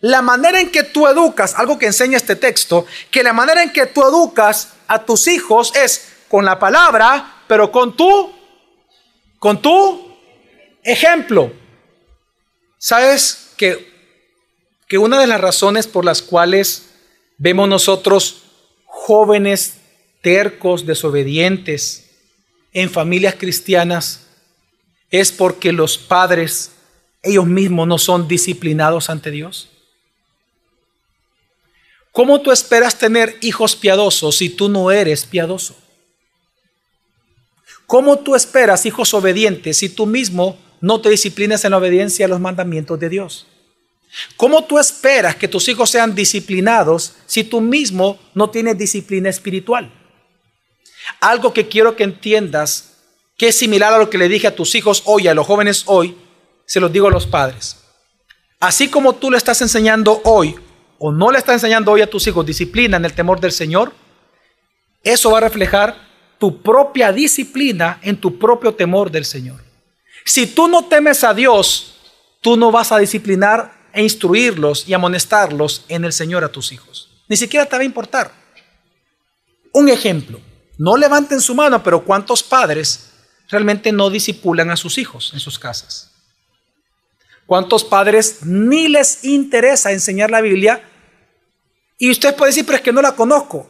La 0.02 0.22
manera 0.22 0.60
en 0.60 0.72
que 0.72 0.84
tú 0.84 1.08
educas, 1.08 1.56
algo 1.56 1.80
que 1.80 1.86
enseña 1.86 2.18
este 2.18 2.36
texto, 2.36 2.86
que 3.10 3.24
la 3.24 3.32
manera 3.32 3.64
en 3.64 3.72
que 3.72 3.86
tú 3.86 4.04
educas 4.04 4.74
a 4.88 5.06
tus 5.06 5.28
hijos 5.28 5.74
es 5.74 6.16
con 6.28 6.44
la 6.44 6.60
palabra, 6.60 7.44
pero 7.48 7.72
con 7.72 7.96
tu, 7.96 8.36
con 9.40 9.62
tu 9.62 10.18
ejemplo. 10.84 11.54
¿Sabes 12.78 13.54
que 13.56 13.95
que 14.88 14.98
una 14.98 15.20
de 15.20 15.28
las 15.28 15.42
razones 15.42 15.88
por 15.88 16.06
las 16.06 16.22
cuales 16.22 16.90
vemos 17.38 17.68
nosotros 17.68 18.44
jóvenes 18.86 19.78
tercos, 20.22 20.86
desobedientes 20.86 22.10
en 22.74 22.90
familias 22.90 23.36
cristianas 23.36 24.28
es 25.12 25.32
porque 25.32 25.72
los 25.72 25.98
padres 25.98 26.72
ellos 27.24 27.46
mismos 27.46 27.88
no 27.88 27.98
son 27.98 28.28
disciplinados 28.28 29.10
ante 29.10 29.32
Dios. 29.32 29.70
¿Cómo 32.12 32.42
tú 32.42 32.52
esperas 32.52 32.98
tener 32.98 33.38
hijos 33.42 33.76
piadosos 33.76 34.38
si 34.38 34.50
tú 34.50 34.70
no 34.70 34.92
eres 34.92 35.26
piadoso? 35.26 35.76
¿Cómo 37.88 38.20
tú 38.20 38.36
esperas 38.36 38.86
hijos 38.86 39.14
obedientes 39.14 39.78
si 39.78 39.90
tú 39.90 40.06
mismo 40.06 40.58
no 40.82 41.02
te 41.02 41.10
disciplinas 41.10 41.66
en 41.66 41.72
la 41.72 41.78
obediencia 41.78 42.26
a 42.26 42.30
los 42.30 42.40
mandamientos 42.40 43.00
de 43.00 43.10
Dios? 43.10 43.48
¿Cómo 44.38 44.64
tú 44.64 44.80
esperas 44.80 45.36
que 45.36 45.48
tus 45.48 45.68
hijos 45.68 45.90
sean 45.90 46.16
disciplinados 46.16 47.14
si 47.26 47.44
tú 47.44 47.62
mismo 47.62 48.20
no 48.34 48.50
tienes 48.50 48.78
disciplina 48.78 49.30
espiritual? 49.30 49.92
Algo 51.20 51.54
que 51.54 51.68
quiero 51.68 51.96
que 51.96 52.04
entiendas, 52.04 52.94
que 53.38 53.50
es 53.50 53.58
similar 53.58 53.94
a 53.94 53.98
lo 53.98 54.10
que 54.10 54.18
le 54.18 54.30
dije 54.30 54.48
a 54.48 54.56
tus 54.56 54.76
hijos 54.76 55.04
hoy, 55.06 55.28
a 55.28 55.34
los 55.34 55.46
jóvenes 55.46 55.84
hoy, 55.88 56.18
se 56.66 56.80
los 56.80 56.92
digo 56.92 57.08
a 57.08 57.12
los 57.12 57.26
padres. 57.26 57.78
Así 58.60 58.88
como 58.88 59.14
tú 59.14 59.30
le 59.30 59.38
estás 59.38 59.62
enseñando 59.62 60.22
hoy, 60.24 60.56
o 60.98 61.12
no 61.12 61.32
le 61.32 61.38
estás 61.38 61.56
enseñando 61.56 61.92
hoy 61.92 62.02
a 62.02 62.10
tus 62.10 62.26
hijos 62.28 62.46
disciplina 62.46 62.98
en 62.98 63.06
el 63.06 63.14
temor 63.14 63.40
del 63.40 63.52
Señor, 63.52 63.94
eso 65.04 65.32
va 65.32 65.38
a 65.38 65.42
reflejar 65.42 65.96
tu 66.40 66.62
propia 66.62 67.12
disciplina 67.12 68.00
en 68.02 68.20
tu 68.20 68.40
propio 68.40 68.74
temor 68.74 69.12
del 69.12 69.26
Señor. 69.26 69.64
Si 70.24 70.48
tú 70.48 70.68
no 70.68 70.86
temes 70.86 71.24
a 71.24 71.34
Dios, 71.34 71.96
tú 72.42 72.58
no 72.58 72.72
vas 72.72 72.92
a 72.92 72.98
disciplinar 72.98 73.85
e 73.96 74.04
instruirlos 74.04 74.88
y 74.88 74.94
amonestarlos 74.94 75.86
en 75.88 76.04
el 76.04 76.12
Señor 76.12 76.44
a 76.44 76.52
tus 76.52 76.74
hijos. 76.74 77.10
Ni 77.30 77.38
siquiera 77.38 77.66
te 77.66 77.78
va 77.78 77.82
a 77.82 77.86
importar. 77.86 78.32
Un 79.72 79.88
ejemplo, 79.88 80.42
no 80.78 80.98
levanten 80.98 81.40
su 81.40 81.56
mano, 81.56 81.82
pero 81.82 82.04
¿cuántos 82.04 82.44
padres 82.44 83.12
realmente 83.50 83.94
no 83.94 84.10
disipulan 84.10 84.70
a 84.70 84.76
sus 84.76 84.98
hijos 84.98 85.32
en 85.34 85.40
sus 85.40 85.58
casas? 85.58 86.12
¿Cuántos 87.46 87.86
padres 87.86 88.40
ni 88.44 88.90
les 88.90 89.24
interesa 89.24 89.94
enseñar 89.94 90.30
la 90.30 90.42
Biblia? 90.42 90.84
Y 91.98 92.12
usted 92.12 92.36
puede 92.36 92.50
decir, 92.50 92.66
pero 92.66 92.78
es 92.78 92.84
que 92.84 92.92
no 92.92 93.02
la 93.02 93.16
conozco. 93.16 93.70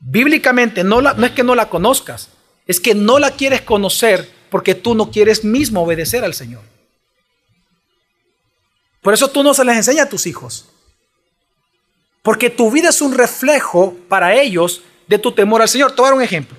Bíblicamente 0.00 0.82
no, 0.82 1.00
no 1.00 1.24
es 1.24 1.32
que 1.32 1.44
no 1.44 1.54
la 1.54 1.68
conozcas, 1.68 2.30
es 2.66 2.80
que 2.80 2.96
no 2.96 3.20
la 3.20 3.30
quieres 3.30 3.60
conocer 3.62 4.28
porque 4.50 4.74
tú 4.74 4.96
no 4.96 5.12
quieres 5.12 5.44
mismo 5.44 5.82
obedecer 5.82 6.24
al 6.24 6.34
Señor. 6.34 6.71
Por 9.02 9.12
eso 9.12 9.28
tú 9.28 9.42
no 9.42 9.52
se 9.52 9.64
les 9.64 9.76
enseñas 9.76 10.06
a 10.06 10.08
tus 10.08 10.26
hijos. 10.26 10.68
Porque 12.22 12.48
tu 12.48 12.70
vida 12.70 12.88
es 12.88 13.02
un 13.02 13.12
reflejo 13.12 13.94
para 14.08 14.34
ellos 14.34 14.82
de 15.08 15.18
tu 15.18 15.32
temor 15.32 15.60
al 15.60 15.68
Señor. 15.68 15.90
Te 15.90 15.96
voy 15.96 16.06
a 16.06 16.10
dar 16.10 16.14
un 16.14 16.22
ejemplo. 16.22 16.56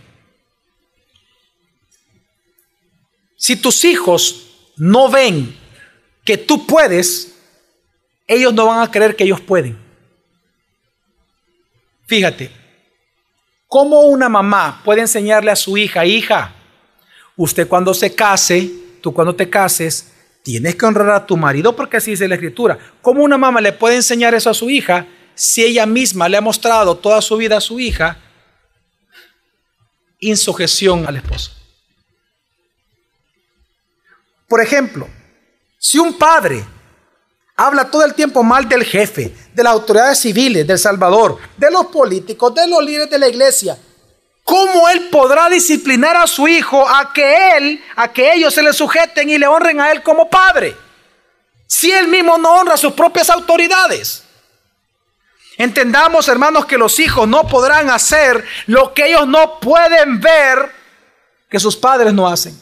Si 3.38 3.56
tus 3.56 3.84
hijos 3.86 4.72
no 4.76 5.10
ven 5.10 5.58
que 6.26 6.38
tú 6.38 6.68
puedes, 6.68 7.34
ellos 8.28 8.54
no 8.54 8.68
van 8.68 8.82
a 8.82 8.92
creer 8.92 9.16
que 9.16 9.24
ellos 9.24 9.42
pueden. 9.42 9.78
Fíjate, 12.06 12.52
¿cómo 13.68 14.02
una 14.02 14.28
mamá 14.30 14.82
puede 14.84 15.02
enseñarle 15.02 15.52
a 15.52 15.56
su 15.56 15.78
hija, 15.78 16.06
hija, 16.06 16.54
usted 17.36 17.68
cuando 17.68 17.94
se 17.94 18.14
case, 18.14 18.72
tú 19.02 19.14
cuando 19.14 19.36
te 19.36 19.50
cases, 19.50 20.13
Tienes 20.44 20.76
que 20.76 20.86
honrar 20.86 21.10
a 21.10 21.26
tu 21.26 21.38
marido 21.38 21.76
porque 21.76 21.98
así 21.98 22.12
dice 22.12 22.28
la 22.28 22.36
escritura. 22.36 22.78
¿Cómo 23.02 23.24
una 23.24 23.38
mamá 23.38 23.62
le 23.62 23.74
puede 23.74 23.96
enseñar 23.96 24.36
eso 24.36 24.50
a 24.50 24.54
su 24.54 24.70
hija 24.70 25.08
si 25.36 25.64
ella 25.64 25.86
misma 25.86 26.30
le 26.30 26.38
ha 26.38 26.42
mostrado 26.42 26.98
toda 26.98 27.22
su 27.22 27.38
vida 27.38 27.58
a 27.58 27.62
su 27.62 27.80
hija 27.80 28.18
insujeción 30.20 31.06
al 31.08 31.18
esposo. 31.18 31.52
Por 34.48 34.62
ejemplo, 34.62 35.08
si 35.78 35.98
un 35.98 36.18
padre 36.18 36.64
habla 37.56 37.90
todo 37.90 38.06
el 38.06 38.14
tiempo 38.14 38.44
mal 38.44 38.68
del 38.68 38.84
jefe, 38.84 39.36
de 39.54 39.64
las 39.64 39.74
autoridades 39.74 40.20
civiles 40.20 40.66
del 40.66 40.80
Salvador, 40.80 41.38
de 41.58 41.72
los 41.72 41.88
políticos, 41.88 42.54
de 42.54 42.68
los 42.68 42.84
líderes 42.84 43.10
de 43.10 43.20
la 43.20 43.28
iglesia, 43.28 43.78
¿cómo 44.44 44.90
él 44.90 45.10
podrá 45.10 45.50
disciplinar 45.50 46.16
a 46.16 46.28
su 46.28 46.48
hijo 46.48 46.88
a 46.88 47.14
que 47.14 47.58
él, 47.58 47.84
a 47.96 48.12
que 48.12 48.34
ellos 48.34 48.54
se 48.54 48.64
le 48.64 48.74
sujeten 48.74 49.30
y 49.30 49.38
le 49.38 49.48
honren 49.48 49.80
a 49.80 49.92
él 49.92 50.04
como 50.04 50.30
padre? 50.30 50.76
Si 51.68 51.92
él 51.92 52.08
mismo 52.08 52.38
no 52.38 52.60
honra 52.60 52.76
a 52.76 52.78
sus 52.78 52.94
propias 52.94 53.30
autoridades. 53.30 54.24
Entendamos, 55.58 56.28
hermanos, 56.28 56.66
que 56.66 56.78
los 56.78 57.00
hijos 57.00 57.28
no 57.28 57.48
podrán 57.48 57.90
hacer 57.90 58.44
lo 58.68 58.94
que 58.94 59.08
ellos 59.08 59.28
no 59.28 59.60
pueden 59.60 60.20
ver 60.20 60.72
que 61.50 61.60
sus 61.60 61.76
padres 61.76 62.14
no 62.14 62.28
hacen. 62.28 62.60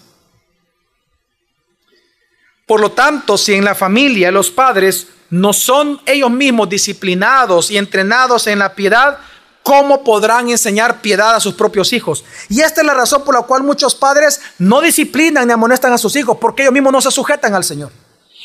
Por 2.65 2.79
lo 2.79 2.91
tanto, 2.91 3.37
si 3.37 3.53
en 3.53 3.65
la 3.65 3.75
familia 3.75 4.31
los 4.31 4.49
padres 4.49 5.07
no 5.29 5.53
son 5.53 6.01
ellos 6.05 6.29
mismos 6.29 6.69
disciplinados 6.69 7.71
y 7.71 7.77
entrenados 7.77 8.47
en 8.47 8.59
la 8.59 8.75
piedad, 8.75 9.17
¿cómo 9.63 10.03
podrán 10.03 10.49
enseñar 10.49 11.01
piedad 11.01 11.35
a 11.35 11.39
sus 11.39 11.53
propios 11.53 11.93
hijos? 11.93 12.23
Y 12.49 12.61
esta 12.61 12.81
es 12.81 12.87
la 12.87 12.93
razón 12.93 13.23
por 13.23 13.35
la 13.35 13.41
cual 13.43 13.63
muchos 13.63 13.95
padres 13.95 14.41
no 14.57 14.81
disciplinan 14.81 15.47
ni 15.47 15.53
amonestan 15.53 15.93
a 15.93 15.97
sus 15.97 16.15
hijos, 16.15 16.37
porque 16.39 16.63
ellos 16.63 16.73
mismos 16.73 16.93
no 16.93 17.01
se 17.01 17.11
sujetan 17.11 17.53
al 17.53 17.63
Señor. 17.63 17.91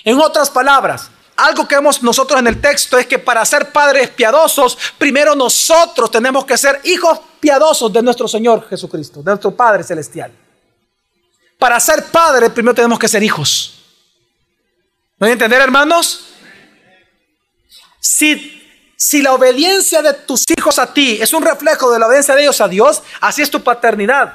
En 0.04 0.18
otras 0.18 0.50
palabras, 0.50 1.10
algo 1.36 1.68
que 1.68 1.74
vemos 1.74 2.02
nosotros 2.02 2.40
en 2.40 2.46
el 2.46 2.60
texto 2.60 2.98
es 2.98 3.06
que 3.06 3.18
para 3.18 3.44
ser 3.44 3.70
padres 3.70 4.08
piadosos, 4.10 4.78
primero 4.98 5.34
nosotros 5.34 6.10
tenemos 6.10 6.44
que 6.44 6.56
ser 6.56 6.80
hijos 6.84 7.20
piadosos 7.40 7.92
de 7.92 8.02
nuestro 8.02 8.26
Señor 8.26 8.66
Jesucristo, 8.68 9.20
de 9.22 9.32
nuestro 9.32 9.50
Padre 9.50 9.84
Celestial. 9.84 10.32
Para 11.58 11.78
ser 11.80 12.04
padres, 12.06 12.50
primero 12.50 12.74
tenemos 12.74 12.98
que 12.98 13.08
ser 13.08 13.22
hijos. 13.22 13.82
¿No 15.18 15.26
hay 15.26 15.32
entender, 15.32 15.60
hermanos? 15.60 16.26
Si, 18.00 18.65
si 18.96 19.20
la 19.22 19.34
obediencia 19.34 20.00
de 20.02 20.14
tus 20.14 20.44
hijos 20.56 20.78
a 20.78 20.92
ti 20.92 21.18
es 21.20 21.32
un 21.34 21.42
reflejo 21.42 21.90
de 21.90 21.98
la 21.98 22.06
obediencia 22.06 22.34
de 22.34 22.42
ellos 22.42 22.60
a 22.60 22.68
Dios, 22.68 23.02
así 23.20 23.42
es 23.42 23.50
tu 23.50 23.62
paternidad. 23.62 24.34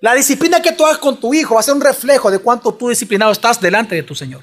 La 0.00 0.14
disciplina 0.14 0.62
que 0.62 0.72
tú 0.72 0.86
hagas 0.86 0.98
con 0.98 1.18
tu 1.18 1.34
hijo 1.34 1.54
va 1.54 1.60
a 1.60 1.64
ser 1.64 1.74
un 1.74 1.80
reflejo 1.80 2.30
de 2.30 2.38
cuánto 2.38 2.72
tú 2.72 2.88
disciplinado 2.88 3.32
estás 3.32 3.60
delante 3.60 3.94
de 3.94 4.02
tu 4.02 4.14
Señor. 4.14 4.42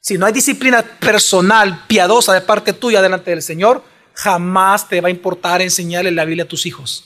Si 0.00 0.16
no 0.16 0.26
hay 0.26 0.32
disciplina 0.32 0.82
personal, 0.82 1.84
piadosa 1.86 2.32
de 2.32 2.40
parte 2.40 2.72
tuya 2.72 3.02
delante 3.02 3.30
del 3.30 3.42
Señor, 3.42 3.82
jamás 4.14 4.88
te 4.88 5.00
va 5.00 5.08
a 5.08 5.10
importar 5.10 5.60
enseñarle 5.60 6.10
la 6.10 6.24
Biblia 6.24 6.44
a 6.44 6.48
tus 6.48 6.66
hijos. 6.66 7.04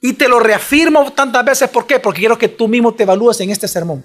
Y 0.00 0.12
te 0.12 0.28
lo 0.28 0.38
reafirmo 0.38 1.12
tantas 1.12 1.44
veces, 1.44 1.68
¿por 1.68 1.86
qué? 1.86 1.98
Porque 1.98 2.20
quiero 2.20 2.38
que 2.38 2.48
tú 2.48 2.68
mismo 2.68 2.94
te 2.94 3.02
evalúes 3.02 3.40
en 3.40 3.50
este 3.50 3.66
sermón. 3.66 4.04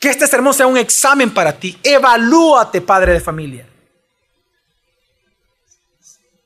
Que 0.00 0.08
este 0.08 0.26
sermón 0.26 0.54
sea 0.54 0.66
un 0.66 0.78
examen 0.78 1.32
para 1.32 1.52
ti. 1.52 1.78
Evalúate, 1.82 2.80
padre 2.80 3.12
de 3.12 3.20
familia. 3.20 3.68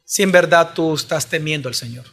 Si 0.04 0.22
en 0.22 0.32
verdad 0.32 0.72
tú 0.74 0.94
estás 0.94 1.26
temiendo 1.26 1.68
al 1.68 1.74
Señor. 1.74 2.04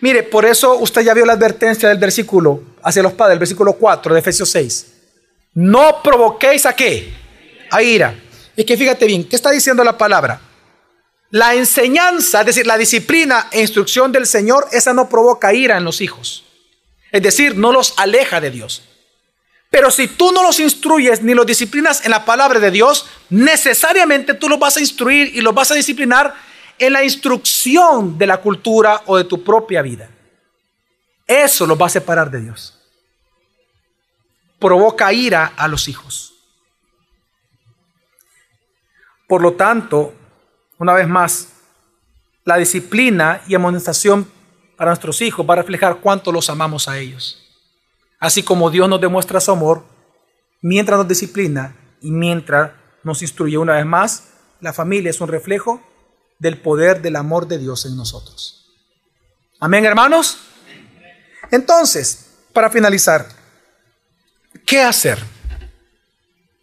Mire, 0.00 0.24
por 0.24 0.44
eso 0.44 0.74
usted 0.74 1.02
ya 1.02 1.14
vio 1.14 1.24
la 1.24 1.34
advertencia 1.34 1.88
del 1.88 1.98
versículo 1.98 2.62
hacia 2.82 3.02
los 3.02 3.12
padres, 3.12 3.34
el 3.34 3.38
versículo 3.38 3.74
4 3.74 4.12
de 4.12 4.20
Efesios 4.20 4.50
6. 4.50 4.86
No 5.54 6.02
provoquéis 6.02 6.66
a 6.66 6.74
qué? 6.74 7.14
A 7.70 7.80
ira. 7.80 8.14
Es 8.56 8.64
que 8.64 8.76
fíjate 8.76 9.06
bien, 9.06 9.24
¿qué 9.28 9.36
está 9.36 9.50
diciendo 9.50 9.84
la 9.84 9.96
palabra? 9.96 10.40
La 11.30 11.54
enseñanza, 11.54 12.40
es 12.40 12.46
decir, 12.46 12.66
la 12.66 12.76
disciplina 12.76 13.48
e 13.52 13.60
instrucción 13.60 14.10
del 14.12 14.26
Señor, 14.26 14.66
esa 14.72 14.92
no 14.92 15.08
provoca 15.08 15.54
ira 15.54 15.76
en 15.76 15.84
los 15.84 16.00
hijos. 16.00 16.44
Es 17.12 17.22
decir, 17.22 17.56
no 17.56 17.72
los 17.72 17.94
aleja 17.96 18.40
de 18.40 18.50
Dios. 18.50 18.82
Pero 19.74 19.90
si 19.90 20.06
tú 20.06 20.30
no 20.30 20.44
los 20.44 20.60
instruyes 20.60 21.20
ni 21.20 21.34
los 21.34 21.44
disciplinas 21.44 22.04
en 22.04 22.12
la 22.12 22.24
palabra 22.24 22.60
de 22.60 22.70
Dios, 22.70 23.08
necesariamente 23.28 24.34
tú 24.34 24.48
los 24.48 24.60
vas 24.60 24.76
a 24.76 24.80
instruir 24.80 25.34
y 25.34 25.40
los 25.40 25.52
vas 25.52 25.72
a 25.72 25.74
disciplinar 25.74 26.32
en 26.78 26.92
la 26.92 27.02
instrucción 27.02 28.16
de 28.16 28.28
la 28.28 28.36
cultura 28.36 29.02
o 29.06 29.16
de 29.16 29.24
tu 29.24 29.42
propia 29.42 29.82
vida. 29.82 30.08
Eso 31.26 31.66
los 31.66 31.76
va 31.76 31.86
a 31.86 31.90
separar 31.90 32.30
de 32.30 32.42
Dios 32.42 32.78
provoca 34.64 35.12
ira 35.12 35.52
a 35.58 35.68
los 35.68 35.88
hijos. 35.88 36.32
Por 39.28 39.42
lo 39.42 39.52
tanto, 39.52 40.14
una 40.78 40.94
vez 40.94 41.06
más, 41.06 41.48
la 42.44 42.56
disciplina 42.56 43.42
y 43.46 43.54
amonestación 43.54 44.26
para 44.74 44.92
nuestros 44.92 45.20
hijos 45.20 45.46
va 45.46 45.52
a 45.52 45.58
reflejar 45.58 45.96
cuánto 45.96 46.32
los 46.32 46.48
amamos 46.48 46.88
a 46.88 46.96
ellos. 46.96 47.43
Así 48.24 48.42
como 48.42 48.70
Dios 48.70 48.88
nos 48.88 49.02
demuestra 49.02 49.38
su 49.38 49.50
amor 49.50 49.84
mientras 50.62 50.96
nos 50.96 51.06
disciplina 51.06 51.76
y 52.00 52.10
mientras 52.10 52.72
nos 53.02 53.20
instruye 53.20 53.58
una 53.58 53.74
vez 53.74 53.84
más, 53.84 54.28
la 54.62 54.72
familia 54.72 55.10
es 55.10 55.20
un 55.20 55.28
reflejo 55.28 55.82
del 56.38 56.58
poder 56.58 57.02
del 57.02 57.16
amor 57.16 57.46
de 57.46 57.58
Dios 57.58 57.84
en 57.84 57.98
nosotros. 57.98 58.72
Amén, 59.60 59.84
hermanos. 59.84 60.38
Entonces, 61.50 62.30
para 62.54 62.70
finalizar, 62.70 63.28
¿Qué 64.64 64.80
hacer? 64.80 65.18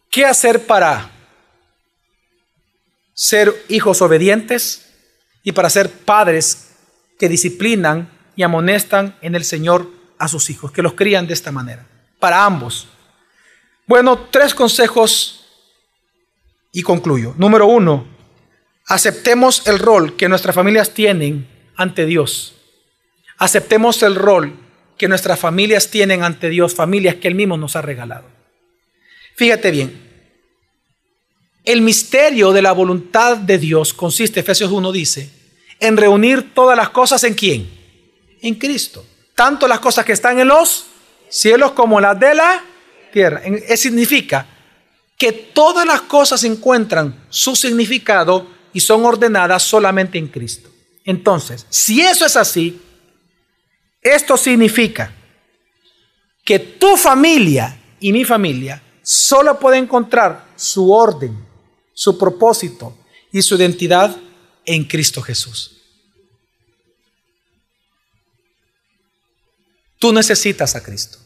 ¿Qué 0.09 0.25
hacer 0.25 0.65
para 0.65 1.11
ser 3.13 3.53
hijos 3.69 4.01
obedientes 4.01 4.87
y 5.43 5.51
para 5.51 5.69
ser 5.69 5.91
padres 5.91 6.69
que 7.19 7.29
disciplinan 7.29 8.09
y 8.35 8.41
amonestan 8.41 9.15
en 9.21 9.35
el 9.35 9.43
Señor 9.43 10.00
a 10.21 10.27
sus 10.27 10.51
hijos, 10.51 10.71
que 10.71 10.83
los 10.83 10.93
crían 10.93 11.25
de 11.25 11.33
esta 11.33 11.51
manera? 11.51 11.85
Para 12.19 12.45
ambos. 12.45 12.87
Bueno, 13.87 14.27
tres 14.29 14.53
consejos 14.53 15.45
y 16.71 16.83
concluyo. 16.83 17.33
Número 17.37 17.65
uno, 17.65 18.05
aceptemos 18.85 19.67
el 19.67 19.79
rol 19.79 20.15
que 20.15 20.29
nuestras 20.29 20.53
familias 20.53 20.93
tienen 20.93 21.47
ante 21.75 22.05
Dios. 22.05 22.53
Aceptemos 23.37 24.03
el 24.03 24.13
rol 24.13 24.53
que 24.95 25.07
nuestras 25.07 25.39
familias 25.39 25.89
tienen 25.89 26.23
ante 26.23 26.49
Dios, 26.49 26.75
familias 26.75 27.15
que 27.15 27.27
Él 27.27 27.33
mismo 27.33 27.57
nos 27.57 27.75
ha 27.75 27.81
regalado. 27.81 28.29
Fíjate 29.35 29.71
bien, 29.71 29.99
el 31.63 31.81
misterio 31.81 32.51
de 32.51 32.61
la 32.61 32.73
voluntad 32.73 33.37
de 33.37 33.57
Dios 33.57 33.91
consiste, 33.91 34.41
Efesios 34.41 34.71
1 34.71 34.91
dice, 34.91 35.31
en 35.79 35.97
reunir 35.97 36.53
todas 36.53 36.77
las 36.77 36.89
cosas 36.89 37.23
en 37.23 37.33
quién? 37.33 37.67
En 38.43 38.53
Cristo. 38.53 39.03
Tanto 39.41 39.67
las 39.67 39.79
cosas 39.79 40.05
que 40.05 40.11
están 40.11 40.37
en 40.37 40.49
los 40.49 40.85
cielos 41.27 41.71
como 41.71 41.99
las 41.99 42.19
de 42.19 42.35
la 42.35 42.63
tierra. 43.11 43.41
Eso 43.43 43.81
significa 43.81 44.45
que 45.17 45.31
todas 45.31 45.83
las 45.83 46.01
cosas 46.01 46.43
encuentran 46.43 47.25
su 47.31 47.55
significado 47.55 48.45
y 48.71 48.79
son 48.79 49.03
ordenadas 49.03 49.63
solamente 49.63 50.19
en 50.19 50.27
Cristo. 50.27 50.69
Entonces, 51.03 51.65
si 51.71 52.01
eso 52.01 52.23
es 52.23 52.35
así, 52.35 52.79
esto 54.03 54.37
significa 54.37 55.11
que 56.45 56.59
tu 56.59 56.95
familia 56.95 57.81
y 57.99 58.13
mi 58.13 58.23
familia 58.23 58.79
solo 59.01 59.57
puede 59.59 59.79
encontrar 59.79 60.49
su 60.55 60.93
orden, 60.93 61.35
su 61.93 62.15
propósito 62.15 62.95
y 63.31 63.41
su 63.41 63.55
identidad 63.55 64.15
en 64.65 64.83
Cristo 64.83 65.19
Jesús. 65.19 65.80
Tú 70.01 70.11
necesitas 70.11 70.75
a 70.75 70.81
Cristo. 70.81 71.19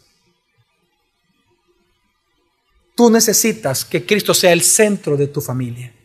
Tú 2.93 3.09
necesitas 3.09 3.85
que 3.85 4.05
Cristo 4.05 4.33
sea 4.33 4.51
el 4.51 4.61
centro 4.61 5.15
de 5.15 5.27
tu 5.27 5.39
familia. 5.39 5.95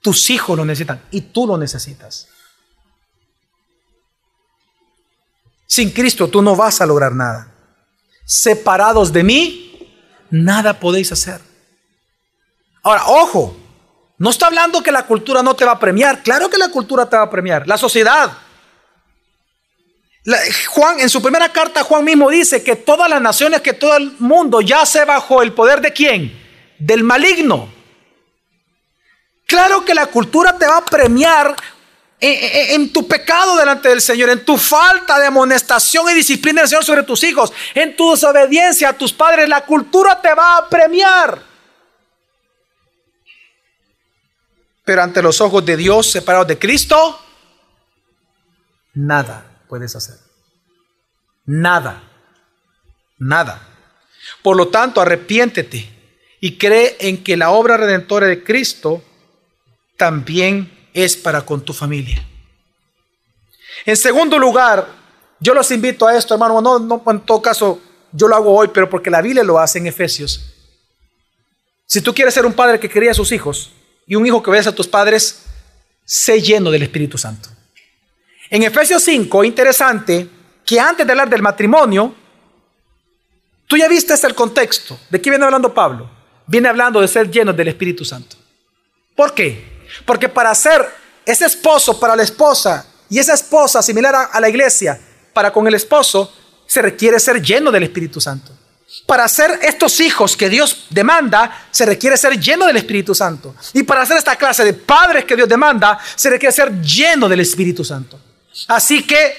Tus 0.00 0.30
hijos 0.30 0.56
lo 0.56 0.64
necesitan 0.64 1.02
y 1.10 1.20
tú 1.20 1.46
lo 1.46 1.58
necesitas. 1.58 2.26
Sin 5.66 5.90
Cristo 5.90 6.28
tú 6.28 6.40
no 6.40 6.56
vas 6.56 6.80
a 6.80 6.86
lograr 6.86 7.14
nada. 7.14 7.54
Separados 8.24 9.12
de 9.12 9.22
mí, 9.22 9.94
nada 10.30 10.80
podéis 10.80 11.12
hacer. 11.12 11.42
Ahora, 12.82 13.08
ojo, 13.08 13.54
no 14.16 14.30
está 14.30 14.46
hablando 14.46 14.82
que 14.82 14.90
la 14.90 15.06
cultura 15.06 15.42
no 15.42 15.54
te 15.54 15.66
va 15.66 15.72
a 15.72 15.78
premiar. 15.78 16.22
Claro 16.22 16.48
que 16.48 16.56
la 16.56 16.70
cultura 16.70 17.10
te 17.10 17.18
va 17.18 17.24
a 17.24 17.30
premiar. 17.30 17.68
La 17.68 17.76
sociedad. 17.76 18.47
Juan, 20.66 21.00
en 21.00 21.08
su 21.08 21.22
primera 21.22 21.50
carta, 21.50 21.82
Juan 21.82 22.04
mismo 22.04 22.28
dice 22.28 22.62
que 22.62 22.76
todas 22.76 23.08
las 23.08 23.20
naciones, 23.20 23.62
que 23.62 23.72
todo 23.72 23.96
el 23.96 24.12
mundo 24.18 24.60
yace 24.60 25.04
bajo 25.04 25.42
el 25.42 25.52
poder 25.52 25.80
de 25.80 25.92
quién? 25.92 26.38
Del 26.78 27.02
maligno. 27.02 27.72
Claro 29.46 29.84
que 29.84 29.94
la 29.94 30.06
cultura 30.06 30.58
te 30.58 30.66
va 30.66 30.78
a 30.78 30.84
premiar 30.84 31.56
en, 32.20 32.92
tu 32.92 33.08
pecado 33.08 33.56
delante 33.56 33.88
del 33.88 34.02
Señor, 34.02 34.28
en 34.28 34.44
tu 34.44 34.58
falta 34.58 35.18
de 35.18 35.26
amonestación 35.26 36.10
y 36.10 36.14
disciplina 36.14 36.60
del 36.60 36.68
Señor 36.68 36.84
sobre 36.84 37.04
tus 37.04 37.24
hijos, 37.24 37.52
en 37.74 37.96
tu 37.96 38.10
desobediencia 38.10 38.90
a 38.90 38.92
tus 38.92 39.12
padres, 39.12 39.48
la 39.48 39.64
cultura 39.64 40.20
te 40.20 40.34
va 40.34 40.58
a 40.58 40.68
premiar. 40.68 41.42
Pero 44.84 45.02
ante 45.02 45.22
los 45.22 45.40
ojos 45.40 45.64
de 45.64 45.76
Dios, 45.76 46.10
separados 46.10 46.48
de 46.48 46.58
Cristo, 46.58 47.18
nada 48.92 49.47
puedes 49.68 49.94
hacer. 49.94 50.16
Nada. 51.44 52.02
Nada. 53.18 53.66
Por 54.42 54.56
lo 54.56 54.68
tanto, 54.68 55.00
arrepiéntete 55.00 55.88
y 56.40 56.56
cree 56.56 56.96
en 57.00 57.22
que 57.22 57.36
la 57.36 57.50
obra 57.50 57.76
redentora 57.76 58.26
de 58.26 58.42
Cristo 58.42 59.02
también 59.96 60.88
es 60.94 61.16
para 61.16 61.42
con 61.42 61.64
tu 61.64 61.72
familia. 61.72 62.24
En 63.84 63.96
segundo 63.96 64.38
lugar, 64.38 64.88
yo 65.40 65.54
los 65.54 65.70
invito 65.70 66.06
a 66.06 66.16
esto, 66.16 66.34
hermano, 66.34 66.60
no, 66.60 67.02
en 67.06 67.20
todo 67.20 67.42
caso 67.42 67.80
yo 68.12 68.28
lo 68.28 68.36
hago 68.36 68.54
hoy, 68.54 68.68
pero 68.72 68.88
porque 68.88 69.10
la 69.10 69.22
Biblia 69.22 69.44
lo 69.44 69.58
hace 69.58 69.78
en 69.78 69.86
Efesios. 69.86 70.54
Si 71.86 72.00
tú 72.00 72.14
quieres 72.14 72.34
ser 72.34 72.46
un 72.46 72.52
padre 72.52 72.80
que 72.80 72.88
quería 72.88 73.12
a 73.12 73.14
sus 73.14 73.32
hijos 73.32 73.70
y 74.06 74.14
un 74.14 74.26
hijo 74.26 74.42
que 74.42 74.50
veas 74.50 74.66
a 74.66 74.74
tus 74.74 74.88
padres, 74.88 75.44
sé 76.04 76.40
lleno 76.40 76.70
del 76.70 76.82
Espíritu 76.82 77.18
Santo. 77.18 77.48
En 78.50 78.62
Efesios 78.62 79.02
5, 79.02 79.44
interesante 79.44 80.28
que 80.64 80.80
antes 80.80 81.06
de 81.06 81.12
hablar 81.12 81.28
del 81.28 81.42
matrimonio, 81.42 82.14
tú 83.66 83.76
ya 83.76 83.88
viste 83.88 84.14
el 84.26 84.34
contexto. 84.34 84.98
¿De 85.10 85.20
qué 85.20 85.30
viene 85.30 85.44
hablando 85.44 85.72
Pablo? 85.72 86.10
Viene 86.46 86.68
hablando 86.68 87.00
de 87.00 87.08
ser 87.08 87.30
lleno 87.30 87.52
del 87.52 87.68
Espíritu 87.68 88.04
Santo. 88.04 88.36
¿Por 89.14 89.34
qué? 89.34 89.86
Porque 90.04 90.28
para 90.28 90.54
ser 90.54 90.86
ese 91.24 91.44
esposo 91.44 92.00
para 92.00 92.16
la 92.16 92.22
esposa 92.22 92.86
y 93.10 93.18
esa 93.18 93.34
esposa 93.34 93.82
similar 93.82 94.14
a, 94.14 94.24
a 94.24 94.40
la 94.40 94.48
iglesia 94.48 94.98
para 95.32 95.52
con 95.52 95.66
el 95.66 95.74
esposo, 95.74 96.32
se 96.66 96.82
requiere 96.82 97.20
ser 97.20 97.42
lleno 97.42 97.70
del 97.70 97.82
Espíritu 97.82 98.20
Santo. 98.20 98.52
Para 99.06 99.28
ser 99.28 99.58
estos 99.62 100.00
hijos 100.00 100.36
que 100.36 100.48
Dios 100.48 100.86
demanda, 100.88 101.66
se 101.70 101.84
requiere 101.84 102.16
ser 102.16 102.38
lleno 102.40 102.66
del 102.66 102.78
Espíritu 102.78 103.14
Santo. 103.14 103.54
Y 103.74 103.82
para 103.82 104.06
ser 104.06 104.16
esta 104.16 104.36
clase 104.36 104.64
de 104.64 104.72
padres 104.72 105.26
que 105.26 105.36
Dios 105.36 105.48
demanda, 105.48 105.98
se 106.16 106.30
requiere 106.30 106.52
ser 106.52 106.80
lleno 106.80 107.28
del 107.28 107.40
Espíritu 107.40 107.84
Santo. 107.84 108.18
Así 108.66 109.06
que 109.06 109.36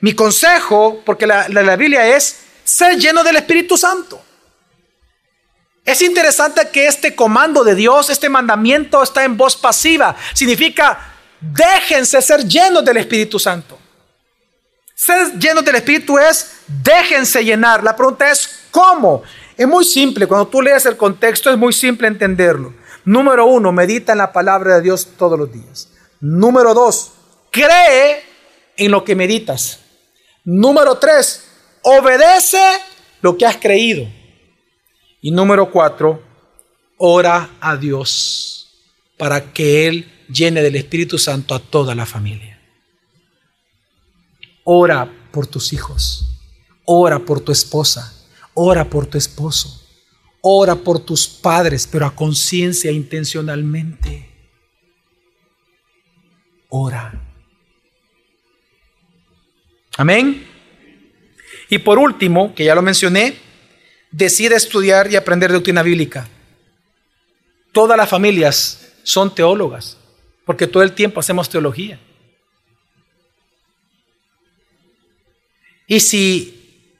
mi 0.00 0.14
consejo, 0.14 1.02
porque 1.04 1.26
la, 1.26 1.48
la, 1.48 1.76
Biblia 1.76 2.06
es 2.16 2.40
ser 2.64 2.96
lleno 2.98 3.24
del 3.24 3.36
Espíritu 3.36 3.76
Santo. 3.76 4.22
Es 5.84 6.02
interesante 6.02 6.68
que 6.70 6.86
este 6.86 7.14
comando 7.14 7.64
de 7.64 7.74
Dios, 7.74 8.10
este 8.10 8.28
mandamiento 8.28 9.02
está 9.02 9.24
en 9.24 9.36
voz 9.36 9.56
pasiva. 9.56 10.14
Significa, 10.34 11.14
déjense 11.40 12.20
ser 12.20 12.46
llenos 12.46 12.84
del 12.84 12.98
Espíritu 12.98 13.38
Santo. 13.38 13.78
Ser 14.94 15.38
llenos 15.38 15.64
del 15.64 15.76
Espíritu 15.76 16.18
es, 16.18 16.58
déjense 16.66 17.42
llenar. 17.42 17.82
La 17.82 17.96
pregunta 17.96 18.30
es, 18.30 18.66
¿cómo? 18.70 19.22
Es 19.56 19.66
muy 19.66 19.84
simple. 19.84 20.26
Cuando 20.26 20.48
tú 20.48 20.60
lees 20.60 20.84
el 20.86 20.96
contexto 20.96 21.50
es 21.50 21.56
muy 21.56 21.72
simple 21.72 22.06
entenderlo. 22.06 22.74
Número 23.04 23.46
uno, 23.46 23.72
medita 23.72 24.12
en 24.12 24.18
la 24.18 24.32
palabra 24.32 24.76
de 24.76 24.82
Dios 24.82 25.08
todos 25.16 25.38
los 25.38 25.50
días. 25.50 25.88
Número 26.20 26.74
dos, 26.74 27.12
cree 27.50 28.27
en 28.78 28.90
lo 28.90 29.04
que 29.04 29.14
meditas. 29.14 29.80
Número 30.44 30.96
tres, 30.98 31.44
obedece 31.82 32.62
lo 33.20 33.36
que 33.36 33.44
has 33.44 33.58
creído. 33.58 34.08
Y 35.20 35.30
número 35.30 35.70
cuatro, 35.70 36.22
ora 36.96 37.50
a 37.60 37.76
Dios 37.76 38.58
para 39.18 39.52
que 39.52 39.88
Él 39.88 40.10
llene 40.32 40.62
del 40.62 40.76
Espíritu 40.76 41.18
Santo 41.18 41.54
a 41.54 41.58
toda 41.58 41.94
la 41.94 42.06
familia. 42.06 42.58
Ora 44.64 45.12
por 45.32 45.46
tus 45.46 45.72
hijos, 45.72 46.24
ora 46.84 47.18
por 47.18 47.40
tu 47.40 47.52
esposa, 47.52 48.14
ora 48.54 48.88
por 48.88 49.06
tu 49.06 49.18
esposo, 49.18 49.82
ora 50.40 50.76
por 50.76 51.00
tus 51.00 51.26
padres, 51.26 51.86
pero 51.90 52.06
a 52.06 52.14
conciencia 52.14 52.92
intencionalmente. 52.92 54.28
Ora. 56.68 57.27
Amén. 59.98 60.46
Y 61.68 61.78
por 61.78 61.98
último, 61.98 62.54
que 62.54 62.64
ya 62.64 62.74
lo 62.76 62.82
mencioné, 62.82 63.36
decide 64.12 64.54
estudiar 64.54 65.10
y 65.10 65.16
aprender 65.16 65.50
doctrina 65.50 65.82
bíblica. 65.82 66.28
Todas 67.72 67.98
las 67.98 68.08
familias 68.08 68.92
son 69.02 69.34
teólogas, 69.34 69.98
porque 70.46 70.68
todo 70.68 70.84
el 70.84 70.92
tiempo 70.92 71.18
hacemos 71.18 71.50
teología. 71.50 71.98
Y 75.88 75.98
si 75.98 76.94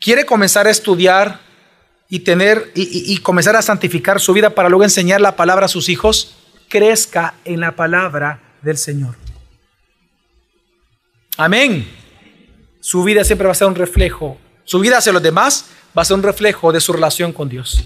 quiere 0.00 0.26
comenzar 0.26 0.66
a 0.66 0.70
estudiar 0.70 1.40
y 2.08 2.20
tener 2.20 2.72
y, 2.74 3.14
y, 3.14 3.18
comenzar 3.18 3.54
a 3.54 3.62
santificar 3.62 4.20
su 4.20 4.32
vida 4.32 4.50
para 4.50 4.68
luego 4.68 4.82
enseñar 4.82 5.20
la 5.20 5.36
palabra 5.36 5.66
a 5.66 5.68
sus 5.68 5.88
hijos, 5.88 6.34
crezca 6.68 7.34
en 7.44 7.60
la 7.60 7.76
palabra 7.76 8.56
del 8.62 8.78
Señor. 8.78 9.14
Amén 11.36 12.01
su 12.82 13.04
vida 13.04 13.22
siempre 13.22 13.46
va 13.46 13.52
a 13.52 13.54
ser 13.54 13.68
un 13.68 13.76
reflejo. 13.76 14.36
Su 14.64 14.80
vida 14.80 14.98
hacia 14.98 15.12
los 15.12 15.22
demás 15.22 15.66
va 15.96 16.02
a 16.02 16.04
ser 16.04 16.16
un 16.16 16.22
reflejo 16.24 16.72
de 16.72 16.80
su 16.80 16.92
relación 16.92 17.32
con 17.32 17.48
Dios. 17.48 17.84